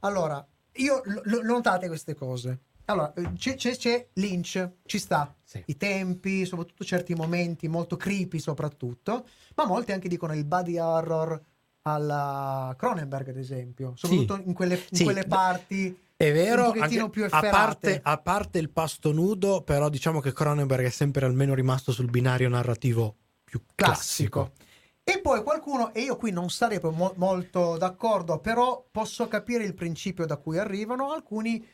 allora, 0.00 0.44
io 0.72 1.02
l- 1.04 1.20
l- 1.24 1.44
notate 1.44 1.86
queste 1.86 2.14
cose. 2.16 2.58
Allora, 2.86 3.12
eh, 3.14 3.32
c'è, 3.34 3.54
c'è- 3.54 3.76
c'è 3.76 4.08
Lynch, 4.14 4.68
ci 4.86 4.98
sta, 4.98 5.34
Sì. 5.44 5.62
i 5.66 5.76
tempi, 5.76 6.44
soprattutto 6.44 6.84
certi 6.84 7.14
momenti 7.14 7.68
molto 7.68 7.96
creepy 7.96 8.38
soprattutto, 8.38 9.26
ma 9.56 9.66
molti 9.66 9.92
anche 9.92 10.08
dicono 10.08 10.34
il 10.34 10.44
body 10.44 10.78
horror 10.78 11.40
alla 11.82 12.74
Cronenberg 12.76 13.28
ad 13.28 13.36
esempio, 13.36 13.92
soprattutto 13.96 14.40
in 14.44 14.52
quelle, 14.52 14.74
in 14.74 14.96
Sì. 14.96 15.04
quelle 15.04 15.24
parti 15.24 15.96
È 16.16 16.32
vero, 16.32 16.66
un 16.66 16.72
pochettino 16.72 17.04
anche- 17.04 17.10
più 17.20 17.24
a, 17.28 17.40
parte, 17.50 18.00
a 18.02 18.18
parte 18.18 18.58
il 18.58 18.70
pasto 18.70 19.10
nudo, 19.12 19.62
però 19.62 19.88
diciamo 19.88 20.20
che 20.20 20.32
Cronenberg 20.32 20.84
è 20.86 20.90
sempre 20.90 21.24
almeno 21.24 21.54
rimasto 21.54 21.90
sul 21.92 22.10
binario 22.10 22.48
narrativo 22.48 23.16
più 23.44 23.60
classico. 23.74 24.50
classico. 24.50 24.70
E 25.04 25.20
poi 25.20 25.42
qualcuno, 25.42 25.92
e 25.92 26.02
io 26.02 26.16
qui 26.16 26.30
non 26.30 26.48
sarei 26.48 26.78
mo- 26.80 27.12
molto 27.16 27.76
d'accordo, 27.76 28.38
però 28.38 28.86
posso 28.88 29.26
capire 29.26 29.64
il 29.64 29.74
principio 29.74 30.24
da 30.26 30.36
cui 30.36 30.58
arrivano, 30.58 31.10
alcuni 31.12 31.64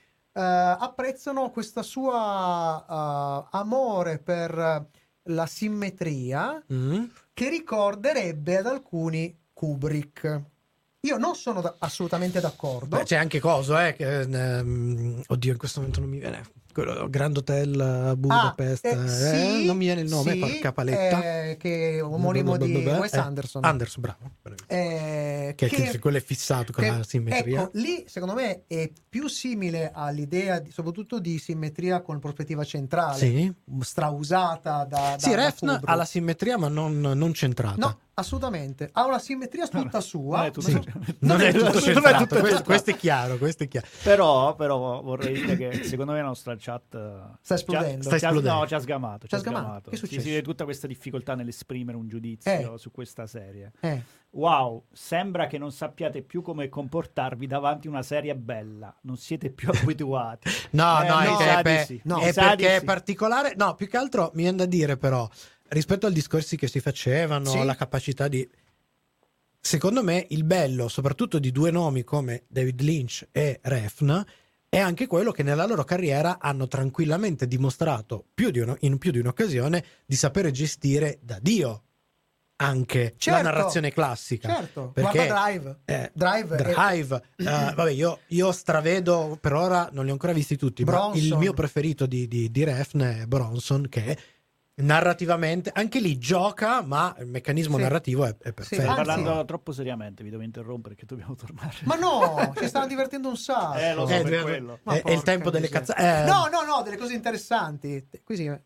apprezzano 0.41 1.51
questa 1.51 1.83
sua 1.83 2.85
eh, 2.89 3.49
amore 3.59 4.19
per 4.19 4.59
eh, 4.59 4.87
la 5.31 5.47
simmetria 5.47 6.63
Mm? 6.73 7.05
che 7.35 7.49
ricorderebbe 7.49 8.57
ad 8.59 8.67
alcuni 8.67 9.37
Kubrick. 9.53 10.41
Io 11.01 11.17
non 11.17 11.35
sono 11.37 11.61
da- 11.61 11.77
assolutamente 11.79 12.41
d'accordo. 12.41 12.97
Beh, 12.97 13.05
c'è 13.05 13.17
anche 13.17 13.39
coso, 13.41 13.79
eh, 13.79 13.95
che, 13.95 14.21
ehm, 14.21 15.23
oddio, 15.29 15.53
in 15.53 15.59
questo 15.59 15.79
momento 15.81 16.01
non 16.01 16.09
mi 16.11 16.19
viene. 16.19 16.43
Quello 16.85 17.09
Grand 17.11 17.37
Hotel 17.37 17.81
a 17.81 18.17
Budapest, 18.17 18.85
Ah, 18.87 19.05
eh, 19.05 19.09
sì, 19.09 19.65
non 19.67 19.77
mi 19.77 19.85
viene 19.87 20.01
il 20.03 20.09
nome, 20.09 20.33
sì, 20.33 20.39
porca 20.39 20.73
paletta. 20.73 21.45
eh, 21.51 21.57
che 21.59 21.97
è 21.97 22.05
omonimo 22.05 22.57
di 22.57 22.75
Wes 22.75 23.13
Eh, 23.15 23.19
Anderson. 23.19 23.65
Anderson, 23.65 24.03
bravo. 24.03 24.31
Eh, 24.67 25.53
Che, 25.57 25.69
che 25.69 25.99
quello 25.99 26.19
è 26.19 26.23
fissato 26.23 26.73
con 26.73 26.85
che- 26.85 26.91
la 26.91 27.03
simmetria. 27.03 27.61
Ecco, 27.63 27.71
lì 27.75 28.05
secondo 28.07 28.35
me 28.35 28.63
è 28.67 28.91
più 29.09 29.29
simile 29.29 29.91
all'idea, 29.93 30.59
di- 30.61 30.71
soprattutto 30.71 31.19
di 31.19 31.39
simmetria 31.39 32.01
con 32.01 32.19
prospettiva 32.21 32.65
centrale, 32.65 33.19
Sì. 33.19 33.53
strausata 33.81 34.85
da, 34.85 35.17
da 35.17 35.19
Sì, 35.19 35.35
Refn 35.35 35.81
ha 35.85 35.95
la 35.95 36.05
simmetria, 36.05 36.57
ma 36.59 36.69
non, 36.69 37.01
non 37.01 37.33
centrata. 37.35 37.77
No, 37.79 37.99
assolutamente. 38.19 38.89
Ha 38.93 39.05
una 39.07 39.19
simmetria 39.19 39.67
tutta 39.67 40.01
sua. 40.01 40.37
non 40.39 40.47
è 40.47 40.51
tutto- 40.51 40.71
ma- 40.71 40.83
Non 41.21 41.41
è 41.41 41.53
tutto 41.53 41.65
non 41.65 41.77
è 41.77 41.81
centrato, 41.81 42.27
tutto 42.27 42.41
questo, 42.41 42.63
questo 42.63 42.91
è 42.91 42.97
chiaro, 42.97 43.37
questo 43.39 43.65
è 43.65 43.69
chiaro. 43.69 43.87
Però, 44.03 44.55
però 44.55 45.01
vorrei 45.03 45.33
dire 45.35 45.57
che 45.57 45.85
secondo 45.85 46.13
me 46.13 46.21
la 46.21 46.27
nostra 46.27 46.55
chat 46.59 46.95
eh, 46.95 46.99
Sta 47.41 47.41
ci 47.43 47.53
ha- 47.53 47.55
esplodendo. 47.57 48.03
Sta 48.03 48.17
esplodendo. 48.17 48.53
no, 48.59 48.67
ci 48.67 48.75
ha 48.75 48.79
sgamato. 48.81 49.27
Ci 49.27 49.35
ha 49.35 49.39
sgamato. 49.39 49.91
Che 49.91 49.97
è 49.97 49.99
Sì, 49.99 50.05
successo? 50.07 50.21
Si 50.23 50.29
vede 50.31 50.43
tutta 50.43 50.65
questa 50.65 50.87
difficoltà 50.87 51.35
nell'esprimere 51.35 51.97
un 51.97 52.09
giudizio 52.09 52.75
Eh. 52.75 52.79
su 52.79 52.91
questa 52.91 53.27
serie. 53.27 53.73
Eh, 53.81 54.03
Wow, 54.31 54.85
sembra 54.93 55.47
che 55.47 55.57
non 55.57 55.73
sappiate 55.73 56.21
più 56.21 56.43
come 56.43 56.69
comportarvi 56.69 57.47
davanti 57.47 57.87
a 57.87 57.91
una 57.91 58.03
serie 58.03 58.37
bella. 58.37 58.95
Non 59.03 59.17
siete 59.17 59.49
più 59.51 59.71
abituati. 59.73 60.51
No, 60.73 61.03
Eh, 61.03 61.09
no, 61.09 61.19
mi 61.21 61.27
è, 61.27 61.37
che- 61.57 61.63
beh, 61.63 61.85
sì. 61.87 62.01
no, 62.05 62.19
è 62.19 62.35
perché 62.35 62.77
è 62.77 62.79
sì. 62.81 62.85
particolare. 62.85 63.55
No, 63.57 63.75
più 63.75 63.89
che 63.89 63.97
altro 63.97 64.31
mi 64.35 64.43
viene 64.43 64.59
da 64.59 64.67
dire, 64.67 64.99
però, 64.99 65.27
rispetto 65.69 66.07
ai 66.07 66.13
discorsi 66.13 66.57
che 66.57 66.69
si 66.69 66.81
facevano, 66.81 67.51
Sì. 67.51 67.65
la 67.65 67.75
capacità 67.75 68.29
di. 68.29 68.49
Secondo 69.61 70.03
me 70.03 70.27
il 70.31 70.45
bello, 70.45 70.89
soprattutto 70.89 71.39
di 71.39 71.51
due 71.53 71.71
nomi 71.71 72.05
come 72.05 72.45
David 72.49 72.81
Lynch 72.81 73.27
e 73.33 73.59
Refn, 73.63 74.23
è 74.69 74.79
anche 74.79 75.07
quello 75.07 75.31
che 75.33 75.43
nella 75.43 75.67
loro 75.67 75.85
carriera 75.85 76.39
hanno 76.41 76.69
tranquillamente 76.69 77.47
dimostrato 77.47 78.25
più 78.35 78.51
di 78.51 78.61
uno- 78.61 78.77
in 78.81 78.99
più 78.99 79.11
di 79.11 79.19
un'occasione 79.19 79.85
di 80.07 80.15
sapere 80.17 80.51
gestire 80.53 81.19
da 81.23 81.39
Dio 81.41 81.83
anche 82.61 83.15
Certo. 83.17 83.43
la 83.43 83.51
narrazione 83.51 83.93
classica. 83.93 84.49
certo. 84.49 84.91
Perché- 84.93 85.27
Guarda 85.27 85.35
Drive. 85.45 85.79
Eh, 85.85 86.11
Drive, 86.13 86.57
Drive, 86.57 87.23
eh, 87.37 87.45
vabbè, 87.45 87.91
io, 87.91 88.21
io 88.29 88.53
stravedo 88.53 89.39
per 89.41 89.53
ora, 89.53 89.89
non 89.93 90.05
li 90.05 90.11
ho 90.11 90.13
ancora 90.15 90.33
visti 90.33 90.57
tutti, 90.57 90.83
ma 90.85 90.91
Bronson. 90.93 91.23
il 91.25 91.37
mio 91.37 91.53
preferito 91.53 92.07
di, 92.07 92.27
di, 92.27 92.51
di 92.51 92.65
Refn 92.65 93.01
è 93.01 93.27
Bronson, 93.27 93.87
che 93.89 94.17
narrativamente 94.81 95.71
anche 95.73 96.01
lì 96.01 96.19
gioca, 96.19 96.83
ma 96.83 97.15
il 97.19 97.27
meccanismo 97.27 97.77
Sì. 97.77 97.83
narrativo 97.83 98.25
è, 98.25 98.29
è 98.29 98.33
Sì, 98.47 98.53
perfetto. 98.53 98.83
Stai 98.83 98.87
Anzi- 98.87 99.05
parlando 99.05 99.45
troppo 99.45 99.73
seriamente, 99.73 100.23
vi 100.23 100.31
devo 100.31 100.43
interrompere 100.43 100.95
che 100.95 101.05
dobbiamo 101.07 101.35
tornare. 101.35 101.75
Ma 101.85 101.97
no, 101.97 102.53
ci 102.57 102.69
stanno 102.69 102.87
divertendo 102.87 103.29
un 103.29 103.37
sacco. 103.37 103.79
Eh, 103.79 103.95
lo 103.95 104.07
so 104.07 104.15
Eh, 104.15 104.23
per 104.23 104.43
quello. 104.43 104.79
È, 104.85 105.03
è 105.03 105.11
il 105.13 105.23
tempo 105.23 105.51
delle 105.51 105.69
cazzate. 105.69 106.25
No, 106.31 106.49
no, 106.51 106.63
no, 106.65 106.83
delle 106.83 106.97
cose 106.97 107.15
interessanti. 107.15 108.07
Qui 108.23 108.37
sì. 108.37 108.47
no. 108.47 108.61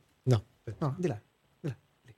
No, 0.79 0.95
di 0.97 1.09
là. 1.09 1.21
Di 1.61 1.69
là. 1.69 1.77
lì. 2.05 2.15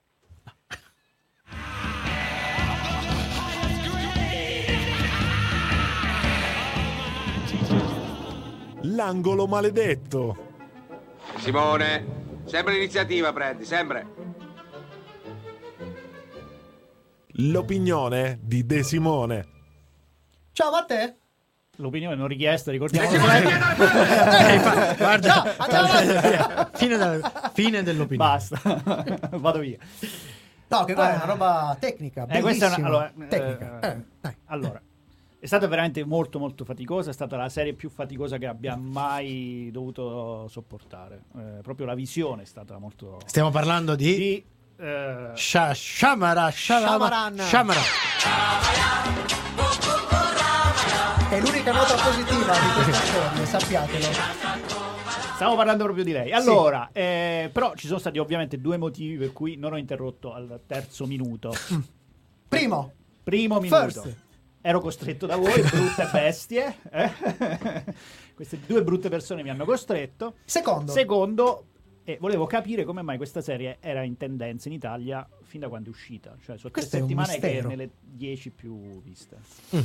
L'angolo 8.82 9.46
maledetto. 9.46 10.52
Simone, 11.38 12.23
sempre 12.54 12.74
l'iniziativa 12.74 13.32
prendi, 13.32 13.64
sempre. 13.64 14.06
L'opinione 17.38 18.38
di 18.42 18.64
De 18.64 18.84
Simone. 18.84 19.44
Ciao 20.52 20.70
Matteo. 20.70 21.16
L'opinione 21.78 22.14
non 22.14 22.28
richiesta, 22.28 22.70
ricordiamo. 22.70 23.08
Eh, 23.10 23.18
fa- 24.60 24.94
guarda, 24.96 25.34
No, 25.34 25.42
andiamo 25.56 25.88
avanti. 25.88 26.76
fine, 26.78 26.96
del- 26.96 27.32
fine 27.54 27.82
dell'opinione. 27.82 28.30
Basta, 28.30 28.60
vado 29.36 29.58
via. 29.58 29.78
No, 30.68 30.84
che 30.84 30.94
guarda, 30.94 31.12
è 31.12 31.16
una 31.16 31.24
roba 31.24 31.76
tecnica. 31.80 32.26
Eh, 32.28 32.40
questa 32.40 32.66
è 32.66 32.68
una- 32.68 32.76
bellissima. 32.76 32.86
allora, 32.86 33.12
tecnica. 33.28 33.78
eh, 33.80 33.88
Eh, 33.88 34.04
dai. 34.20 34.36
Allora, 34.44 34.80
è 35.44 35.46
stata 35.46 35.66
veramente 35.68 36.02
molto 36.06 36.38
molto 36.38 36.64
faticosa, 36.64 37.10
è 37.10 37.12
stata 37.12 37.36
la 37.36 37.50
serie 37.50 37.74
più 37.74 37.90
faticosa 37.90 38.38
che 38.38 38.46
abbia 38.46 38.76
mai 38.76 39.68
dovuto 39.70 40.48
sopportare. 40.48 41.24
Eh, 41.36 41.60
proprio 41.60 41.84
la 41.84 41.92
visione 41.92 42.44
è 42.44 42.46
stata 42.46 42.78
molto... 42.78 43.20
Stiamo 43.26 43.50
parlando 43.50 43.94
di, 43.94 44.16
Di, 44.16 44.44
eh, 44.78 45.32
Sha- 45.34 45.74
Shamara, 45.74 46.50
Shalama- 46.50 47.08
Shamaran. 47.10 47.38
Shamara. 47.40 47.80
È 51.28 51.40
l'unica 51.40 51.72
nota 51.72 51.94
positiva 51.94 52.52
di 52.54 52.82
questa 52.82 53.04
serie, 53.04 53.44
sappiatelo. 53.44 54.06
Stavo 55.34 55.56
parlando 55.56 55.84
proprio 55.84 56.04
di 56.04 56.12
lei. 56.12 56.32
Allora, 56.32 56.88
eh, 56.90 57.50
però 57.52 57.74
ci 57.74 57.86
sono 57.86 57.98
stati 57.98 58.18
ovviamente 58.18 58.58
due 58.62 58.78
motivi 58.78 59.18
per 59.18 59.34
cui 59.34 59.56
non 59.56 59.74
ho 59.74 59.76
interrotto 59.76 60.32
al 60.32 60.62
terzo 60.66 61.04
minuto. 61.04 61.52
Primo, 62.48 62.92
Primo 63.22 63.60
minuto. 63.60 63.90
First. 63.90 64.22
Ero 64.66 64.80
costretto 64.80 65.26
da 65.26 65.36
voi, 65.36 65.60
brutte 65.60 66.08
bestie. 66.10 66.76
eh. 66.90 67.12
Queste 68.34 68.60
due 68.66 68.82
brutte 68.82 69.10
persone 69.10 69.42
mi 69.42 69.50
hanno 69.50 69.66
costretto. 69.66 70.36
secondo. 70.46 70.90
Secondo, 70.90 71.66
eh, 72.02 72.16
volevo 72.18 72.46
capire 72.46 72.84
come 72.84 73.02
mai 73.02 73.18
questa 73.18 73.42
serie 73.42 73.76
era 73.80 74.02
in 74.04 74.16
tendenza 74.16 74.68
in 74.68 74.74
Italia 74.74 75.28
fin 75.42 75.60
da 75.60 75.68
quando 75.68 75.90
è 75.90 75.92
uscita. 75.92 76.30
Cioè, 76.42 76.56
sono 76.56 76.72
tre 76.72 76.80
Questo 76.80 76.96
è 76.96 77.00
un 77.02 77.08
settimane 77.08 77.38
che 77.38 77.58
è 77.58 77.62
nelle 77.62 77.90
10 78.00 78.50
più 78.52 79.02
viste. 79.02 79.36
Mm. 79.76 79.80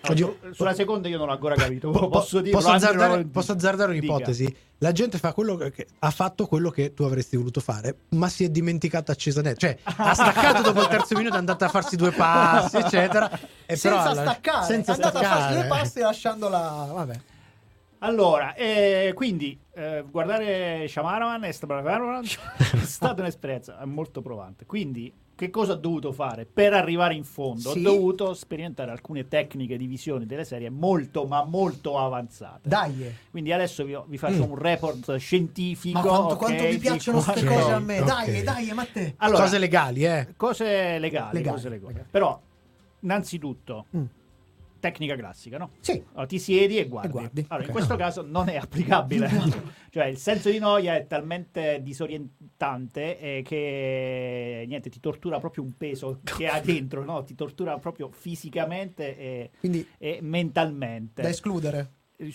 Oddio, 0.00 0.36
su- 0.42 0.52
sulla 0.54 0.74
seconda 0.74 1.08
io 1.08 1.18
non 1.18 1.26
l'ho 1.26 1.32
ancora 1.32 1.54
capito. 1.54 1.90
Po- 1.90 1.98
po- 2.00 2.08
posso 2.08 2.40
dirlo? 2.40 2.58
posso 2.60 2.70
azzardare, 2.72 3.14
non- 3.16 3.30
posso 3.30 3.52
azzardare 3.52 3.92
Dica. 3.92 4.06
un'ipotesi? 4.12 4.56
La 4.78 4.92
gente 4.92 5.18
fa 5.18 5.32
quello 5.32 5.56
che, 5.56 5.86
ha 5.98 6.10
fatto 6.10 6.46
quello 6.46 6.70
che 6.70 6.94
tu 6.94 7.02
avresti 7.02 7.36
voluto 7.36 7.60
fare, 7.60 7.96
ma 8.10 8.28
si 8.28 8.44
è 8.44 8.48
dimenticata 8.48 9.10
accesa 9.12 9.42
net. 9.42 9.58
Cioè, 9.58 9.76
ha 9.82 10.14
staccato 10.14 10.62
dopo 10.62 10.80
il 10.82 10.88
terzo 10.88 11.16
minuto, 11.16 11.34
è 11.34 11.38
andata 11.38 11.66
a 11.66 11.68
farsi 11.68 11.96
due 11.96 12.12
passi, 12.12 12.76
eccetera. 12.76 13.28
E 13.66 13.76
però 13.76 13.96
senza 13.96 14.02
alla- 14.10 14.22
staccare. 14.22 14.64
senza 14.66 14.92
è 14.92 14.94
andata 14.94 15.18
a 15.18 15.22
farsi 15.22 15.48
due 15.54 15.62
staccare. 15.64 15.82
passi 15.82 15.98
lasciandola. 16.00 16.90
Vabbè. 16.92 17.20
Allora, 18.00 18.54
eh, 18.54 19.12
quindi 19.14 19.58
eh, 19.74 20.04
guardare 20.08 20.86
Shamaraman 20.88 21.44
è 21.44 21.52
sta- 21.52 21.66
è 22.72 22.76
stata 22.84 23.20
un'esperienza 23.22 23.84
molto 23.86 24.20
provante. 24.22 24.66
Quindi, 24.66 25.12
che 25.34 25.50
cosa 25.50 25.72
ho 25.72 25.76
dovuto 25.76 26.10
fare? 26.12 26.46
Per 26.46 26.72
arrivare 26.72 27.14
in 27.14 27.24
fondo, 27.24 27.70
Sì. 27.70 27.78
ho 27.78 27.82
dovuto 27.92 28.34
sperimentare 28.34 28.90
alcune 28.90 29.26
tecniche 29.28 29.76
di 29.76 29.86
visione 29.86 30.26
delle 30.26 30.44
serie 30.44 30.68
molto, 30.70 31.26
ma 31.26 31.44
molto 31.44 31.98
avanzate. 31.98 32.68
Dai. 32.68 33.14
Quindi 33.30 33.52
adesso 33.52 33.84
vi, 33.84 33.96
vi 34.06 34.18
faccio 34.18 34.44
un 34.44 34.56
report 34.56 35.16
scientifico. 35.16 35.98
Ma 35.98 36.04
quanto, 36.04 36.32
ok, 36.34 36.36
quanto 36.38 36.62
mi 36.64 36.78
piacciono 36.78 37.20
queste 37.22 37.46
cose 37.46 37.72
a 37.72 37.78
me. 37.78 38.02
Dai, 38.02 38.42
dai, 38.42 38.72
Matteo. 38.72 39.12
Allora, 39.18 39.42
Cose 39.42 39.58
legali, 39.58 40.04
eh. 40.04 40.34
cose 40.36 40.98
legali, 40.98 41.34
Legali, 41.36 41.54
cose 41.54 41.68
legali. 41.68 41.92
legali. 41.92 42.08
Però, 42.10 42.40
innanzitutto, 43.00 43.86
Mm. 43.96 44.04
Tecnica 44.78 45.16
classica, 45.16 45.58
no? 45.58 45.70
Sì. 45.80 46.02
Allora, 46.10 46.26
ti 46.26 46.38
siedi 46.38 46.78
e 46.78 46.86
guardi. 46.86 47.08
E 47.08 47.10
guardi, 47.10 47.40
Allora, 47.48 47.62
ok. 47.62 47.66
in 47.66 47.72
questo 47.72 47.96
caso 47.96 48.22
non 48.22 48.48
è 48.48 48.56
applicabile. 48.56 49.28
cioè, 49.90 50.06
il 50.06 50.16
senso 50.18 50.50
di 50.50 50.58
noia 50.58 50.96
è 50.96 51.06
talmente 51.06 51.80
disorientante 51.82 53.18
eh, 53.18 53.42
che 53.42 54.64
niente, 54.66 54.90
ti 54.90 55.00
tortura 55.00 55.38
proprio 55.38 55.64
un 55.64 55.76
peso 55.76 56.20
che 56.22 56.46
ha 56.46 56.60
dentro, 56.64 57.04
no? 57.04 57.22
Ti 57.24 57.34
tortura 57.34 57.78
proprio 57.78 58.10
fisicamente 58.10 59.16
e, 59.16 59.50
Quindi 59.58 59.86
e 59.98 60.18
mentalmente. 60.22 61.22
da 61.22 61.28
escludere. 61.28 61.92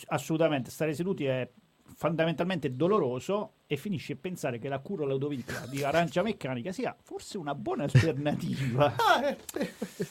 Assolutamente, 0.08 0.70
stare 0.72 0.94
seduti 0.94 1.26
è 1.26 1.50
fondamentalmente 1.96 2.76
doloroso 2.76 3.54
e 3.74 3.78
finisci 3.78 4.12
a 4.14 4.18
pensare 4.20 4.60
che 4.60 4.68
la 4.70 4.80
cura 4.80 5.06
lodovica 5.06 5.66
di 5.70 5.84
arancia 5.84 6.22
meccanica 6.24 6.72
sia 6.72 6.96
forse 7.04 7.38
una 7.38 7.56
buona 7.56 7.84
alternativa. 7.84 8.94
Ah, 9.04 9.28
eh, 9.28 9.38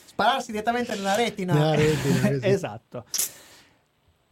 Spararsi 0.05 0.51
direttamente 0.51 0.93
nella 0.95 1.15
retina. 1.15 1.53
Nella 1.53 1.75
retina, 1.75 2.29
esatto. 2.45 3.05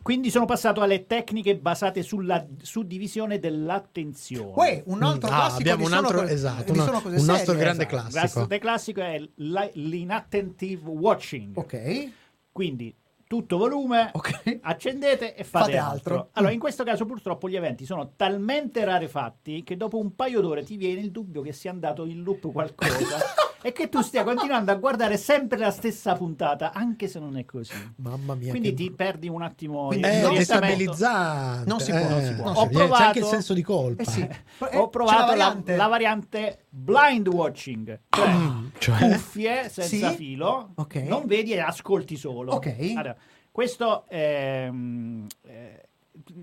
Quindi 0.02 0.32
sono 0.32 0.46
passato 0.46 0.82
alle 0.82 1.06
tecniche 1.06 1.56
basate 1.58 2.02
sulla 2.02 2.44
suddivisione 2.62 3.38
dell'attenzione. 3.38 4.54
Uè, 4.56 4.84
un 4.88 5.04
altro 5.04 5.30
Ah, 5.30 5.36
classico 5.36 5.60
abbiamo 5.60 5.86
un 5.86 5.94
altro- 5.94 6.18
co- 6.22 6.26
esatto, 6.28 6.64
di 6.64 6.72
uno- 6.72 6.84
sono 6.86 7.02
cose 7.02 7.18
un 7.18 7.26
nostro 7.26 7.54
serie. 7.54 7.62
grande 7.62 7.84
Esatto. 7.88 8.10
classico. 8.12 8.48
Il 8.54 8.60
classico 8.60 9.02
è 9.02 9.30
l'inattentive 9.36 10.90
watching. 10.90 11.56
Ok. 11.58 12.10
Quindi 12.52 12.94
tutto 13.32 13.58
volume, 13.58 14.10
Ok. 14.14 14.60
accendete 14.62 15.36
e 15.36 15.46
fate, 15.46 15.66
Fate 15.72 15.78
altro. 15.78 16.14
altro. 16.16 16.30
Allora, 16.34 16.52
in 16.52 16.60
questo 16.60 16.84
caso 16.84 17.06
purtroppo 17.06 17.48
gli 17.48 17.56
eventi 17.56 17.86
sono 17.86 18.12
talmente 18.18 18.84
rarefatti 18.84 19.64
che 19.64 19.78
dopo 19.78 19.98
un 20.00 20.16
paio 20.16 20.42
d'ore 20.42 20.64
ti 20.66 20.76
viene 20.76 21.00
il 21.00 21.12
dubbio 21.12 21.42
che 21.42 21.54
sia 21.54 21.72
andato 21.72 22.04
in 22.04 22.24
loop 22.24 22.52
qualcosa 22.52 23.18
e 23.64 23.72
che 23.72 23.90
tu 23.90 24.02
stia 24.02 24.24
continuando 24.24 24.72
a 24.72 24.76
guardare 24.76 25.18
sempre 25.18 25.58
la 25.58 25.72
stessa 25.72 26.14
puntata, 26.14 26.72
anche 26.74 27.08
se 27.08 27.20
non 27.20 27.38
è 27.38 27.46
così. 27.46 27.74
Mamma 27.98 28.36
mia. 28.36 28.50
Quindi 28.52 28.70
che- 28.70 28.76
ti 28.76 28.92
perdi 28.92 29.28
un 29.30 29.42
attimo 29.42 29.88
Quindi 29.88 30.08
il 30.08 30.14
orientamento. 30.26 30.38
destabilizzante. 30.38 31.70
Non 31.70 31.80
si 31.80 31.92
può, 31.92 32.00
eh, 32.00 32.08
non 32.10 32.22
si 32.24 32.34
può. 32.34 32.52
c'è- 32.52 32.58
Ho 32.60 32.64
C'è 32.68 32.72
provato- 32.72 33.04
anche 33.04 33.20
il 33.20 33.26
senso 33.26 33.54
di 33.54 33.62
colpa. 33.62 34.02
Eh 34.02 34.06
sì. 34.06 34.22
Eh, 34.22 34.78
Ho 34.78 34.84
c'è 34.86 34.90
provato 34.90 35.20
la, 35.20 35.26
variante. 35.28 35.76
la 35.76 35.88
variante 35.88 36.66
blind 36.70 37.28
watching, 37.28 38.00
cioè 38.10 38.70
Cioè? 38.78 38.98
cuffie 39.12 39.70
senza 39.70 40.10
Sì? 40.10 40.16
filo, 40.16 40.72
Ok. 40.76 40.96
non 40.96 41.24
vedi 41.26 41.52
e 41.54 41.60
ascolti 41.60 42.16
solo. 42.18 42.54
Ok. 42.54 42.94
Allora, 42.96 43.16
questo 43.52 44.06
ehm, 44.10 45.28
eh, 45.44 45.86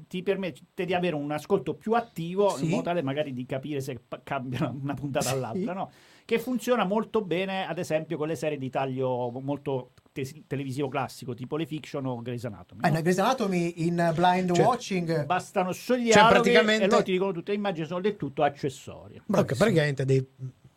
ti 0.08 0.22
permette 0.22 0.84
di 0.84 0.94
avere 0.94 1.14
un 1.14 1.30
ascolto 1.30 1.74
più 1.74 1.92
attivo 1.92 2.50
Sì. 2.56 2.64
in 2.64 2.70
modo 2.70 2.82
tale 2.82 3.02
magari 3.02 3.32
di 3.32 3.44
capire 3.46 3.80
se 3.80 4.00
pa- 4.06 4.20
cambia 4.24 4.72
una 4.82 4.94
puntata 4.94 5.26
Sì. 5.28 5.34
all'altra, 5.34 5.72
no? 5.72 5.90
Che 6.28 6.38
funziona 6.38 6.84
molto 6.84 7.22
bene, 7.22 7.66
ad 7.66 7.78
esempio, 7.78 8.18
con 8.18 8.28
le 8.28 8.36
serie 8.36 8.58
di 8.58 8.68
taglio 8.68 9.30
molto 9.42 9.92
te- 10.12 10.44
televisivo 10.46 10.86
classico, 10.88 11.32
tipo 11.32 11.56
le 11.56 11.64
fiction 11.64 12.04
o 12.04 12.20
Grey's 12.20 12.44
Anatomy. 12.44 12.82
Eh, 12.84 12.90
no? 12.90 13.00
Grey's 13.00 13.18
Anatomy 13.18 13.72
in 13.76 14.12
blind 14.14 14.52
Cioè, 14.54 14.62
watching 14.66 15.24
Bastano 15.24 15.72
solo 15.72 16.00
gli 16.00 16.12
Cioè, 16.12 16.28
praticamente- 16.28 16.84
e 16.84 16.88
loro 16.90 17.02
ti 17.02 17.12
dicono 17.12 17.32
tutte 17.32 17.52
le 17.52 17.56
immagini, 17.56 17.86
sono 17.86 18.02
del 18.02 18.16
tutto 18.16 18.42
accessorie. 18.42 19.22
Ok, 19.26 19.56
praticamente 19.56 20.04
dei 20.06 20.22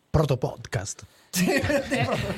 proto-podcast. 0.08 1.04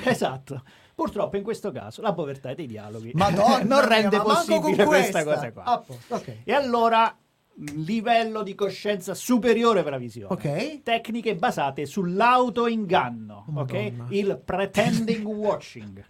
esatto. 0.06 0.64
Purtroppo 0.96 1.36
in 1.36 1.44
questo 1.44 1.70
caso 1.70 2.02
la 2.02 2.12
povertà 2.12 2.52
dei 2.54 2.66
dialoghi 2.66 3.12
Madonna 3.14 3.62
non 3.66 3.86
rende 3.86 4.20
possibile 4.20 4.84
questa 4.84 5.22
cosa 5.22 5.52
qua. 5.52 5.62
Ah, 5.62 5.78
po- 5.78 5.96
ok. 6.08 6.36
E 6.42 6.52
allora 6.52 7.16
livello 7.56 8.42
di 8.42 8.54
coscienza 8.54 9.14
superiore 9.14 9.82
per 9.82 9.92
la 9.92 9.98
visione. 9.98 10.32
Ok. 10.34 10.82
Tecniche 10.82 11.36
basate 11.36 11.86
sull'autoinganno, 11.86 13.44
ok? 13.54 13.72
Madonna. 13.72 14.06
Il 14.10 14.40
pretending 14.44 15.24
watching. 15.26 16.04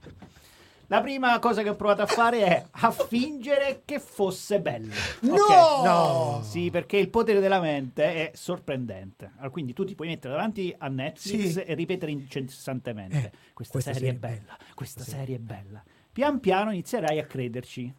La 0.89 1.01
prima 1.01 1.39
cosa 1.39 1.63
che 1.63 1.71
ho 1.71 1.77
provato 1.77 2.03
a 2.03 2.07
fare 2.07 2.45
è 2.45 2.65
a 2.71 2.91
fingere 2.91 3.83
che 3.87 3.99
fosse 3.99 4.61
bello. 4.61 4.93
No! 5.21 5.33
Ok? 5.35 5.85
No! 5.85 6.41
Sì, 6.43 6.71
perché 6.71 6.99
il 6.99 7.09
potere 7.09 7.41
della 7.41 7.59
mente 7.59 8.31
è 8.31 8.31
sorprendente. 8.35 9.31
Allora, 9.37 9.49
quindi 9.51 9.73
tu 9.73 9.85
ti 9.85 9.95
puoi 9.95 10.09
mettere 10.09 10.35
davanti 10.35 10.75
a 10.77 10.89
Netflix 10.89 11.53
Sì. 11.53 11.61
e 11.61 11.75
ripetere 11.75 12.13
incessantemente: 12.13 13.17
Eh, 13.17 13.31
questa, 13.55 13.73
questa 13.73 13.93
serie, 13.95 14.11
serie 14.11 14.11
è 14.11 14.15
bella, 14.21 14.35
bella, 14.43 14.57
questa 14.75 15.01
questa 15.03 15.17
serie 15.17 15.37
è 15.37 15.39
bella. 15.39 15.83
Pian 16.13 16.39
piano 16.39 16.71
inizierai 16.71 17.19
a 17.19 17.25
crederci. 17.25 17.93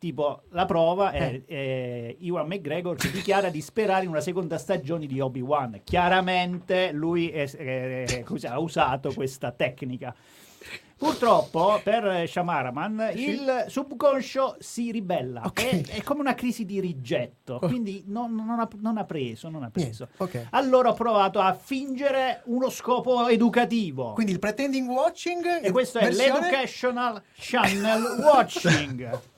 Tipo, 0.00 0.44
la 0.52 0.64
prova 0.64 1.10
è 1.10 1.42
eh, 1.44 2.16
Ewan 2.22 2.46
McGregor 2.46 2.96
che 2.96 3.10
dichiara 3.10 3.50
di 3.50 3.60
sperare 3.60 4.04
in 4.04 4.08
una 4.08 4.22
seconda 4.22 4.56
stagione 4.56 5.04
di 5.04 5.20
Obi-Wan. 5.20 5.82
Chiaramente 5.84 6.90
lui 6.90 7.28
è- 7.28 7.50
è- 7.50 8.22
così, 8.24 8.46
ha 8.46 8.58
usato 8.58 9.12
questa 9.12 9.50
tecnica. 9.52 10.14
Purtroppo 10.96 11.80
per 11.84 12.26
Shamaraman 12.26 13.10
il 13.14 13.64
subconscio 13.68 14.56
si 14.58 14.90
ribella, 14.90 15.42
Ok. 15.44 15.62
è, 15.90 15.96
è 15.98 16.02
come 16.02 16.20
una 16.20 16.34
crisi 16.34 16.64
di 16.64 16.80
rigetto, 16.80 17.58
quindi 17.58 18.04
non, 18.06 18.34
non 18.34 18.58
ha, 18.60 18.68
non 18.80 18.96
ha 18.98 19.04
preso, 19.04 19.48
non 19.50 19.62
ha 19.64 19.70
preso. 19.70 20.08
Niente, 20.18 20.38
ok. 20.38 20.46
Allora 20.52 20.90
ho 20.90 20.94
provato 20.94 21.40
a 21.40 21.52
fingere 21.54 22.40
uno 22.46 22.68
scopo 22.70 23.28
educativo. 23.28 24.12
Quindi 24.12 24.32
il 24.32 24.38
pretending 24.38 24.88
watching 24.88 25.60
E 25.62 25.70
questo 25.70 25.98
è 25.98 26.04
versione- 26.04 26.40
l'Educational 26.40 27.22
Channel 27.36 28.02
Watching. 28.20 29.20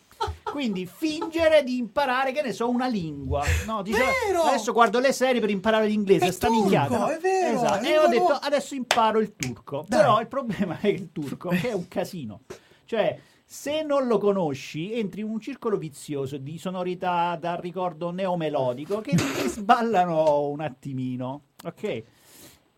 Quindi 0.52 0.84
fingere 0.84 1.64
di 1.64 1.78
imparare, 1.78 2.30
che 2.32 2.42
ne 2.42 2.52
so, 2.52 2.68
una 2.68 2.86
lingua. 2.86 3.42
No, 3.66 3.80
dice, 3.80 4.02
Vero! 4.26 4.42
adesso 4.42 4.72
guardo 4.72 4.98
le 4.98 5.10
serie 5.12 5.40
per 5.40 5.48
imparare 5.48 5.86
l'inglese, 5.86 6.26
È 6.26 6.30
sta 6.30 6.48
turco, 6.48 6.60
minchiata. 6.60 6.98
no? 6.98 7.06
è 7.08 7.18
vero, 7.18 7.56
Esatto. 7.56 7.86
E 7.86 7.98
ho 7.98 8.06
detto, 8.06 8.18
nuova. 8.20 8.40
adesso 8.42 8.74
imparo 8.74 9.18
il 9.20 9.34
turco. 9.34 9.86
Dai. 9.88 9.98
Però 10.00 10.20
il 10.20 10.26
problema 10.28 10.78
è 10.78 10.88
il 10.88 11.10
turco, 11.10 11.48
che 11.48 11.70
è 11.70 11.72
un 11.72 11.88
casino. 11.88 12.40
Cioè, 12.84 13.18
se 13.46 13.82
non 13.82 14.06
lo 14.06 14.18
conosci, 14.18 14.92
entri 14.92 15.22
in 15.22 15.28
un 15.28 15.40
circolo 15.40 15.78
vizioso 15.78 16.36
di 16.36 16.58
sonorità 16.58 17.34
dal 17.40 17.56
ricordo 17.56 18.10
neomelodico 18.10 19.00
che 19.00 19.16
ti 19.16 19.48
sballano 19.48 20.48
un 20.48 20.60
attimino. 20.60 21.44
Ok? 21.64 22.02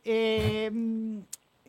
E, 0.00 0.70
mh, 0.70 1.24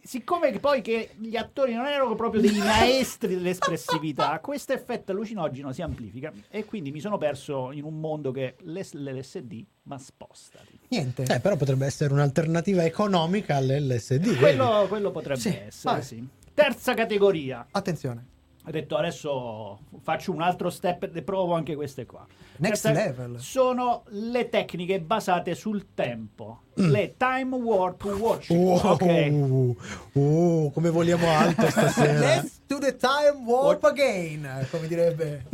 siccome 0.06 0.52
poi 0.60 0.82
che 0.82 1.12
gli 1.18 1.36
attori 1.36 1.74
non 1.74 1.88
erano 1.88 2.14
proprio 2.16 2.40
dei 2.40 2.56
maestri 2.60 3.34
dell'espressività, 3.36 4.40
questo 4.40 4.74
effetto 4.74 5.12
allucinogeno 5.12 5.72
si 5.72 5.82
amplifica 5.82 6.32
e 6.50 6.64
quindi 6.66 6.92
mi 6.92 7.00
sono 7.00 7.18
perso 7.18 7.72
in 7.72 7.84
un 7.84 8.00
mondo 8.00 8.32
che 8.32 8.56
l'S- 8.62 8.94
l'LSD 8.94 9.66
ma 9.84 9.98
spostati. 9.98 10.80
Niente. 10.90 11.24
Eh, 11.24 11.40
però 11.40 11.56
potrebbe 11.56 11.86
essere 11.86 12.14
un'alternativa 12.14 12.84
economica 12.84 13.56
all'LSD. 13.56 14.38
Quello, 14.38 14.86
quello 14.88 15.12
potrebbe 15.12 15.40
Sì, 15.40 15.50
essere, 15.50 16.02
sì. 16.02 16.28
Terza 16.54 16.94
categoria. 16.94 17.66
Attenzione. 17.72 18.34
Ho 18.68 18.72
detto 18.72 18.98
adesso 18.98 19.80
faccio 20.02 20.32
un 20.32 20.42
altro 20.42 20.70
step 20.72 21.12
e 21.16 21.22
provo 21.22 21.54
anche 21.54 21.76
queste 21.76 22.06
qua. 22.08 22.26
Next 22.58 22.82
Queste 22.90 22.92
level. 22.94 23.40
Sono 23.40 24.04
le 24.10 24.50
tecniche 24.50 25.00
basate 25.02 25.54
sul 25.56 25.94
tempo, 25.94 26.62
le 26.76 27.14
time 27.18 27.56
warp 27.56 28.04
watching. 28.06 28.60
Wow, 28.60 28.92
Ok. 28.94 29.76
oh, 30.14 30.72
come 30.72 30.90
vogliamo 30.90 31.28
alto 31.30 31.70
stasera. 31.70 32.20
Let's 32.20 32.62
to 32.66 32.80
the 32.80 32.96
time 32.96 33.44
warp 33.46 33.84
again, 33.84 34.68
come 34.72 34.88
direbbe. 34.88 35.46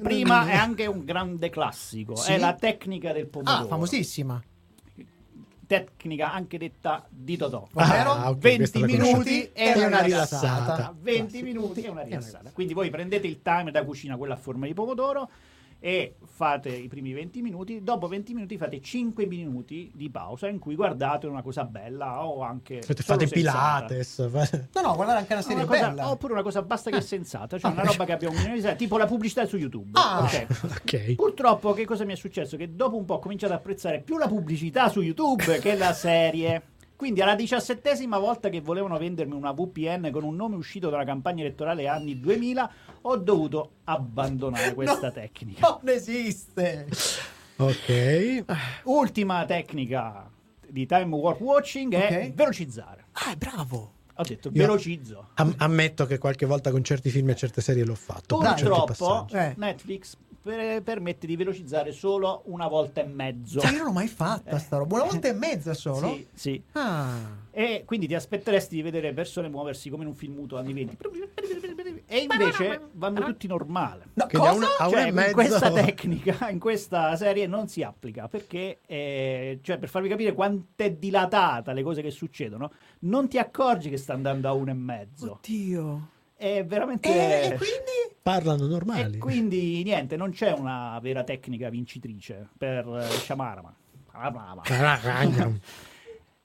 Prima 0.00 0.46
è 0.46 0.54
anche 0.54 0.86
un 0.86 1.04
grande 1.04 1.50
classico, 1.50 2.14
Sì? 2.14 2.32
è 2.32 2.38
la 2.38 2.54
tecnica 2.54 3.12
del 3.12 3.26
pomodoro. 3.26 3.64
Ah, 3.64 3.66
famosissima. 3.66 4.40
Tecnica 5.70 6.32
anche 6.32 6.58
detta 6.58 7.06
di 7.08 7.36
Totò. 7.36 7.68
Ovvero 7.72 8.10
Ah, 8.10 8.30
ok, 8.30 8.38
20 8.38 8.56
questa 8.56 8.78
la 8.80 8.86
minuti 8.86 9.42
e 9.42 9.50
è 9.52 9.76
una 9.76 9.86
una 9.86 10.00
rilassata. 10.00 10.62
rilassata. 10.64 10.94
20 11.00 11.42
minuti 11.44 11.82
e 11.82 11.88
una 11.88 12.02
rilassata. 12.02 12.50
Quindi 12.50 12.74
voi 12.74 12.90
prendete 12.90 13.28
il 13.28 13.40
timer 13.40 13.70
da 13.70 13.84
cucina, 13.84 14.16
quella 14.16 14.34
a 14.34 14.36
forma 14.36 14.66
di 14.66 14.74
pomodoro, 14.74 15.30
e 15.82 16.16
fate 16.26 16.68
i 16.68 16.86
primi 16.88 17.12
20 17.12 17.40
minuti. 17.42 17.82
Dopo 17.82 18.06
20 18.06 18.34
minuti 18.34 18.56
fate 18.58 18.80
5 18.80 19.26
minuti 19.26 19.90
di 19.94 20.10
pausa 20.10 20.46
in 20.48 20.58
cui 20.58 20.74
guardate 20.74 21.26
una 21.26 21.42
cosa 21.42 21.64
bella 21.64 22.24
o 22.26 22.42
anche. 22.42 22.82
Fate, 22.82 23.02
fate. 23.02 23.26
Pilates. 23.26 24.18
No, 24.18 24.80
no, 24.82 24.94
guardare 24.94 25.18
anche 25.20 25.32
una 25.32 25.42
serie 25.42 25.62
Una 25.62 25.66
cosa- 25.66 25.88
bella. 25.88 26.10
oppure 26.10 26.32
una 26.34 26.42
cosa 26.42 26.62
basta 26.62 26.90
che 26.90 27.00
sensata, 27.00 27.58
cioè 27.58 27.70
una 27.72 27.82
roba 27.82 28.04
che 28.04 28.12
abbiamo 28.12 28.36
minimizzato, 28.38 28.76
tipo 28.76 28.96
la 28.98 29.06
pubblicità 29.06 29.46
su 29.46 29.56
YouTube. 29.56 29.90
Ah. 29.94 30.20
Ok. 30.22 30.46
Ok. 30.82 31.14
Purtroppo, 31.14 31.72
che 31.72 31.84
cosa 31.86 32.04
mi 32.04 32.12
è 32.12 32.16
successo? 32.16 32.56
Che 32.56 32.74
dopo 32.74 32.96
un 32.96 33.04
po' 33.06 33.14
ho 33.14 33.18
cominciato 33.18 33.52
ad 33.54 33.58
apprezzare 33.60 34.00
più 34.00 34.18
la 34.18 34.28
pubblicità 34.28 34.88
su 34.88 35.00
YouTube 35.00 35.58
che 35.60 35.76
la 35.76 35.92
serie. 35.94 36.62
Quindi 37.00 37.22
alla 37.22 37.34
diciassettesima 37.34 38.18
volta 38.18 38.50
che 38.50 38.60
volevano 38.60 38.98
vendermi 38.98 39.32
una 39.34 39.52
VPN 39.52 40.10
con 40.12 40.22
un 40.22 40.36
nome 40.36 40.56
uscito 40.56 40.90
dalla 40.90 41.04
campagna 41.04 41.40
elettorale 41.42 41.88
anni 41.88 42.20
2000, 42.20 42.70
ho 43.02 43.16
dovuto 43.16 43.70
abbandonare 43.84 44.72
questa 44.74 45.06
No. 45.08 45.12
tecnica. 45.12 45.68
Non 45.82 45.94
esiste. 45.94 46.88
Ok. 47.56 48.44
Ultima 48.84 49.44
tecnica 49.44 50.30
di 50.66 50.86
time 50.86 51.14
warp 51.14 51.40
watching 51.40 51.92
è 51.94 52.26
Ok. 52.26 52.34
velocizzare. 52.34 53.04
Ah, 53.12 53.34
bravo. 53.36 53.92
Ho 54.14 54.22
detto 54.22 54.48
Io- 54.48 54.54
velocizzo. 54.66 55.28
Am- 55.34 55.54
ammetto 55.58 56.06
che 56.06 56.18
qualche 56.18 56.46
volta 56.46 56.70
con 56.70 56.84
certi 56.84 57.10
film 57.10 57.30
e 57.30 57.36
certe 57.36 57.60
serie 57.60 57.84
l'ho 57.84 57.94
fatto. 57.94 58.38
certi 58.40 58.62
Purtroppo 58.64 58.84
passaggi. 58.86 59.34
Eh. 59.36 59.54
Netflix 59.56 60.16
per- 60.42 60.82
permette 60.82 61.26
di 61.26 61.36
velocizzare 61.36 61.92
solo 61.92 62.42
una 62.46 62.66
volta 62.68 63.00
e 63.02 63.04
mezzo. 63.06 63.60
Cioè, 63.60 63.70
io 63.70 63.76
non 63.78 63.86
l'ho 63.86 63.92
mai 63.92 64.08
fatta 64.08 64.58
sta 64.58 64.76
roba. 64.78 64.96
Una 64.96 65.04
volta 65.04 65.28
e 65.28 65.32
mezza 65.32 65.74
solo? 65.74 66.08
Sì, 66.14 66.26
sì. 66.32 66.62
Ah. 66.72 67.38
E 67.50 67.82
quindi 67.84 68.06
ti 68.06 68.14
aspetteresti 68.14 68.74
di 68.76 68.82
vedere 68.82 69.12
persone 69.12 69.48
muoversi 69.48 69.90
come 69.90 70.02
in 70.02 70.08
un 70.08 70.14
film 70.14 70.34
muto 70.34 70.56
anni 70.56 70.72
20. 70.72 70.96
E 72.06 72.18
invece 72.18 72.80
vanno 72.92 73.24
tutti 73.24 73.46
normale. 73.46 74.06
No, 74.14 74.26
Quindi 74.26 74.46
a 74.48 74.50
cosa? 74.52 74.56
una- 74.56 74.66
a 74.78 74.88
Cioè, 74.90 74.98
una 75.00 75.06
e 75.06 75.12
mezzo. 75.12 75.32
questa 75.34 75.70
tecnica 75.72 76.48
in 76.50 76.58
questa 76.58 77.16
serie 77.16 77.46
non 77.46 77.68
si 77.68 77.82
applica 77.82 78.26
perché, 78.28 78.80
eh, 78.86 79.60
cioè, 79.62 79.78
per 79.78 79.88
farvi 79.88 80.08
capire 80.08 80.32
quanto 80.32 80.82
è 80.82 80.90
dilatata 80.92 81.72
le 81.72 81.82
cose 81.82 82.02
che 82.02 82.10
succedono, 82.10 82.72
non 83.00 83.28
ti 83.28 83.38
accorgi 83.38 83.90
che 83.90 83.96
sta 83.96 84.12
andando 84.12 84.48
a 84.48 84.52
uno 84.52 84.70
e 84.70 84.74
mezzo. 84.74 85.32
Oddio. 85.42 86.08
È 86.40 86.64
veramente. 86.64 87.08
E, 87.08 87.44
e 87.52 87.56
quindi? 87.56 88.16
Parlano 88.22 88.64
E 88.64 88.68
normali. 88.68 89.18
quindi 89.18 89.82
niente, 89.82 90.16
non 90.16 90.30
c'è 90.30 90.52
una 90.52 90.98
vera 91.02 91.22
tecnica 91.22 91.68
vincitrice 91.68 92.48
per 92.56 92.86
eh, 92.88 93.02
Shamarama. 93.10 93.74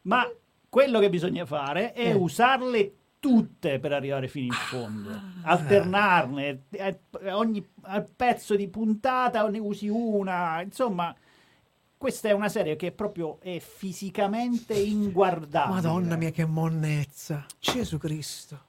Ma 0.04 0.30
quello 0.70 1.00
che 1.00 1.10
bisogna 1.10 1.46
fare 1.46 1.94
è 1.94 2.08
Eh. 2.10 2.14
usarle 2.14 2.94
tutte 3.20 3.80
per 3.80 3.94
arrivare 3.94 4.28
fino 4.28 4.48
in 4.48 4.52
fondo, 4.52 5.10
Ah. 5.10 5.22
alternarne, 5.52 6.64
eh, 6.72 7.00
ogni 7.32 7.66
al 7.84 8.06
pezzo 8.14 8.56
di 8.56 8.68
puntata 8.68 9.48
ne 9.50 9.58
usi 9.60 9.88
una, 9.88 10.62
insomma, 10.62 11.16
questa 11.98 12.28
è 12.30 12.34
una 12.34 12.50
serie 12.50 12.76
che 12.76 12.92
proprio 12.92 13.40
è 13.40 13.60
fisicamente 13.60 14.74
inguardabile. 14.74 15.74
Madonna 15.82 16.16
mia, 16.18 16.30
che 16.32 16.46
monnezza. 16.46 17.46
Gesù 17.60 17.98
Cristo. 17.98 18.60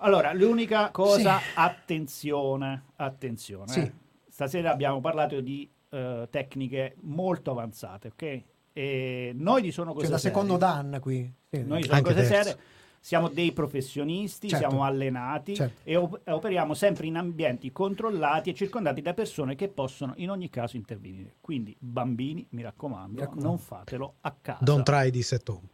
Allora, 0.00 0.32
l'unica 0.32 0.90
cosa, 0.90 1.38
Sì. 1.38 1.44
attenzione, 1.54 2.84
attenzione. 2.96 3.68
Sì. 3.72 3.80
eh. 3.80 3.92
Stasera 4.28 4.70
abbiamo 4.70 5.00
parlato 5.00 5.40
di 5.40 5.68
eh, 5.90 6.28
tecniche 6.30 6.96
molto 7.00 7.50
avanzate, 7.50 8.08
ok? 8.08 8.42
E 8.74 9.32
noi 9.34 9.62
di 9.62 9.72
Sono 9.72 9.92
Cose 9.92 10.04
Cioè, 10.04 10.14
da 10.14 10.18
Serie- 10.18 10.36
secondo 10.36 10.56
Dan 10.58 10.98
qui. 11.00 11.32
Sì. 11.50 11.64
Noi 11.64 11.82
sono 11.82 11.94
Anche 11.96 12.14
cose 12.14 12.28
terzo. 12.28 12.48
serie, 12.50 12.62
siamo 13.00 13.28
dei 13.28 13.52
professionisti, 13.52 14.48
Certo. 14.48 14.68
siamo 14.68 14.84
allenati 14.84 15.54
Certo. 15.56 15.80
e 15.82 15.96
op- 15.96 16.20
e 16.22 16.30
operiamo 16.30 16.74
sempre 16.74 17.06
in 17.06 17.16
ambienti 17.16 17.72
controllati 17.72 18.50
e 18.50 18.54
circondati 18.54 19.00
da 19.00 19.14
persone 19.14 19.54
che 19.56 19.68
possono 19.68 20.12
in 20.18 20.30
ogni 20.30 20.50
caso 20.50 20.76
intervenire. 20.76 21.34
Quindi, 21.40 21.74
bambini, 21.78 22.46
mi 22.50 22.62
raccomando, 22.62 23.14
Mi 23.14 23.18
raccomando. 23.20 23.48
non 23.48 23.58
fatelo 23.58 24.14
a 24.20 24.36
casa. 24.40 24.62
Don't 24.62 24.84
try 24.84 25.10
this 25.10 25.32
at 25.32 25.48
home. 25.48 25.66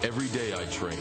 Every 0.00 0.28
day 0.30 0.50
I 0.52 0.66
train, 0.70 0.98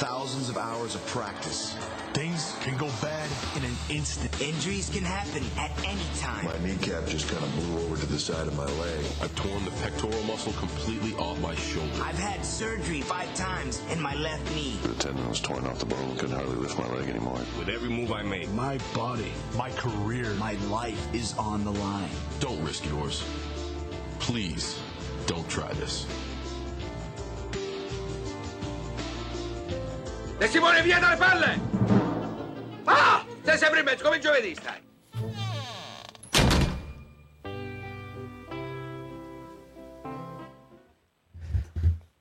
thousands 0.00 0.48
of 0.48 0.56
hours 0.56 0.94
of 0.94 1.06
practice. 1.08 1.76
Things 2.14 2.56
can 2.62 2.74
go 2.78 2.88
bad 3.02 3.28
in 3.54 3.64
an 3.66 3.76
instant. 3.90 4.40
Injuries 4.40 4.88
can 4.88 5.04
happen 5.04 5.44
at 5.58 5.70
any 5.86 6.00
time. 6.18 6.46
My 6.46 6.56
kneecap 6.66 7.06
just 7.06 7.28
kind 7.28 7.44
of 7.44 7.54
blew 7.54 7.82
over 7.84 7.98
to 7.98 8.06
the 8.06 8.18
side 8.18 8.48
of 8.48 8.56
my 8.56 8.64
leg. 8.64 9.04
I've 9.20 9.34
torn 9.34 9.62
the 9.66 9.70
pectoral 9.82 10.22
muscle 10.22 10.54
completely 10.54 11.12
off 11.16 11.38
my 11.42 11.54
shoulder. 11.54 12.02
I've 12.02 12.18
had 12.18 12.46
surgery 12.46 13.02
five 13.02 13.32
times 13.34 13.82
in 13.92 14.00
my 14.00 14.14
left 14.14 14.50
knee. 14.54 14.78
The 14.82 14.94
tendon 14.94 15.28
was 15.28 15.38
torn 15.38 15.66
off 15.66 15.78
the 15.80 15.84
bone, 15.84 16.16
couldn't 16.16 16.34
hardly 16.34 16.56
lift 16.56 16.78
my 16.78 16.88
leg 16.88 17.10
anymore. 17.10 17.38
With 17.58 17.68
every 17.68 17.90
move 17.90 18.10
I 18.10 18.22
make, 18.22 18.48
My 18.52 18.78
body, 18.94 19.30
my 19.54 19.68
career. 19.72 20.32
My 20.36 20.54
life 20.70 21.14
is 21.14 21.36
on 21.36 21.62
the 21.62 21.72
line. 21.72 22.08
don't 22.40 22.64
risk 22.64 22.86
yours. 22.86 23.22
Please, 24.18 24.80
don't 25.26 25.48
try 25.50 25.70
this. 25.74 26.06
De 30.40 30.48
Simone, 30.48 30.82
via 30.82 30.98
dalle 30.98 31.16
palle! 31.16 31.60
Ah! 32.84 33.22
Sei 33.44 33.58
sempre 33.58 33.80
in 33.80 33.84
mezzo, 33.84 34.02
come 34.04 34.18
giovedì 34.20 34.54
stai. 34.54 34.80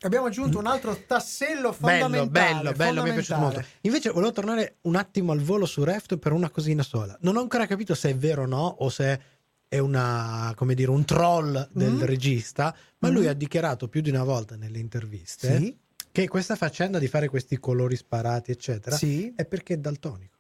Abbiamo 0.01 0.27
aggiunto 0.27 0.57
un 0.57 0.65
altro 0.65 0.95
tassello 1.05 1.75
Bello, 1.77 1.99
fondamentale. 1.99 2.29
bello, 2.29 2.71
bello, 2.71 3.03
mi 3.03 3.09
è 3.09 3.13
piaciuto 3.13 3.39
molto. 3.39 3.63
Invece 3.81 4.11
volevo 4.11 4.31
tornare 4.31 4.77
un 4.83 4.95
attimo 4.95 5.33
al 5.33 5.39
volo 5.41 5.65
su 5.65 5.83
Reft 5.83 6.17
per 6.17 6.31
una 6.31 6.49
cosina 6.49 6.83
sola. 6.83 7.17
Non 7.21 7.35
ho 7.35 7.41
ancora 7.41 7.65
capito 7.67 7.93
se 7.95 8.11
è 8.11 8.15
vero 8.15 8.43
o 8.43 8.45
no, 8.45 8.63
o 8.79 8.87
se 8.89 9.21
è 9.67 9.77
una, 9.77 10.53
come 10.55 10.73
dire, 10.73 10.89
un 10.89 11.03
troll 11.03 11.67
del 11.73 11.91
Mm. 11.95 12.03
regista, 12.03 12.73
ma 12.99 13.09
lui 13.09 13.25
Mm. 13.25 13.29
ha 13.29 13.33
dichiarato 13.33 13.89
più 13.89 13.99
di 13.99 14.09
una 14.09 14.23
volta 14.23 14.55
nelle 14.55 14.79
interviste 14.79 15.57
Sì, 15.57 15.77
che 16.11 16.27
questa 16.27 16.55
faccenda 16.55 16.99
di 16.99 17.07
fare 17.07 17.27
questi 17.27 17.57
colori 17.59 17.95
sparati, 17.95 18.51
eccetera, 18.51 18.95
sì. 18.95 19.33
è 19.35 19.45
perché 19.45 19.75
è 19.75 19.77
daltonico. 19.77 20.37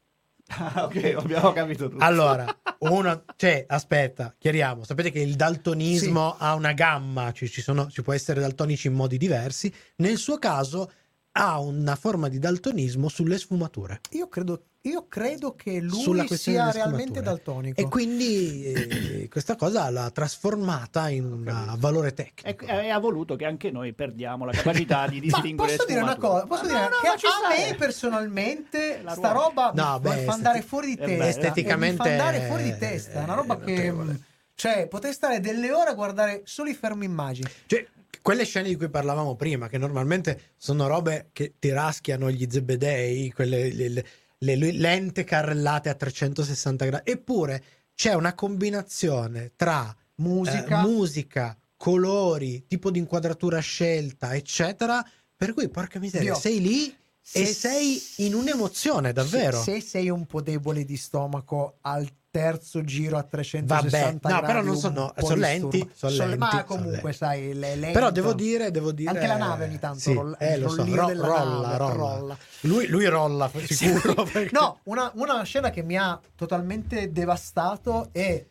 Ah, 0.49 0.85
ok, 0.85 1.13
abbiamo 1.15 1.51
capito 1.51 1.89
tutto. 1.89 2.03
Allora, 2.03 2.45
uno, 2.79 3.23
cioè, 3.35 3.65
aspetta, 3.67 4.33
chiariamo. 4.37 4.83
Sapete 4.83 5.11
che 5.11 5.19
il 5.19 5.35
daltonismo 5.35 6.35
ha 6.37 6.55
una 6.55 6.73
gamma, 6.73 7.31
ci, 7.31 7.47
ci 7.47 7.61
sono, 7.61 7.87
ci 7.89 8.01
può 8.01 8.13
essere 8.13 8.41
daltonici 8.41 8.87
in 8.87 8.93
modi 8.93 9.17
diversi. 9.17 9.71
Nel 9.97 10.17
suo 10.17 10.39
caso 10.39 10.91
ha 11.39 11.59
una 11.59 11.95
forma 11.95 12.27
di 12.27 12.37
daltonismo 12.37 13.07
sulle 13.07 13.37
sfumature. 13.37 14.01
Io 14.11 14.27
credo, 14.27 14.63
io 14.81 15.07
credo 15.07 15.55
che 15.55 15.79
lui 15.79 16.27
sia 16.35 16.69
realmente 16.69 17.21
daltonico. 17.21 17.79
E 17.79 17.87
quindi 17.87 18.63
eh, 18.65 19.27
questa 19.29 19.55
cosa 19.55 19.89
l'ha 19.89 20.09
trasformata 20.11 21.07
in 21.07 21.23
un 21.23 21.75
valore 21.77 22.09
E, 22.09 22.13
tecnico. 22.13 22.65
e 22.65 22.89
ha 22.89 22.99
voluto 22.99 23.37
che 23.37 23.45
anche 23.45 23.71
noi 23.71 23.93
perdiamo 23.93 24.43
la 24.43 24.51
capacità 24.51 25.07
di 25.07 25.21
distinguere 25.21 25.75
posso 25.77 25.87
dire 25.87 26.01
una 26.01 26.17
cosa? 26.17 26.45
Posso 26.45 26.63
Ma 26.63 26.67
dire 26.67 26.79
no, 26.81 26.89
no, 26.89 27.11
che 27.13 27.17
ci 27.17 27.25
a 27.25 27.29
sta, 27.29 27.47
me 27.69 27.75
personalmente 27.75 28.99
La 29.03 29.13
sta 29.13 29.31
roba 29.31 29.71
No, 29.73 29.99
beh, 29.99 30.23
fa 30.23 30.33
andare 30.33 30.61
fuori 30.61 30.87
di 30.87 31.01
eh, 31.01 31.05
testa. 31.05 31.25
esteticamente 31.27 32.03
fa 32.03 32.09
andare 32.09 32.47
fuori 32.47 32.63
di 32.63 32.77
testa. 32.77 33.21
È 33.21 33.23
una 33.23 33.33
roba 33.35 33.55
è 33.59 33.63
che 33.63 33.71
notevole. 33.71 34.19
cioè 34.55 34.87
potrei 34.89 35.13
stare 35.13 35.39
delle 35.39 35.71
ore 35.71 35.91
a 35.91 35.93
guardare 35.93 36.41
solo 36.43 36.69
i 36.69 36.73
fermi 36.73 37.05
immagini. 37.05 37.49
Cioè, 37.65 37.87
quelle 38.21 38.45
scene 38.45 38.67
di 38.69 38.75
cui 38.75 38.89
parlavamo 38.89 39.35
prima, 39.35 39.67
che 39.69 39.77
normalmente 39.77 40.53
sono 40.57 40.87
robe 40.87 41.29
che 41.33 41.53
ti 41.59 41.69
raschiano 41.71 42.29
gli 42.31 42.45
zebedei, 42.49 43.31
quelle 43.31 43.71
le, 43.73 43.87
le- 43.89 44.05
le- 44.37 44.55
le 44.55 44.71
lente 44.71 45.23
carrellate 45.23 45.89
a 45.89 45.95
360 45.95 46.85
gradi, 46.85 47.11
eppure 47.11 47.63
c'è 47.93 48.13
una 48.13 48.33
combinazione 48.35 49.51
tra 49.55 49.93
Musica. 50.15 50.79
eh, 50.81 50.85
musica, 50.85 51.57
colori, 51.77 52.65
tipo 52.67 52.91
di 52.91 52.99
inquadratura 52.99 53.59
scelta, 53.59 54.33
eccetera, 54.35 55.03
per 55.35 55.53
cui 55.53 55.69
porca 55.69 55.99
miseria, 55.99 56.31
Dio. 56.33 56.39
sei 56.39 56.61
lì 56.61 56.87
e 57.31 57.45
Se- 57.45 57.53
sei 57.53 58.01
in 58.17 58.33
un'emozione, 58.33 59.13
davvero. 59.13 59.61
Se, 59.61 59.79
se 59.79 59.81
sei 59.87 60.09
un 60.09 60.25
po' 60.25 60.41
debole 60.41 60.83
di 60.83 60.97
stomaco 60.97 61.77
al 61.81 62.07
terzo 62.31 62.83
giro 62.83 63.17
a 63.17 63.23
360 63.23 64.29
Vabbè, 64.29 64.41
no, 64.41 64.47
però 64.47 64.61
non 64.61 64.77
sono- 64.77 65.13
sono 65.17 65.35
lenti, 65.35 65.89
sono 65.95 66.13
lenti, 66.15 66.37
ma 66.37 66.63
comunque 66.63 66.91
lenti. 67.01 67.13
sai, 67.17 67.53
le 67.53 67.75
lento. 67.75 67.93
Però 67.99 68.11
devo 68.11 68.33
dire, 68.33 68.69
devo 68.71 68.91
dire 68.91 69.09
Anche 69.09 69.27
la 69.27 69.37
nave 69.37 69.65
ogni 69.65 69.79
tanto 69.79 69.99
sì, 69.99 70.13
rolla- 70.13 70.37
eh, 70.37 70.53
il 70.55 70.61
lo 70.61 70.69
so, 70.69 70.83
ro- 70.85 71.07
rolla, 71.09 71.77
rolla. 71.77 71.87
rolla. 71.87 72.37
Lui, 72.61 72.87
lui 72.87 73.05
rolla 73.07 73.49
sicuro. 73.67 74.23
perché- 74.23 74.49
No, 74.51 74.79
una, 74.83 75.11
una 75.15 75.41
scena 75.43 75.69
che 75.71 75.81
mi 75.81 75.97
ha 75.97 76.19
totalmente 76.35 77.11
devastato 77.11 78.09
e 78.11 78.49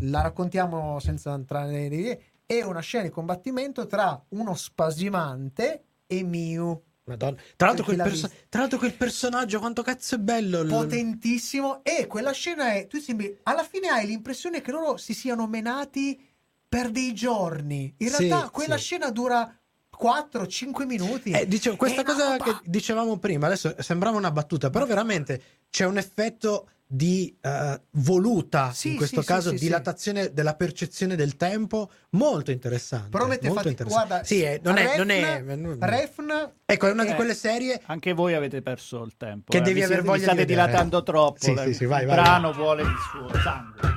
la 0.00 0.20
raccontiamo 0.22 0.98
senza 1.00 1.32
entrare 1.34 1.70
nei 1.70 1.88
dettagli, 1.88 2.18
è 2.46 2.62
una 2.62 2.80
scena 2.80 3.02
di 3.04 3.10
combattimento 3.10 3.86
tra 3.86 4.20
uno 4.28 4.54
spasimante 4.54 5.82
e 6.06 6.22
Miu. 6.22 6.80
Madonna. 7.06 7.36
Tra 7.54 7.68
l'altro, 7.68 7.84
quel 7.84 7.96
perso- 7.98 8.30
tra 8.48 8.60
l'altro 8.60 8.78
quel 8.78 8.94
personaggio, 8.94 9.60
quanto 9.60 9.82
cazzo 9.82 10.16
è 10.16 10.18
bello. 10.18 10.64
potentissimo 10.66 11.84
e 11.84 12.06
quella 12.08 12.32
scena 12.32 12.72
è 12.72 12.86
tu 12.88 12.98
sembri 12.98 13.38
alla 13.44 13.62
fine 13.62 13.88
hai 13.88 14.06
l'impressione 14.06 14.60
che 14.60 14.72
loro 14.72 14.96
si 14.96 15.14
siano 15.14 15.46
menati 15.46 16.20
per 16.68 16.90
dei 16.90 17.14
giorni 17.14 17.94
in 17.98 18.08
Sì, 18.10 18.26
realtà 18.28 18.50
quella 18.50 18.76
sì. 18.76 18.82
scena 18.84 19.10
dura 19.10 19.56
4-5 19.96 20.84
minuti 20.84 21.30
Eh, 21.30 21.46
dicevo, 21.46 21.76
questa 21.76 22.02
cosa 22.02 22.36
roba- 22.36 22.44
che 22.44 22.56
dicevamo 22.64 23.18
prima, 23.18 23.46
adesso 23.46 23.74
sembrava 23.78 24.16
una 24.16 24.32
battuta, 24.32 24.68
però 24.68 24.84
veramente 24.84 25.40
c'è 25.70 25.86
un 25.86 25.98
effetto 25.98 26.70
di 26.88 27.36
eh, 27.40 27.80
voluta, 27.92 28.70
Sì, 28.72 28.90
in 28.90 28.96
questo 28.96 29.20
sì, 29.20 29.26
caso 29.26 29.50
sì, 29.50 29.58
sì, 29.58 29.64
dilatazione 29.64 30.32
della 30.32 30.54
percezione 30.54 31.16
del 31.16 31.36
tempo, 31.36 31.90
molto 32.10 32.52
interessante. 32.52 33.08
però 33.10 33.26
mette 33.26 33.46
molto 33.48 33.62
fatti 33.62 33.70
interessante. 33.72 34.06
guarda 34.08 34.24
sì, 34.24 34.42
eh, 34.42 34.60
non, 34.62 34.76
è, 34.76 34.96
non 34.96 35.10
è- 35.10 35.42
Refn- 35.44 35.60
non- 35.60 35.78
Refn 35.80 36.52
Ecco, 36.64 36.86
è 36.86 36.90
una 36.92 37.04
di 37.04 37.14
quelle 37.14 37.34
serie 37.34 37.80
Anche 37.86 38.12
voi 38.12 38.34
avete 38.34 38.62
perso 38.62 39.02
il 39.02 39.16
tempo. 39.16 39.50
Che 39.52 39.58
eh. 39.58 39.62
devi 39.62 39.80
Vi 39.80 39.84
aver 39.84 40.02
voglia 40.02 40.22
state 40.24 40.44
di 40.44 40.44
vedere. 40.44 40.66
dilatando 40.68 41.02
troppo. 41.02 41.38
Sì, 41.40 41.56
sì, 41.56 41.74
sì, 41.74 41.84
vai, 41.86 42.02
il 42.02 42.06
vai, 42.06 42.16
brano 42.16 42.52
vuole 42.52 42.82
il 42.82 42.94
suo 43.10 43.28
sangue. 43.40 43.94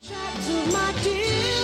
Per 0.00 1.63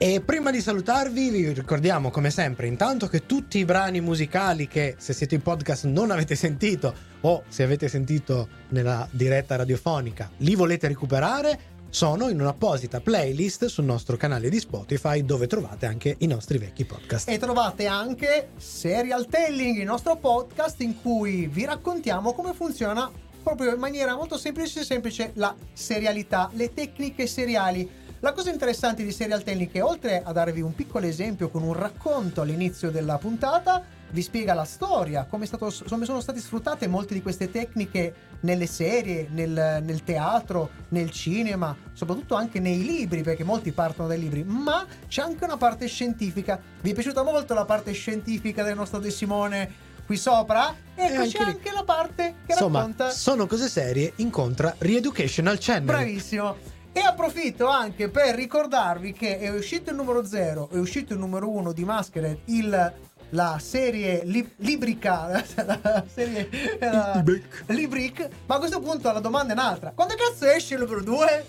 E 0.00 0.20
prima 0.20 0.52
di 0.52 0.60
salutarvi 0.60 1.28
vi 1.28 1.52
ricordiamo 1.52 2.12
come 2.12 2.30
sempre 2.30 2.68
intanto 2.68 3.08
che 3.08 3.26
tutti 3.26 3.58
i 3.58 3.64
brani 3.64 4.00
musicali 4.00 4.68
che 4.68 4.94
se 4.96 5.12
siete 5.12 5.34
in 5.34 5.42
podcast 5.42 5.86
non 5.86 6.12
avete 6.12 6.36
sentito 6.36 6.94
o 7.22 7.42
se 7.48 7.64
avete 7.64 7.88
sentito 7.88 8.48
nella 8.68 9.08
diretta 9.10 9.56
radiofonica 9.56 10.30
li 10.36 10.54
volete 10.54 10.86
recuperare 10.86 11.58
sono 11.88 12.28
in 12.28 12.40
un'apposita 12.40 13.00
playlist 13.00 13.64
sul 13.64 13.86
nostro 13.86 14.16
canale 14.16 14.48
di 14.48 14.60
Spotify 14.60 15.24
dove 15.24 15.48
trovate 15.48 15.86
anche 15.86 16.14
i 16.18 16.28
nostri 16.28 16.58
vecchi 16.58 16.84
podcast. 16.84 17.28
e 17.28 17.36
trovate 17.38 17.86
anche 17.86 18.50
Serial 18.56 19.26
Telling, 19.26 19.78
il 19.78 19.84
nostro 19.84 20.14
podcast 20.14 20.80
in 20.80 21.00
cui 21.02 21.48
vi 21.48 21.64
raccontiamo 21.64 22.34
come 22.34 22.52
funziona 22.52 23.10
proprio 23.42 23.72
in 23.72 23.80
maniera 23.80 24.14
molto 24.14 24.38
semplice 24.38 24.84
semplice 24.84 25.32
la 25.34 25.52
serialità, 25.72 26.50
le 26.52 26.72
tecniche 26.72 27.26
seriali. 27.26 28.06
La 28.20 28.32
cosa 28.32 28.50
interessante 28.50 29.04
di 29.04 29.12
Serial 29.12 29.44
Telling 29.44 29.68
è 29.68 29.70
che 29.70 29.80
oltre 29.80 30.22
a 30.24 30.32
darvi 30.32 30.60
un 30.60 30.74
piccolo 30.74 31.06
esempio 31.06 31.50
con 31.50 31.62
un 31.62 31.72
racconto 31.72 32.40
all'inizio 32.40 32.90
della 32.90 33.16
puntata, 33.16 33.80
vi 34.10 34.22
spiega 34.22 34.54
la 34.54 34.64
storia, 34.64 35.24
come, 35.24 35.44
è 35.44 35.46
stato- 35.46 35.72
come 35.88 36.04
sono 36.04 36.20
state 36.20 36.40
sfruttate 36.40 36.88
molte 36.88 37.14
di 37.14 37.22
queste 37.22 37.48
tecniche 37.48 38.14
nelle 38.40 38.66
serie, 38.66 39.28
nel, 39.30 39.82
nel 39.84 40.02
teatro, 40.02 40.70
nel 40.88 41.12
cinema, 41.12 41.76
soprattutto 41.92 42.34
anche 42.34 42.58
nei 42.58 42.82
libri, 42.84 43.22
perché 43.22 43.44
molti 43.44 43.70
partono 43.70 44.08
dai 44.08 44.18
libri, 44.18 44.42
ma 44.42 44.84
c'è 45.06 45.22
anche 45.22 45.44
una 45.44 45.56
parte 45.56 45.86
scientifica. 45.86 46.60
Vi 46.80 46.90
è 46.90 46.94
piaciuta 46.94 47.22
molto 47.22 47.54
la 47.54 47.66
parte 47.66 47.92
scientifica 47.92 48.64
del 48.64 48.74
nostro 48.74 48.98
De 48.98 49.10
Simone 49.10 49.86
qui 50.04 50.16
sopra? 50.16 50.74
Ecco, 50.92 51.20
anche 51.20 51.28
c'è 51.28 51.44
lì. 51.44 51.50
anche 51.50 51.70
la 51.70 51.84
parte 51.84 52.34
che 52.44 52.52
Insomma, 52.52 52.78
racconta 52.78 53.10
sono 53.10 53.46
cose 53.46 53.68
serie 53.68 54.14
incontra 54.16 54.74
Reeducational 54.76 55.58
Channel. 55.60 55.84
Bravissimo. 55.84 56.76
E 56.98 57.02
approfitto 57.02 57.68
anche 57.68 58.08
per 58.08 58.34
ricordarvi 58.34 59.12
che 59.12 59.38
è 59.38 59.50
uscito 59.50 59.90
il 59.90 59.96
numero 59.96 60.24
0, 60.26 60.68
è 60.72 60.76
uscito 60.78 61.12
il 61.12 61.20
numero 61.20 61.48
1 61.48 61.70
di 61.72 61.84
Masquerade, 61.84 62.40
il, 62.46 62.92
la 63.30 63.58
serie 63.60 64.22
li- 64.24 64.52
librica, 64.56 65.28
la 65.64 66.04
serie 66.12 66.48
la- 66.80 67.22
Libric. 67.66 68.28
Ma 68.46 68.56
a 68.56 68.58
questo 68.58 68.80
punto 68.80 69.12
la 69.12 69.20
domanda 69.20 69.52
è 69.54 69.56
un'altra. 69.56 69.92
Quando 69.94 70.14
cazzo 70.16 70.46
esce 70.46 70.74
il 70.74 70.80
numero 70.80 71.02
2? 71.02 71.44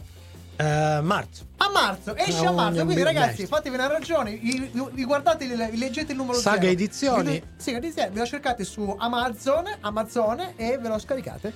Eh, 0.58 1.00
marzo. 1.02 1.46
A 1.58 1.70
marzo, 1.72 2.16
esce 2.16 2.44
No, 2.44 2.50
a 2.50 2.54
marzo, 2.54 2.78
non 2.78 2.86
quindi 2.86 3.02
ragazzi 3.04 3.48
fatevi 3.48 3.76
una 3.76 3.88
ragione, 3.88 4.32
i- 4.32 4.70
i- 4.94 5.04
guardate, 5.06 5.46
il- 5.46 5.70
leggete 5.74 6.12
il 6.12 6.18
numero 6.18 6.38
Saga 6.38 6.60
zero. 6.60 6.72
Edizioni. 6.74 7.32
Vi- 7.32 7.44
Sì, 7.58 7.72
edizioni, 7.74 8.10
ve 8.12 8.20
lo 8.20 8.26
cercate 8.28 8.64
su 8.66 8.94
Amazon, 9.00 9.64
Amazon 9.80 10.54
e 10.58 10.78
ve 10.78 10.88
lo 10.90 11.00
scaricate. 11.00 11.54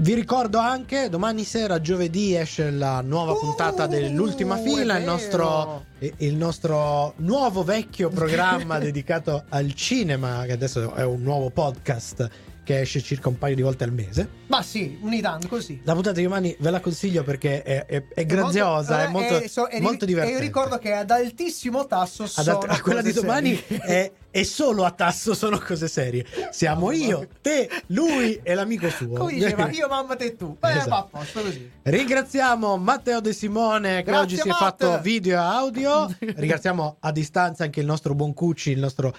Vi 0.00 0.14
ricordo 0.14 0.56
anche, 0.56 1.10
domani 1.10 1.44
sera, 1.44 1.78
giovedì, 1.78 2.34
esce 2.34 2.70
la 2.70 3.02
nuova 3.02 3.34
puntata 3.34 3.86
dell'ultima 3.86 4.56
fila, 4.56 4.96
il 4.96 5.04
nostro, 5.04 5.84
il 5.98 6.34
nostro 6.36 7.12
nuovo 7.16 7.62
vecchio 7.62 8.08
programma 8.10 8.78
dedicato 8.78 9.44
al 9.50 9.74
cinema, 9.74 10.44
che 10.46 10.52
adesso 10.52 10.94
è 10.94 11.04
un 11.04 11.20
nuovo 11.20 11.50
podcast 11.50 12.30
che 12.70 12.80
esce 12.80 13.02
circa 13.02 13.28
un 13.28 13.36
paio 13.36 13.56
di 13.56 13.62
volte 13.62 13.82
al 13.82 13.92
mese. 13.92 14.28
Ma 14.46 14.62
sì, 14.62 14.96
unitando 15.02 15.48
così. 15.48 15.80
La 15.84 15.92
puntata 15.94 16.16
di 16.16 16.22
domani 16.22 16.54
ve 16.60 16.70
la 16.70 16.78
consiglio 16.80 17.24
perché 17.24 17.62
è, 17.62 17.84
è- 17.86 18.04
è 18.14 18.24
graziosa, 18.24 19.02
è 19.02 19.08
molto, 19.08 19.40
eh, 19.40 19.48
so- 19.48 19.68
e- 19.68 19.80
molto 19.80 20.04
E 20.04 20.06
divertente. 20.06 20.38
io 20.38 20.44
ricordo 20.46 20.78
che 20.78 20.92
ad 20.92 21.10
altissimo 21.10 21.86
tasso 21.86 22.22
Ad 22.22 22.28
sono 22.28 22.58
alt- 22.60 22.80
quella 22.80 23.02
di 23.02 23.12
domani 23.12 23.60
è, 23.66 24.12
è 24.30 24.42
solo 24.44 24.84
a 24.84 24.92
tasso, 24.92 25.34
sono 25.34 25.58
cose 25.58 25.88
serie. 25.88 26.24
Siamo 26.52 26.92
io, 26.92 27.26
te, 27.42 27.68
lui 27.86 28.38
e 28.42 28.54
l'amico 28.54 28.88
suo. 28.88 29.14
Come 29.18 29.32
diceva, 29.32 29.68
io, 29.72 29.88
mamma, 29.88 30.14
te 30.14 30.26
e 30.26 30.36
tu. 30.36 30.56
Eh, 30.62 30.68
Esatto. 30.70 30.88
va 30.90 30.96
a 30.98 31.02
posto 31.10 31.42
così. 31.42 31.70
Ringraziamo 31.82 32.76
Matteo 32.76 33.20
De 33.20 33.32
Simone 33.32 33.96
che 33.96 34.02
Grazie, 34.04 34.20
oggi 34.22 34.36
si 34.36 34.42
è 34.42 34.46
Matt. 34.46 34.58
fatto 34.60 35.00
video 35.00 35.32
e 35.32 35.42
audio. 35.42 36.14
Ringraziamo 36.20 36.96
a 37.00 37.10
distanza 37.12 37.64
anche 37.64 37.80
il 37.80 37.86
nostro 37.86 38.14
buon 38.14 38.32
Cucci, 38.32 38.70
il 38.70 38.78
nostro 38.78 39.12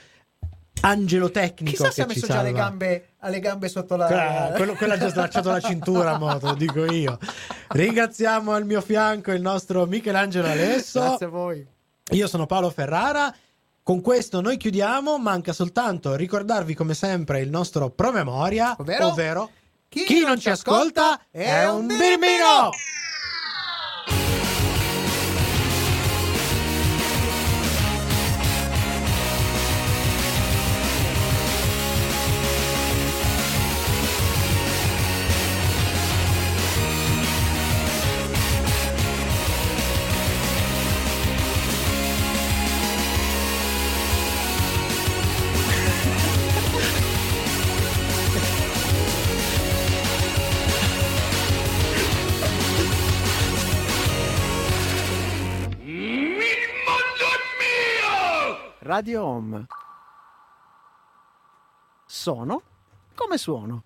angelo 0.81 1.31
tecnico 1.31 1.77
Chissà 1.77 1.91
se 1.91 2.01
ha 2.01 2.05
messo 2.05 2.27
già 2.27 2.41
le 2.41 2.51
gambe, 2.51 3.09
alle 3.19 3.39
gambe 3.39 3.67
sotto 3.67 3.95
la... 3.95 4.05
Quella, 4.05 4.51
quello, 4.55 4.73
quello 4.73 4.93
ha 4.93 4.97
già 4.97 5.09
slacciato 5.09 5.49
la 5.49 5.59
cintura, 5.59 6.17
mo, 6.17 6.37
te 6.37 6.45
lo 6.45 6.53
dico 6.53 6.85
io. 6.91 7.17
Ringraziamo 7.69 8.51
al 8.53 8.65
mio 8.65 8.81
fianco 8.81 9.31
il 9.31 9.41
nostro 9.41 9.85
Michelangelo 9.85 10.47
Alesso. 10.47 10.99
Grazie 10.99 11.25
a 11.25 11.29
voi. 11.29 11.65
Io 12.11 12.27
sono 12.27 12.45
Paolo 12.45 12.69
Ferrara. 12.69 13.33
Con 13.83 14.01
questo 14.01 14.41
noi 14.41 14.57
chiudiamo. 14.57 15.17
Manca 15.17 15.53
soltanto 15.53 16.15
ricordarvi, 16.15 16.73
come 16.73 16.93
sempre, 16.93 17.41
il 17.41 17.49
nostro 17.49 17.89
promemoria, 17.89 18.75
Ovvero? 18.77 19.07
ovvero, 19.07 19.49
chi, 19.89 20.23
non 20.23 20.39
ci 20.39 20.49
ascolta 20.49 21.19
è 21.29 21.67
un 21.67 21.87
birbino. 21.87 22.69
Radio 58.91 59.23
Home. 59.23 59.65
Sono 62.05 62.61
come 63.15 63.37
suono. 63.37 63.83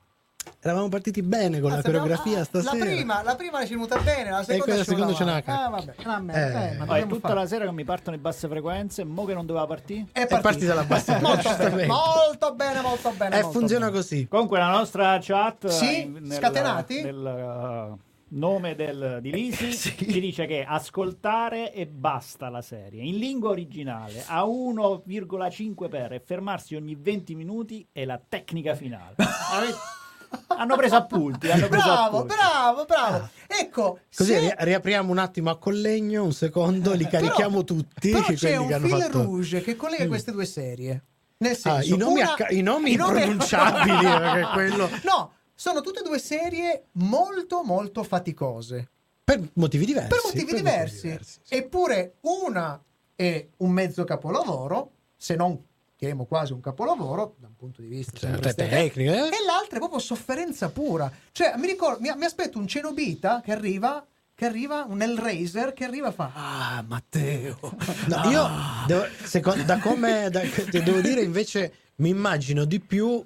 Eravamo 0.61 0.89
partiti 0.89 1.21
bene 1.21 1.59
con 1.59 1.69
la 1.69 1.75
Cazzo, 1.75 1.89
abbiamo- 1.89 2.07
coreografia 2.07 2.41
ah, 2.41 2.43
stasera. 2.43 2.73
La 2.73 2.85
prima, 2.85 3.21
la 3.23 3.35
prima 3.35 3.59
ci 3.59 3.65
è 3.65 3.75
venuta 3.75 3.99
bene, 3.99 4.31
la 4.31 4.41
seconda, 4.43 4.63
quella 4.63 4.83
ci 4.83 4.95
vuole 4.95 5.13
seconda 5.13 5.13
ce 5.13 5.23
n'ha 5.23 5.31
avanti. 5.35 5.49
a 5.51 5.63
Ah, 5.63 5.69
vabbè, 5.69 5.95
una 6.05 6.19
merda. 6.19 6.41
Eh. 6.41 6.65
Eh, 6.65 6.71
ma 6.71 6.77
Poi 6.77 6.87
dobbiamo 6.87 7.13
tutta 7.13 7.27
fare. 7.27 7.39
la 7.39 7.45
sera 7.47 7.65
che 7.65 7.71
mi 7.71 7.83
partono 7.83 8.15
le 8.15 8.21
basse 8.23 8.47
frequenze, 8.47 9.03
mo 9.03 9.25
che 9.25 9.33
non 9.35 9.45
doveva 9.45 9.67
partire? 9.67 10.07
È 10.11 10.25
È 10.25 10.41
partita 10.41 10.65
dalla 10.65 10.83
bassa 10.85 11.13
molto 11.21 11.27
bene, 11.37 11.41
giustamente. 11.43 11.85
molto 11.85 12.53
bene, 12.55 12.81
molto 12.81 13.11
bene. 13.11 13.37
Eh, 13.37 13.41
molto 13.43 13.59
funziona 13.59 13.85
bene. 13.85 13.97
così. 13.97 14.27
Comunque 14.27 14.57
la 14.57 14.69
nostra 14.71 15.19
chat 15.21 15.67
Sì? 15.67 16.01
eh, 16.01 16.05
nel- 16.05 16.33
Scatenati? 16.33 17.01
nel 17.03 17.95
uh, 17.95 17.99
nome 18.29 18.75
del, 18.75 19.19
di 19.21 19.31
Lisi 19.31 19.71
ci 19.75 20.19
dice 20.19 20.45
che 20.45 20.63
ascoltare 20.67 21.71
e 21.73 21.85
basta 21.87 22.49
la 22.49 22.61
serie 22.61 23.03
in 23.03 23.17
lingua 23.17 23.49
originale 23.51 24.23
a 24.27 24.43
1,5 24.43 25.89
per 25.89 26.13
e 26.13 26.19
fermarsi 26.19 26.75
ogni 26.75 26.95
20 26.99 27.35
minuti 27.35 27.87
è 27.91 28.03
la 28.05 28.19
tecnica 28.27 28.75
finale. 28.75 29.15
Hanno 30.47 30.75
preso 30.75 30.95
appunti, 30.95 31.49
hanno 31.49 31.67
preso 31.69 31.85
Bravo, 31.85 32.17
appunti. 32.17 32.35
bravo, 32.35 32.85
bravo. 32.85 33.29
Ecco, 33.47 33.99
Così 34.13 34.33
se- 34.33 34.39
ri- 34.39 34.53
riapriamo 34.57 35.09
un 35.09 35.17
attimo 35.17 35.49
a 35.49 35.57
collegno, 35.57 36.23
un 36.25 36.33
secondo, 36.33 36.91
li 36.93 37.07
carichiamo 37.07 37.63
tutti. 37.63 38.09
però 38.11 38.23
c'è 38.25 38.35
quelli 38.37 38.55
un 38.57 38.67
che 38.67 38.73
hanno 38.73 38.87
fil 38.87 38.97
fatto... 39.01 39.23
rouge 39.23 39.61
che 39.61 39.75
collega 39.77 40.03
Mm. 40.03 40.07
queste 40.09 40.31
due 40.33 40.45
serie. 40.45 41.03
Nel 41.37 41.51
Ah, 41.51 41.55
senso, 41.55 41.93
i 41.93 41.97
nomi, 41.97 42.19
una- 42.21 42.31
acca- 42.33 42.49
i 42.49 42.61
nomi 42.61 42.91
i 42.91 42.95
nomi- 42.95 43.21
impronunciabili, 43.21 43.95
perché 44.03 44.47
quello... 44.53 44.89
No, 45.03 45.31
sono 45.55 45.81
tutte 45.81 46.01
e 46.01 46.03
due 46.03 46.19
serie 46.19 46.87
molto 46.93 47.63
molto 47.63 48.03
faticose. 48.03 48.89
Per 49.23 49.41
motivi 49.53 49.85
diversi. 49.85 50.09
per 50.09 50.19
motivi 50.23 50.53
diversi. 50.53 51.17
Eppure 51.49 52.17
una 52.21 52.79
è 53.15 53.47
un 53.57 53.71
mezzo 53.71 54.03
capolavoro, 54.03 54.91
se 55.15 55.35
non 55.35 55.57
diremo 55.97 56.25
quasi 56.25 56.53
un 56.53 56.59
capolavoro 56.59 57.35
da 57.39 57.47
un 57.47 57.55
punto 57.55 57.81
di 57.81 57.87
vista 57.87 58.13
estetico, 58.15 58.53
tecniche, 58.53 59.11
eh? 59.11 59.27
e 59.27 59.45
l'altra 59.45 59.77
è 59.77 59.79
proprio 59.79 59.99
sofferenza 59.99 60.69
pura. 60.69 61.11
Cioè, 61.31 61.53
mi, 61.57 61.67
ricordo, 61.67 62.01
mi, 62.01 62.11
mi 62.15 62.25
aspetto 62.25 62.59
un 62.59 62.67
cenobita 62.67 63.41
che 63.43 63.51
arriva 63.51 64.05
che 64.35 64.43
arriva 64.43 64.85
un 64.85 65.01
Hellraiser 65.01 65.71
che 65.71 65.85
arriva 65.85 66.09
e 66.09 66.11
fa 66.11 66.31
ah 66.33 66.83
Matteo 66.85 67.57
No, 68.07 68.29
io 68.29 68.49
devo, 68.85 69.05
secondo- 69.23 69.63
da 69.63 69.79
come 69.79 70.29
da- 70.29 70.41
devo 70.69 70.99
dire 70.99 71.21
invece 71.21 71.73
mi 71.97 72.09
immagino 72.09 72.65
di 72.65 72.81
più 72.81 73.25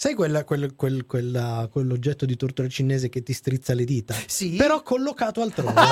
sai 0.00 0.14
quella- 0.14 0.44
quel- 0.44 0.76
quel- 0.76 1.06
quella- 1.06 1.68
quell'oggetto 1.72 2.24
di 2.24 2.36
tortura 2.36 2.68
cinese 2.68 3.08
che 3.08 3.20
ti 3.24 3.32
strizza 3.32 3.74
le 3.74 3.82
dita 3.84 4.14
Sì. 4.28 4.50
però 4.54 4.80
collocato 4.82 5.42
altrove 5.42 5.72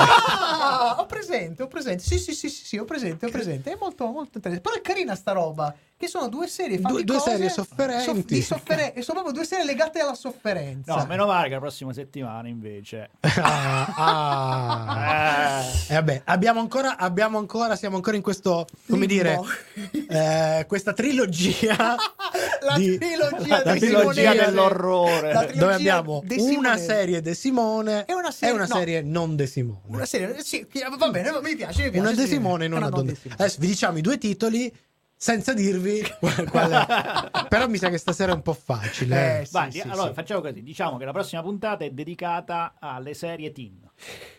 Ah, 0.68 0.96
ho 1.00 1.06
presente, 1.06 1.62
ho 1.64 1.66
presente. 1.66 2.04
Sì, 2.04 2.18
sì, 2.18 2.32
sì, 2.32 2.48
sì, 2.48 2.64
sì, 2.64 2.78
ho 2.78 2.84
presente, 2.84 3.26
ho 3.26 3.30
presente. 3.30 3.72
È 3.72 3.76
molto, 3.78 4.04
molto 4.06 4.36
interessante. 4.36 4.60
Però 4.60 4.74
è 4.76 4.80
carina 4.80 5.14
sta 5.16 5.32
roba. 5.32 5.74
Che 5.98 6.08
sono 6.08 6.28
due 6.28 6.46
serie 6.46 6.78
Due- 6.78 7.04
due 7.04 7.14
faticose, 7.16 7.30
serie 7.30 7.48
sofferenti. 7.48 8.04
soff- 8.04 8.24
di 8.26 8.42
soffere- 8.42 8.92
e 8.92 9.00
sono 9.00 9.20
proprio 9.22 9.32
due 9.40 9.46
serie 9.46 9.64
legate 9.64 9.98
alla 10.00 10.12
sofferenza. 10.14 10.94
No, 10.94 11.06
meno 11.06 11.24
male 11.24 11.48
che 11.48 11.54
la 11.54 11.60
prossima 11.60 11.92
settimana 11.94 12.48
invece. 12.48 13.10
Ah, 13.98 15.56
ah. 15.58 15.62
E 15.88 15.94
vabbè, 15.94 16.22
abbiamo 16.26 16.60
ancora, 16.60 16.96
abbiamo 16.98 17.38
ancora, 17.38 17.76
siamo 17.76 17.96
ancora 17.96 18.16
in 18.16 18.22
questo, 18.22 18.66
come 18.88 19.06
dire, 19.06 19.40
Limbo. 19.74 20.12
eh, 20.12 20.64
questa 20.68 20.92
trilogia 20.92 21.76
La 22.60 22.76
di- 22.76 22.98
trilogia 22.98 23.62
la 23.64 23.74
trilogia 23.76 24.30
Simone. 24.32 24.44
dell'orrore. 24.46 25.32
La 25.32 25.44
trilogia 25.44 25.58
dove 25.60 25.74
abbiamo 25.74 26.22
una 26.58 26.76
serie 26.76 27.20
De 27.22 27.34
Simone 27.34 28.04
E 28.06 28.12
una 28.14 28.28
e 28.28 28.32
serie- 28.32 28.54
una 28.54 28.66
no. 28.66 28.74
serie 28.74 29.00
non 29.02 29.34
De 29.36 29.46
Simone. 29.46 29.80
Una 29.86 30.04
serie, 30.06 30.42
sì, 30.42 30.66
va 30.98 31.08
bene, 31.10 31.30
mi 31.42 31.56
piace, 31.56 31.84
mi 31.84 31.90
piace. 31.90 31.98
Una 31.98 32.12
De. 32.12 32.26
Simone 32.26 32.64
e 32.64 32.68
non 32.68 32.78
Una 32.78 32.86
una 32.88 32.96
non 32.96 33.04
Don 33.04 33.14
De 33.14 33.18
Simone. 33.20 33.40
Adesso 33.42 33.56
vi 33.60 33.66
diciamo 33.66 33.98
i 33.98 34.00
due 34.02 34.18
titoli 34.18 34.74
senza 35.16 35.52
dirvi 35.54 36.02
qual, 36.20 36.70
è. 36.70 37.46
Però 37.48 37.68
mi 37.68 37.78
sa 37.78 37.88
che 37.88 37.98
stasera 37.98 38.32
è 38.32 38.34
un 38.34 38.42
po' 38.42 38.52
facile. 38.52 39.40
Eh, 39.40 39.44
sì, 39.46 39.52
Vai, 39.52 39.72
sì, 39.72 39.80
allora 39.80 40.08
sì. 40.08 40.14
facciamo 40.14 40.40
così: 40.40 40.62
diciamo 40.62 40.96
che 40.98 41.04
la 41.04 41.12
prossima 41.12 41.42
puntata 41.42 41.84
è 41.84 41.90
dedicata 41.90 42.74
alle 42.78 43.14
serie 43.14 43.52
teen. 43.52 43.88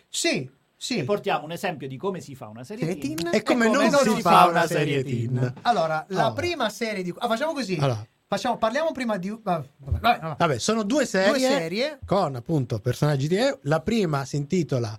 Sì, 0.08 0.48
sì. 0.76 0.98
E 0.98 1.04
portiamo 1.04 1.44
un 1.44 1.52
esempio 1.52 1.88
di 1.88 1.96
come 1.96 2.20
si 2.20 2.34
fa 2.36 2.46
una 2.46 2.62
serie 2.62 2.96
teen, 2.96 3.16
teen 3.16 3.34
E 3.34 3.42
come 3.42 3.68
non 3.68 3.90
si 3.90 4.20
fa 4.20 4.46
una 4.46 4.66
serie 4.66 5.02
teen. 5.02 5.54
Allora, 5.62 6.06
la 6.08 6.20
Allora. 6.20 6.32
prima 6.32 6.70
serie 6.70 7.02
di... 7.02 7.12
Ah, 7.18 7.26
facciamo 7.26 7.52
così. 7.52 7.76
Allora. 7.80 8.06
Facciamo, 8.28 8.58
parliamo 8.58 8.92
prima 8.92 9.16
di... 9.16 9.30
Vabbè, 9.30 9.66
vabbè, 9.78 10.18
vabbè. 10.20 10.36
Vabbè, 10.36 10.58
sono 10.58 10.82
due 10.84 11.06
serie, 11.06 11.30
Due 11.30 11.38
serie. 11.40 11.98
con 12.04 12.36
appunto 12.36 12.78
personaggi 12.78 13.26
di 13.26 13.36
EU. 13.36 13.58
La 13.62 13.80
prima 13.80 14.24
si 14.24 14.36
intitola 14.36 14.96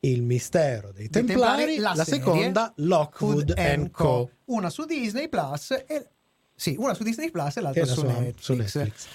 Il 0.00 0.22
mistero 0.22 0.92
dei 0.92 1.08
Dei 1.08 1.24
Templari, 1.24 1.78
la, 1.78 1.94
serie 1.94 2.20
seconda 2.20 2.72
Lockwood 2.76 3.54
and 3.56 3.90
Co. 3.90 4.30
Una 4.46 4.70
su 4.70 4.84
Disney 4.84 5.28
Plus 5.28 5.70
e... 5.72 6.08
Sì, 6.54 6.76
una 6.78 6.94
su 6.94 7.02
Disney 7.02 7.30
Plus 7.30 7.56
e 7.56 7.60
l'altra 7.60 7.84
la 7.84 7.92
su, 7.92 8.00
sua- 8.00 8.08
Netflix. 8.12 8.40
su 8.40 8.54
Netflix. 8.54 9.06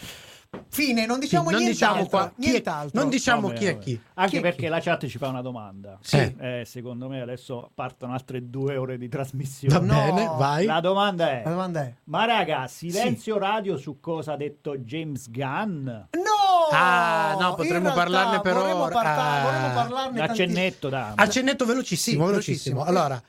Fine, 0.68 1.06
non 1.06 1.16
Sì, 1.16 1.22
diciamo 1.22 1.50
non 1.50 1.64
diciamo 1.64 1.96
nient'altro. 1.96 2.28
è- 2.28 2.32
nient'altro. 2.50 3.00
non 3.00 3.10
diciamo 3.10 3.48
Vabbè, 3.48 3.60
chi 3.60 3.66
è 3.66 3.78
chi. 3.78 4.02
Anche 4.16 4.32
Chi 4.32 4.38
è 4.38 4.42
perché 4.42 4.64
chi? 4.64 4.68
la 4.68 4.80
chat 4.82 5.06
ci 5.08 5.18
fa 5.18 5.30
una 5.30 5.42
domanda. 5.42 5.98
Sì. 6.02 6.18
Eh, 6.40 6.64
secondo 6.66 7.08
me 7.08 7.22
adesso 7.22 7.72
partono 7.74 8.12
altre 8.14 8.50
due 8.50 8.76
ore 8.76 8.98
di 8.98 9.08
trasmissione. 9.08 9.74
Va 9.74 9.80
No. 9.86 10.14
bene, 10.14 10.26
vai. 10.38 10.66
La 10.66 10.82
domanda 10.82 11.30
è: 11.32 11.42
La 11.46 11.50
domanda 11.52 11.82
è... 11.84 11.94
Ma 12.06 12.26
raga, 12.26 12.68
silenzio 12.68 13.38
radio 13.38 13.78
su 13.78 14.00
cosa 14.02 14.34
ha 14.34 14.38
detto 14.38 14.78
James 14.78 15.30
Gunn? 15.30 15.86
No! 15.86 16.02
Ah, 16.72 17.38
no, 17.40 17.56
potremmo 17.56 17.94
realtà 17.94 17.94
parlarne 18.02 18.42
per 18.42 18.54
vorremmo 18.54 18.84
ora. 18.84 18.94
parla- 18.94 19.12
Ah. 19.22 19.44
vorremmo 19.44 19.74
parlarne 19.74 20.22
accennetto, 20.22 20.90
dai. 20.90 21.14
Accennetto 21.16 21.66
velocissimo, 21.66 22.24
Sì, 22.26 22.30
velocissimo. 22.30 22.84
velocissimo. 22.84 22.84
Allora, 22.84 23.22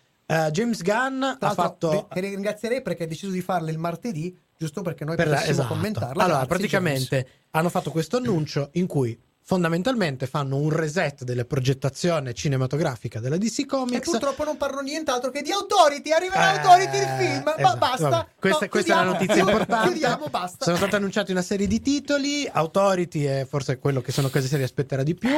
eh, 0.46 0.50
James 0.50 0.82
Gunn 0.82 1.20
Tra 1.38 1.48
ha 1.50 1.54
fatto 1.54 2.08
Che 2.12 2.20
ringrazierei 2.20 2.82
perché 2.82 3.04
ha 3.04 3.06
deciso 3.08 3.30
di 3.32 3.40
farle 3.42 3.70
il 3.70 3.78
martedì, 3.78 4.36
giusto 4.62 4.82
perché 4.82 5.04
noi 5.04 5.16
per 5.16 5.28
la- 5.28 5.44
esatto. 5.44 5.68
commentarla. 5.68 6.22
Allora, 6.24 6.46
praticamente 6.46 7.26
hanno 7.50 7.68
fatto 7.68 7.90
questo 7.90 8.16
annuncio 8.18 8.70
in 8.74 8.86
cui 8.86 9.18
fondamentalmente 9.44 10.28
fanno 10.28 10.56
un 10.56 10.70
reset 10.70 11.24
della 11.24 11.44
progettazione 11.44 12.32
cinematografica 12.32 13.18
della 13.18 13.36
DC 13.36 13.58
E 13.58 13.66
Comics. 13.66 14.08
purtroppo 14.08 14.44
non 14.44 14.56
parlo 14.56 14.80
nient'altro 14.80 15.30
che 15.32 15.42
di 15.42 15.50
Authority. 15.50 16.12
Arriverà 16.12 16.54
Eh, 16.54 16.58
Authority 16.58 16.96
il 16.98 17.08
film. 17.18 17.42
ma 17.44 17.56
esatto, 17.58 17.76
basta. 17.78 18.08
vabbè. 18.08 18.26
Questa, 18.38 18.58
No, 18.64 18.68
questa 18.70 18.92
è 18.92 18.96
la 19.04 19.10
notizia 19.10 19.36
importante. 19.40 19.88
Chiudiamo, 19.88 20.26
basta. 20.30 20.64
Sono 20.64 20.76
stati 20.76 20.94
annunciati 20.94 21.32
una 21.32 21.42
serie 21.42 21.66
di 21.66 21.80
titoli. 21.82 22.48
Authority 22.50 23.24
è 23.24 23.44
forse 23.48 23.78
quello 23.78 24.00
che 24.00 24.12
sono 24.12 24.28
cose 24.30 24.46
si 24.46 24.54
aspetterà 24.54 25.02
di 25.02 25.14
più. 25.16 25.30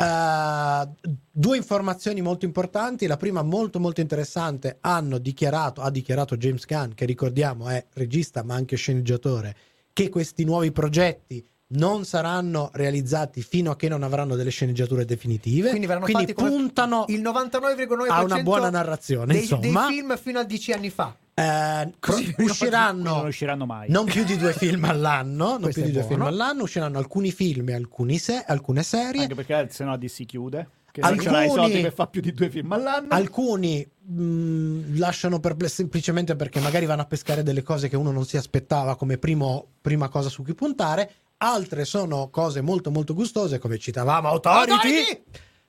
Eh, 0.00 0.88
due 1.30 1.56
informazioni 1.56 2.20
molto 2.20 2.44
importanti. 2.44 3.06
La 3.06 3.16
prima, 3.16 3.42
molto 3.42 3.78
molto 3.78 4.00
interessante, 4.00 4.78
hanno 4.80 5.18
dichiarato, 5.18 5.82
ha 5.82 5.90
dichiarato 5.90 6.36
James 6.36 6.64
Gunn, 6.64 6.92
che 6.94 7.04
ricordiamo 7.04 7.68
è 7.68 7.84
regista 7.94 8.42
ma 8.42 8.54
anche 8.54 8.76
sceneggiatore, 8.76 9.56
che 9.92 10.08
questi 10.08 10.44
nuovi 10.44 10.72
progetti 10.72 11.44
non 11.72 12.04
saranno 12.04 12.70
realizzati 12.72 13.42
fino 13.42 13.70
a 13.70 13.76
che 13.76 13.88
non 13.88 14.02
avranno 14.02 14.34
delle 14.34 14.50
sceneggiature 14.50 15.04
definitive. 15.04 15.70
Quindi 15.70 15.86
come 16.32 16.50
puntano 16.50 17.04
il 17.08 17.20
99,9% 17.20 18.06
a 18.08 18.24
una 18.24 18.42
buona 18.42 18.70
narrazione. 18.70 19.32
dei, 19.32 19.42
insomma, 19.42 19.86
dei 19.86 19.96
film 19.96 20.16
fino 20.16 20.38
a 20.40 20.44
dieci 20.44 20.72
anni 20.72 20.90
fa. 20.90 21.14
Eh, 21.34 21.92
Così 21.98 22.34
usciranno 22.38 23.16
non 23.16 23.26
usciranno 23.26 23.66
mai. 23.66 23.88
non 23.90 24.04
più 24.04 24.24
di 24.24 24.36
due 24.36 24.52
film 24.52 24.84
all'anno, 24.84 25.58
non 25.58 25.70
più 25.72 25.82
di 25.82 25.92
due 25.92 26.04
film 26.04 26.22
all'anno, 26.22 26.62
usciranno 26.64 26.98
alcuni 26.98 27.30
film 27.32 27.68
e 27.70 27.74
alcuni 27.74 28.18
se- 28.18 28.44
alcune 28.46 28.82
serie. 28.82 29.22
Anche 29.22 29.34
perché 29.34 29.68
se 29.70 29.84
no 29.84 29.96
DC 29.96 30.24
chiude. 30.26 30.68
Che 30.92 31.02
Alcuni- 31.02 31.24
non 31.26 31.34
c'era 31.34 31.44
i 31.44 31.50
soldi 31.50 31.80
per 31.82 31.92
fare 31.92 32.10
più 32.10 32.20
di 32.20 32.32
due 32.34 32.50
film 32.50 32.72
all'anno. 32.72 33.06
Alcuni 33.10 33.88
mh, 34.06 34.98
lasciano 34.98 35.38
perplessi 35.38 35.76
semplicemente 35.76 36.34
perché 36.34 36.58
magari 36.58 36.84
vanno 36.84 37.02
a 37.02 37.06
pescare 37.06 37.44
delle 37.44 37.62
cose 37.62 37.88
che 37.88 37.94
uno 37.96 38.10
non 38.10 38.24
si 38.24 38.36
aspettava 38.36 38.96
come 38.96 39.16
primo- 39.16 39.66
prima 39.80 40.08
cosa 40.08 40.28
su 40.28 40.42
cui 40.42 40.54
puntare. 40.54 41.12
Altre 41.38 41.84
sono 41.84 42.28
cose 42.28 42.60
molto 42.60 42.90
molto 42.90 43.14
gustose, 43.14 43.58
come 43.60 43.78
citavamo 43.78 44.28
Authority. 44.28 44.72
Authority! 44.72 45.22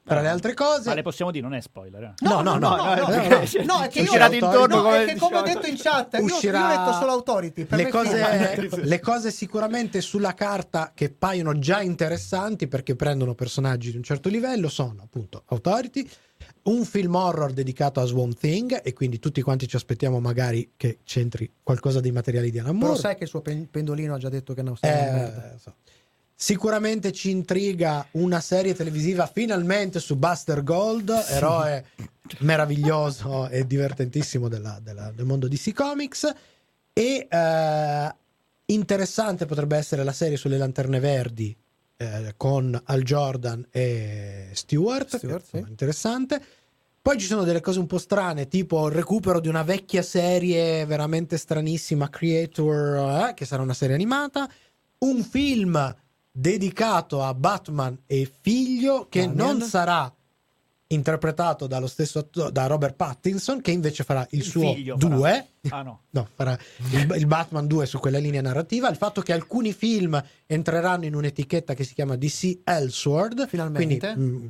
Tra 0.04 0.20
le 0.20 0.28
altre 0.30 0.54
cose, 0.56 0.90
Ma 0.90 0.96
le 0.96 1.04
possiamo 1.04 1.30
dire, 1.30 1.44
non 1.48 1.54
è 1.56 1.62
spoiler. 1.62 2.02
eh. 2.04 2.14
No, 2.22 2.42
no, 2.42 2.58
no, 2.58 2.76
no, 2.76 2.76
no, 2.76 2.96
no, 2.96 3.02
no, 3.02 3.06
perché- 3.06 3.64
no. 3.64 3.76
no, 3.78 3.82
è 3.84 3.88
che 3.88 4.00
io, 4.00 4.06
Uscirà 4.06 4.28
d'intorno 4.30 4.76
no, 4.78 4.82
come 4.82 5.04
è 5.04 5.06
che 5.14 5.16
come 5.20 5.38
ho 5.38 5.42
detto 5.44 5.68
in 5.68 5.76
chat, 5.78 6.14
io- 6.16 6.24
Uscirà- 6.26 6.60
io, 6.60 6.66
ho 6.66 6.86
detto 6.86 6.98
solo 6.98 7.12
Authority. 7.12 7.66
Per 7.66 7.78
le 7.78 7.88
cose, 7.90 8.70
le 8.82 9.00
cose 9.00 9.32
sicuramente 9.32 10.02
sulla 10.02 10.34
carta 10.34 10.92
che 10.96 11.12
paiono 11.12 11.58
già 11.60 11.82
interessanti 11.82 12.68
perché 12.68 12.96
prendono 12.96 13.36
personaggi 13.36 13.92
di 13.92 13.98
un 13.98 14.04
certo 14.04 14.28
livello 14.28 14.70
sono 14.70 15.04
appunto 15.04 15.44
Authority, 15.46 16.10
un 16.64 16.84
film 16.84 17.14
horror 17.14 17.54
dedicato 17.54 18.00
a 18.00 18.06
Swamp 18.06 18.36
Thing 18.38 18.82
e 18.84 18.94
quindi 18.94 19.20
tutti 19.20 19.42
quanti 19.44 19.68
ci 19.68 19.76
aspettiamo 19.76 20.20
magari 20.20 20.74
che 20.78 21.00
c'entri 21.04 21.50
qualcosa 21.62 22.00
dei 22.00 22.12
materiali 22.12 22.50
di 22.50 22.58
Alan 22.58 22.74
Però 22.74 22.88
Moore. 22.88 23.00
sai 23.00 23.16
che 23.16 23.24
il 23.24 23.30
suo 23.30 23.42
pen- 23.42 23.70
pendolino 23.70 24.16
ha 24.16 24.18
già 24.18 24.30
detto 24.30 24.56
che 24.56 24.64
non 24.64 24.76
sta 24.76 24.88
Eh, 24.88 25.58
so. 25.60 25.76
Sicuramente 26.44 27.12
ci 27.12 27.30
intriga 27.30 28.04
una 28.14 28.40
serie 28.40 28.74
televisiva 28.74 29.28
finalmente 29.28 30.00
su 30.00 30.16
Buster 30.16 30.64
Gold, 30.64 31.12
eroe 31.30 31.86
meraviglioso 32.40 33.48
e 33.48 33.68
divertentissimo 33.68 34.48
della- 34.48 34.80
della- 34.82 35.12
del 35.12 35.26
mondo 35.26 35.48
DC 35.48 35.72
Comics. 35.72 36.34
E 36.94 37.28
eh, 37.30 38.16
interessante 38.66 39.46
potrebbe 39.46 39.78
essere 39.78 40.04
la 40.04 40.12
serie 40.12 40.36
sulle 40.36 40.58
lanterne 40.58 41.00
verdi 41.00 41.56
eh, 41.98 42.34
con 42.38 42.82
Al 42.86 43.04
Jordan 43.04 43.64
e 43.70 44.50
Stewart. 44.54 45.18
Stewart, 45.18 45.46
sì. 45.48 45.58
Interessante. 45.58 46.44
Poi 47.04 47.20
ci 47.20 47.28
sono 47.28 47.44
delle 47.44 47.62
cose 47.62 47.78
un 47.78 47.86
po' 47.86 48.00
strane, 48.00 48.48
tipo 48.48 48.88
il 48.88 48.96
recupero 48.96 49.40
di 49.40 49.48
una 49.48 49.62
vecchia 49.62 50.02
serie 50.02 50.88
veramente 50.88 51.38
stranissima, 51.38 52.10
Creator, 52.10 53.28
eh, 53.30 53.34
che 53.36 53.46
sarà 53.46 53.62
una 53.62 53.76
serie 53.76 53.94
animata. 53.94 54.50
Un 55.06 55.22
film 55.24 55.96
dedicato 56.32 57.24
a 57.24 57.34
Batman 57.34 57.98
e 58.06 58.30
figlio, 58.42 59.08
che 59.10 59.26
Damian. 59.28 59.58
non 59.58 59.62
sarà 59.68 60.14
interpretato 60.88 61.68
dallo 61.68 61.88
stesso 61.88 62.20
attore, 62.20 62.52
da 62.52 62.68
Robert 62.68 62.96
Pattinson, 62.96 63.62
che 63.62 63.72
invece 63.72 64.04
farà 64.04 64.28
il, 64.32 64.40
Il 64.40 64.46
suo 64.46 64.74
figlio 64.74 64.98
farà. 64.98 65.16
2. 65.16 65.48
Ah 65.70 65.82
no. 65.84 66.02
No, 66.12 66.28
farà 66.34 66.58
il, 66.92 67.14
il 67.18 67.26
Batman 67.28 67.66
2 67.68 67.86
su 67.86 67.98
quella 68.00 68.18
linea 68.18 68.42
narrativa. 68.42 68.90
Il 68.90 68.98
fatto 68.98 69.22
che 69.22 69.32
alcuni 69.32 69.72
film 69.74 70.22
entreranno 70.48 71.06
in 71.06 71.16
un'etichetta 71.16 71.74
che 71.74 71.84
si 71.86 71.94
chiama 71.94 72.16
DC 72.18 72.60
Elseworld, 72.66 73.48
Finalmente. 73.48 74.14
quindi 74.14 74.46
mm, 74.46 74.48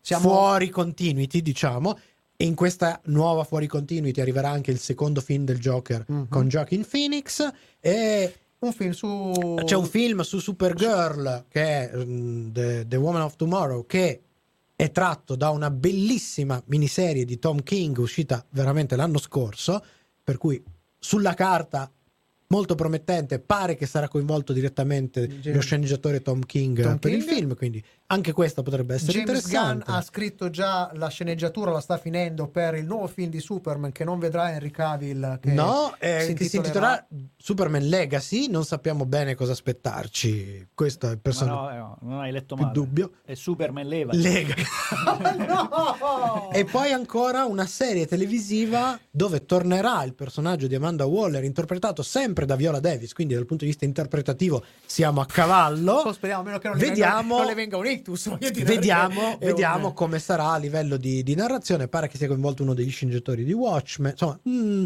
Siamo- 0.00 0.28
fuori 0.28 0.70
continuity, 0.70 1.42
diciamo. 1.42 1.98
E 2.36 2.46
in 2.46 2.54
questa 2.54 3.00
nuova 3.04 3.44
fuori 3.44 3.66
continuity 3.66 4.20
arriverà 4.20 4.48
anche 4.50 4.70
il 4.70 4.78
secondo 4.78 5.20
film 5.20 5.44
del 5.44 5.58
Joker 5.58 6.04
Mhm. 6.08 6.28
con 6.28 6.48
Joaquin 6.48 6.86
Phoenix. 6.88 7.46
E 7.80 8.34
Un 8.60 8.72
film 8.72 8.92
su... 8.92 9.56
c'è 9.64 9.76
un 9.76 9.86
film 9.86 10.20
su 10.22 10.38
Supergirl 10.38 11.44
che 11.48 11.90
è 11.90 11.96
mm, 11.96 12.52
The, 12.52 12.84
The 12.88 12.96
Woman 12.96 13.22
of 13.22 13.36
Tomorrow 13.36 13.84
che 13.86 14.22
è 14.76 14.90
tratto 14.90 15.36
da 15.36 15.50
una 15.50 15.70
bellissima 15.70 16.60
miniserie 16.66 17.24
di 17.24 17.38
Tom 17.38 17.62
King 17.62 17.96
uscita 17.98 18.44
veramente 18.50 18.96
l'anno 18.96 19.18
scorso, 19.18 19.84
per 20.22 20.36
cui 20.36 20.62
sulla 20.98 21.34
carta 21.34 21.90
molto 22.48 22.74
promettente, 22.74 23.38
pare 23.38 23.74
che 23.76 23.86
sarà 23.86 24.08
coinvolto 24.08 24.52
direttamente 24.52 25.26
James- 25.26 25.54
lo 25.54 25.60
sceneggiatore 25.60 26.22
Tom 26.22 26.40
King 26.40 26.82
Tom 26.82 26.98
per 26.98 27.12
il 27.12 27.24
King? 27.24 27.36
film, 27.36 27.56
quindi 27.56 27.84
anche 28.06 28.32
questo 28.32 28.62
potrebbe 28.62 28.94
essere 28.94 29.12
James 29.12 29.26
Gunn 29.42 29.54
interessante. 29.54 29.90
ha 29.90 30.02
scritto 30.02 30.50
già 30.50 30.90
la 30.94 31.08
sceneggiatura, 31.08 31.70
la 31.70 31.80
sta 31.80 31.96
finendo 31.96 32.48
per 32.48 32.74
il 32.74 32.84
nuovo 32.84 33.06
film 33.06 33.30
di 33.30 33.40
Superman 33.40 33.92
che 33.92 34.04
non 34.04 34.18
vedrà 34.18 34.52
Henry 34.52 34.70
Cavill. 34.70 35.38
Che 35.40 35.52
no, 35.52 35.94
eh, 35.98 36.20
si 36.26 36.34
che 36.34 36.44
si 36.44 36.56
intitolerà- 36.56 37.06
Superman 37.36 37.86
Legacy, 37.86 38.48
non 38.48 38.64
sappiamo 38.64 39.06
bene 39.06 39.34
cosa 39.34 39.52
aspettarci. 39.52 40.68
Questo 40.74 41.08
è 41.08 41.12
il 41.12 41.18
personaggio 41.18 41.60
no, 41.60 41.70
eh, 41.70 41.76
no, 41.76 41.98
non 42.02 42.20
hai 42.20 42.30
letto 42.30 42.54
più 42.56 42.64
male. 42.64 42.78
dubbio. 42.78 43.10
È 43.24 43.34
Superman 43.34 43.86
leva. 43.86 44.12
Lega. 44.14 44.54
no! 45.48 46.50
E 46.52 46.64
poi 46.64 46.92
ancora 46.92 47.44
una 47.44 47.66
serie 47.66 48.06
televisiva 48.06 48.98
dove 49.10 49.44
tornerà 49.46 50.02
il 50.04 50.14
personaggio 50.14 50.66
di 50.66 50.74
Amanda 50.74 51.06
Waller, 51.06 51.42
interpretato 51.44 52.02
sempre 52.02 52.33
da 52.44 52.56
Viola 52.56 52.80
Davis, 52.80 53.12
quindi 53.12 53.34
dal 53.34 53.46
punto 53.46 53.62
di 53.64 53.70
vista 53.70 53.84
interpretativo 53.84 54.64
siamo 54.84 55.20
a 55.20 55.26
cavallo. 55.26 55.92
Oh, 55.92 56.12
speriamo 56.12 56.40
almeno 56.42 56.58
che 56.58 56.66
non 56.68 56.76
le, 56.76 56.88
Vediamo- 56.88 57.20
venga, 57.20 57.36
non 57.36 57.46
le 57.46 57.54
venga 57.54 57.76
un 57.76 57.86
ictus. 57.86 58.36
Vediamo, 58.64 59.36
vediamo 59.38 59.86
un- 59.88 59.94
come 59.94 60.18
sarà 60.18 60.50
a 60.50 60.56
livello 60.56 60.96
di, 60.96 61.22
di 61.22 61.34
narrazione. 61.36 61.86
Pare 61.86 62.08
che 62.08 62.16
sia 62.16 62.26
coinvolto 62.26 62.64
uno 62.64 62.74
degli 62.74 62.90
sceneggiatori 62.90 63.44
di 63.44 63.52
Watchmen. 63.52 64.10
Insomma, 64.10 64.38
mm, 64.48 64.84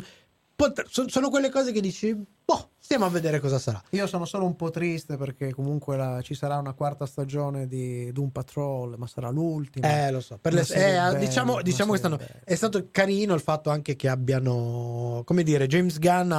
pot- 0.54 0.84
son- 0.88 1.08
sono 1.08 1.30
quelle 1.30 1.48
cose 1.50 1.72
che 1.72 1.80
dici, 1.80 2.14
boh, 2.44 2.70
stiamo 2.78 3.04
a 3.04 3.10
vedere 3.10 3.38
cosa 3.40 3.58
sarà. 3.58 3.82
Io 3.90 4.06
sono 4.06 4.24
solo 4.24 4.44
un 4.46 4.56
po' 4.56 4.70
triste 4.70 5.16
perché 5.16 5.52
comunque 5.52 5.96
la- 5.96 6.20
ci 6.22 6.34
sarà 6.34 6.56
una 6.56 6.72
quarta 6.72 7.04
stagione 7.06 7.66
di 7.68 8.10
Doom 8.12 8.30
Patrol, 8.30 8.94
ma 8.96 9.06
sarà 9.06 9.28
l'ultima. 9.30 10.06
Eh, 10.06 10.10
lo 10.10 10.20
so. 10.20 10.38
Per 10.40 10.52
le- 10.54 10.62
eh, 10.62 10.74
bella, 10.74 11.12
diciamo 11.14 11.60
diciamo 11.62 11.92
che 11.92 11.98
stanno- 11.98 12.18
è 12.44 12.54
stato 12.54 12.88
carino 12.90 13.34
il 13.34 13.40
fatto 13.40 13.68
anche 13.70 13.94
che 13.96 14.08
abbiano, 14.08 15.22
come 15.26 15.42
dire, 15.42 15.66
James 15.66 15.98
Gunn 15.98 16.32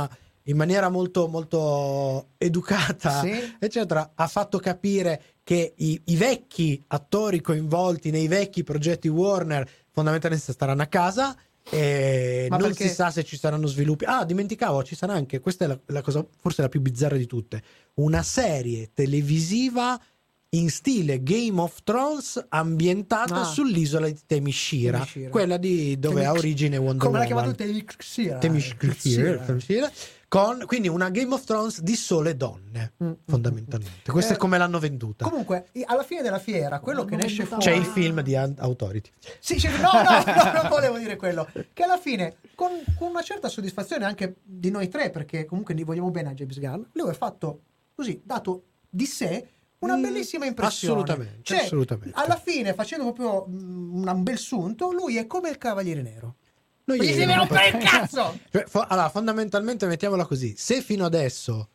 in 0.49 0.57
maniera 0.57 0.89
molto, 0.89 1.27
molto 1.27 2.29
educata, 2.37 3.21
Sì. 3.21 3.55
eccetera, 3.59 4.11
ha 4.15 4.27
fatto 4.27 4.57
capire 4.59 5.21
che 5.43 5.73
i, 5.77 6.01
i 6.05 6.15
vecchi 6.15 6.81
attori 6.87 7.39
coinvolti 7.41 8.09
nei 8.11 8.27
vecchi 8.27 8.63
progetti 8.63 9.07
Warner 9.07 9.67
fondamentalmente 9.91 10.51
staranno 10.51 10.81
a 10.81 10.87
casa. 10.87 11.35
E 11.71 12.47
Ma 12.49 12.57
non 12.57 12.69
perché- 12.69 12.87
si 12.87 12.93
sa 12.95 13.11
se 13.11 13.23
ci 13.23 13.37
saranno 13.37 13.67
sviluppi. 13.67 14.05
Ah, 14.05 14.25
dimenticavo, 14.25 14.83
ci 14.83 14.95
sarà 14.95 15.13
anche, 15.13 15.39
questa 15.39 15.65
è 15.65 15.67
la, 15.67 15.79
la 15.87 16.01
cosa 16.01 16.25
forse 16.39 16.63
la 16.63 16.69
più 16.69 16.81
bizzarra 16.81 17.15
di 17.15 17.27
tutte, 17.27 17.61
una 17.95 18.23
serie 18.23 18.89
televisiva 18.91 19.99
in 20.53 20.71
stile 20.71 21.21
Game 21.21 21.61
of 21.61 21.83
Thrones 21.83 22.43
ambientata 22.49 23.41
Ah. 23.41 23.43
sull'isola 23.43 24.07
di 24.07 24.17
Temishira, 24.25 24.97
Themyscira. 24.97 25.29
quella 25.29 25.57
di 25.57 25.99
dove 25.99 26.21
ha 26.25 26.29
Temish- 26.31 26.39
origine 26.43 26.77
Wonder 26.77 27.05
Come 27.05 27.19
l'ha 27.19 27.25
Woman. 27.27 27.53
chiamato 27.53 27.85
Temishira? 27.95 28.37
Temishira, 28.39 28.77
Temishira. 28.79 29.37
Temishira, 29.45 29.91
con 30.29 30.63
quindi 30.67 30.87
una 30.87 31.09
Game 31.09 31.33
of 31.33 31.43
Thrones 31.43 31.81
di 31.81 31.95
sole 31.95 32.37
donne, 32.37 32.93
Mm, 33.03 33.07
mm, 33.07 33.11
fondamentalmente. 33.25 34.11
Questa 34.11 34.33
Eh, 34.33 34.35
è 34.35 34.39
come 34.39 34.57
l'hanno 34.59 34.77
venduta. 34.79 35.25
Comunque, 35.27 35.69
alla 35.85 36.03
fine 36.03 36.21
della 36.21 36.37
fiera, 36.39 36.79
quello 36.79 37.03
che 37.03 37.15
ne 37.15 37.25
esce 37.25 37.45
fuori. 37.45 37.63
C'è 37.63 37.71
il 37.73 37.85
film 37.85 38.21
di 38.21 38.35
Authority. 38.35 39.09
Sì, 39.39 39.55
c'è- 39.55 39.71
no, 39.79 39.89
no, 39.91 39.91
no, 40.53 40.61
non 40.61 40.69
volevo 40.69 40.97
dire 40.99 41.15
quello. 41.15 41.47
Che 41.73 41.83
alla 41.83 41.97
fine, 41.97 42.35
con, 42.55 42.69
con 42.95 43.09
una 43.09 43.23
certa 43.23 43.49
soddisfazione 43.49 44.05
anche 44.05 44.35
di 44.43 44.69
noi 44.69 44.87
tre, 44.87 45.09
perché 45.09 45.45
comunque 45.45 45.73
gli 45.73 45.83
vogliamo 45.83 46.11
bene 46.11 46.29
a 46.29 46.33
James 46.33 46.59
Gunn, 46.59 46.83
lui 46.93 47.09
ha 47.09 47.13
fatto 47.13 47.61
così, 47.95 48.21
dato 48.23 48.63
di 48.87 49.05
sé 49.05 49.47
una 49.79 49.95
Mm, 49.95 50.01
bellissima 50.01 50.45
impressione. 50.45 50.93
assolutamente, 51.01 51.39
Cioè, 51.43 51.59
assolutamente. 51.63 52.11
Alla 52.19 52.35
fine, 52.35 52.73
facendo 52.73 53.11
proprio 53.11 53.47
mm, 53.49 54.07
un 54.07 54.23
bel 54.23 54.37
sunto, 54.37 54.91
lui 54.91 55.17
è 55.17 55.25
come 55.25 55.49
il 55.49 55.57
Cavaliere 55.57 56.01
Nero. 56.01 56.35
Noi 56.89 57.01
Gli 57.01 57.13
si 57.13 57.23
rompere 57.23 57.67
il 57.67 57.83
cazzo! 57.83 58.39
Cioè, 58.51 58.65
fo- 58.67 58.85
allora, 58.87 59.09
fondamentalmente 59.09 59.85
mettiamola 59.85 60.25
così: 60.25 60.55
se 60.57 60.81
fino 60.81 61.05
adesso 61.05 61.69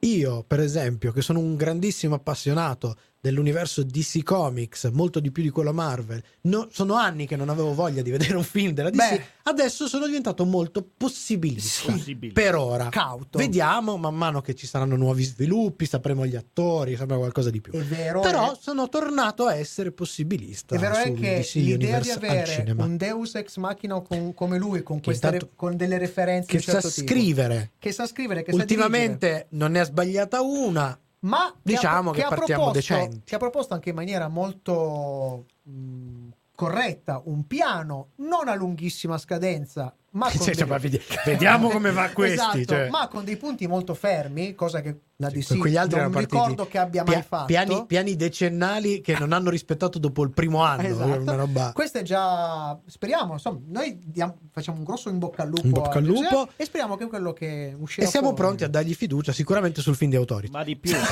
io, 0.00 0.44
per 0.46 0.60
esempio, 0.60 1.10
che 1.10 1.22
sono 1.22 1.38
un 1.38 1.56
grandissimo 1.56 2.14
appassionato 2.14 2.96
dell'universo 3.20 3.82
DC 3.82 4.22
Comics, 4.22 4.84
molto 4.92 5.18
di 5.20 5.30
più 5.32 5.42
di 5.42 5.50
quello 5.50 5.72
Marvel. 5.72 6.22
No- 6.42 6.68
sono 6.70 6.94
anni 6.94 7.26
che 7.26 7.36
non 7.36 7.48
avevo 7.48 7.74
voglia 7.74 8.00
di 8.02 8.10
vedere 8.10 8.36
un 8.36 8.44
film 8.44 8.72
della 8.72 8.90
DC. 8.90 8.96
Beh. 8.96 9.22
Adesso 9.44 9.88
sono 9.88 10.06
diventato 10.06 10.44
molto 10.44 10.86
possibilista. 10.96 11.90
Possibile. 11.92 12.32
Per 12.32 12.54
ora. 12.54 12.88
Cauto. 12.90 13.38
Vediamo 13.38 13.96
man 13.96 14.14
mano 14.14 14.40
che 14.40 14.54
ci 14.54 14.66
saranno 14.66 14.94
nuovi 14.96 15.24
sviluppi, 15.24 15.86
sapremo 15.86 16.26
gli 16.26 16.36
attori, 16.36 16.96
sapremo 16.96 17.20
qualcosa 17.20 17.50
di 17.50 17.60
più. 17.60 17.72
È 17.72 17.82
vero, 17.82 18.20
Però 18.20 18.52
è- 18.52 18.56
sono 18.60 18.88
tornato 18.88 19.46
a 19.46 19.54
essere 19.54 19.90
possibilista. 19.90 20.76
È 20.76 20.78
vero 20.78 20.94
è 20.94 21.06
sul 21.06 21.18
che 21.18 21.38
DC 21.40 21.54
l'idea 21.54 22.00
di 22.00 22.10
avere 22.10 22.74
un 22.76 22.96
Deus 22.96 23.34
ex 23.34 23.56
machina 23.56 24.00
con- 24.00 24.32
come 24.34 24.58
lui, 24.58 24.82
con, 24.82 24.96
Che 24.98 25.04
queste 25.04 25.26
intanto- 25.26 25.50
con 25.56 25.76
delle 25.76 25.98
referenze 25.98 26.46
che 26.50 26.60
certo 26.60 26.88
sa 26.88 26.94
tipo, 26.94 27.06
scrivere. 27.12 27.72
che 27.78 27.92
sa 27.92 28.06
scrivere, 28.06 28.42
che 28.42 28.52
sa 28.52 28.58
Ultimamente 28.58 29.46
non 29.50 29.72
ne 29.72 29.80
ha 29.80 29.84
sbagliata 29.84 30.40
una. 30.42 30.98
Ma 31.20 31.52
che 31.52 31.60
diciamo 31.62 32.10
ha, 32.10 32.14
che 32.14 32.22
ha 32.22 32.28
partiamo 32.28 32.70
proposto, 32.70 32.94
decenti. 32.94 33.22
che 33.24 33.34
ha 33.34 33.38
proposto 33.38 33.74
anche 33.74 33.88
in 33.90 33.94
maniera 33.94 34.28
molto 34.28 35.46
mh, 35.62 36.28
corretta 36.54 37.22
un 37.24 37.46
piano 37.46 38.10
non 38.16 38.48
a 38.48 38.54
lunghissima 38.54 39.18
scadenza, 39.18 39.94
ma 40.18 40.30
con 40.30 40.40
Cioè, 40.40 40.54
dei- 40.54 40.66
ma 40.66 40.78
vedi- 40.78 41.00
vediamo 41.24 41.68
come 41.68 41.92
va 41.92 42.08
questi. 42.10 42.34
Esatto, 42.60 42.64
cioè. 42.64 42.88
ma 42.90 43.08
con 43.08 43.24
dei 43.24 43.36
punti 43.36 43.66
molto 43.66 43.94
fermi, 43.94 44.54
cosa 44.54 44.80
che 44.80 44.96
la 45.20 45.30
DC 45.30 45.50
altri 45.52 45.72
non 45.72 45.88
erano 45.90 46.10
partiti 46.10 46.34
ricordo 46.36 46.66
che 46.66 46.78
abbia 46.78 47.02
mai 47.04 47.14
pia- 47.14 47.22
fatto. 47.22 47.44
Piani, 47.46 47.84
piani 47.86 48.14
decennali 48.16 49.00
che 49.00 49.16
non 49.18 49.32
hanno 49.32 49.50
rispettato 49.50 49.98
dopo 49.98 50.22
il 50.22 50.30
primo 50.30 50.62
anno. 50.62 50.82
Esatto. 50.86 51.20
Una 51.20 51.34
roba. 51.34 51.72
Questo 51.72 51.98
è 51.98 52.02
già. 52.02 52.78
Speriamo, 52.86 53.32
insomma, 53.32 53.58
noi 53.68 53.98
diamo- 54.04 54.36
facciamo 54.52 54.78
un 54.78 54.84
grosso 54.84 55.08
in 55.08 55.18
bocca 55.18 55.42
al 55.42 55.48
lupo. 55.48 55.68
Bocca 55.68 55.98
al 55.98 56.04
lupo. 56.04 56.48
E 56.56 56.64
speriamo 56.64 56.96
che 56.96 57.06
quello 57.06 57.32
che 57.32 57.74
uscirà. 57.78 58.06
E 58.06 58.10
siamo 58.10 58.28
fuori- 58.28 58.42
pronti 58.42 58.64
a 58.64 58.68
dargli 58.68 58.94
fiducia 58.94 59.32
sicuramente 59.32 59.80
sul 59.80 59.96
film 59.96 60.10
di 60.10 60.16
Authority. 60.16 60.52
Ma 60.52 60.62
di 60.64 60.76
più, 60.76 60.94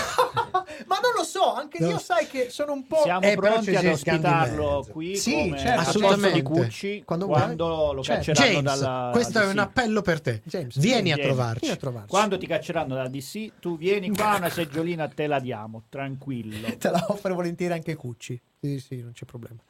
Ma 0.87 0.99
non 1.01 1.13
lo 1.17 1.25
so, 1.25 1.55
anche 1.55 1.79
No. 1.81 1.89
io 1.91 1.99
sai 1.99 2.27
che 2.27 2.49
sono 2.51 2.73
un 2.73 2.87
po'. 2.87 3.01
siamo 3.03 3.23
Eh, 3.23 3.35
pronti 3.35 3.75
ad 3.75 3.85
ospitarlo 3.87 4.87
qui 4.91 5.17
Sì, 5.17 5.33
come 5.33 5.59
certo, 5.59 5.81
assolutamente. 5.81 6.33
di 6.33 6.43
Cucci 6.43 7.03
Quando 7.05 7.27
quando, 7.27 7.93
lo 7.93 8.03
Certo. 8.03 8.33
cacceranno 8.33 8.61
James, 8.61 8.79
dalla 8.81 8.96
questo 9.13 9.41
è 9.41 9.47
un 9.47 9.59
appello 9.59 10.03
per 10.03 10.21
te. 10.21 10.43
James, 10.45 10.79
Vieni 10.79 11.13
a 11.13 11.15
vieni, 11.15 11.31
trovarci. 11.31 11.61
vieni 11.61 11.75
a 11.75 11.79
trovarci. 11.79 12.09
Quando 12.09 12.39
ti 12.39 12.47
cacceranno 12.47 12.95
dalla 12.95 13.09
DC, 13.09 13.53
tu 13.61 13.77
vieni 13.77 14.11
qua, 14.11 14.37
una 14.37 14.51
seggiolina 14.51 15.09
te 15.09 15.27
la 15.27 15.39
diamo, 15.41 15.85
tranquillo. 15.89 16.69
Te 16.77 16.91
la 16.91 17.05
offre 17.09 17.33
volentieri 17.33 17.73
anche 17.73 17.95
Cucci. 17.95 18.41
Sì, 18.61 18.79
sì, 18.81 19.01
non 19.03 19.13
c'è 19.13 19.25
problema. 19.25 19.61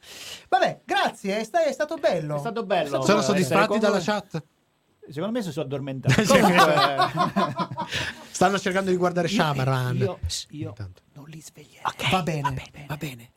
Vabbè, 0.49 0.81
grazie, 0.85 1.37
è, 1.39 1.43
sta- 1.43 1.63
è 1.63 1.71
stato 1.71 1.95
bello. 1.95 2.35
È 2.35 2.39
stato 2.39 2.65
bello. 2.65 2.87
stato 2.87 3.05
Sono 3.05 3.21
soddisfatti 3.21 3.79
dalla 3.79 3.99
chat? 3.99 4.43
Secondo 5.09 5.37
me 5.37 5.41
si 5.41 5.51
sono 5.51 5.65
addormentati. 5.65 6.25
Stanno 8.29 8.59
cercando 8.59 8.91
di 8.91 8.97
guardare 8.97 9.27
io- 9.27 9.33
Shamaran. 9.35 9.95
io, 9.95 10.19
io 10.49 10.67
Intanto. 10.69 11.01
non 11.13 11.25
li 11.27 11.41
sveglierò. 11.41 11.89
Va 12.11 12.23
bene, 12.23 12.63
va 12.87 12.97
bene. 12.97 13.31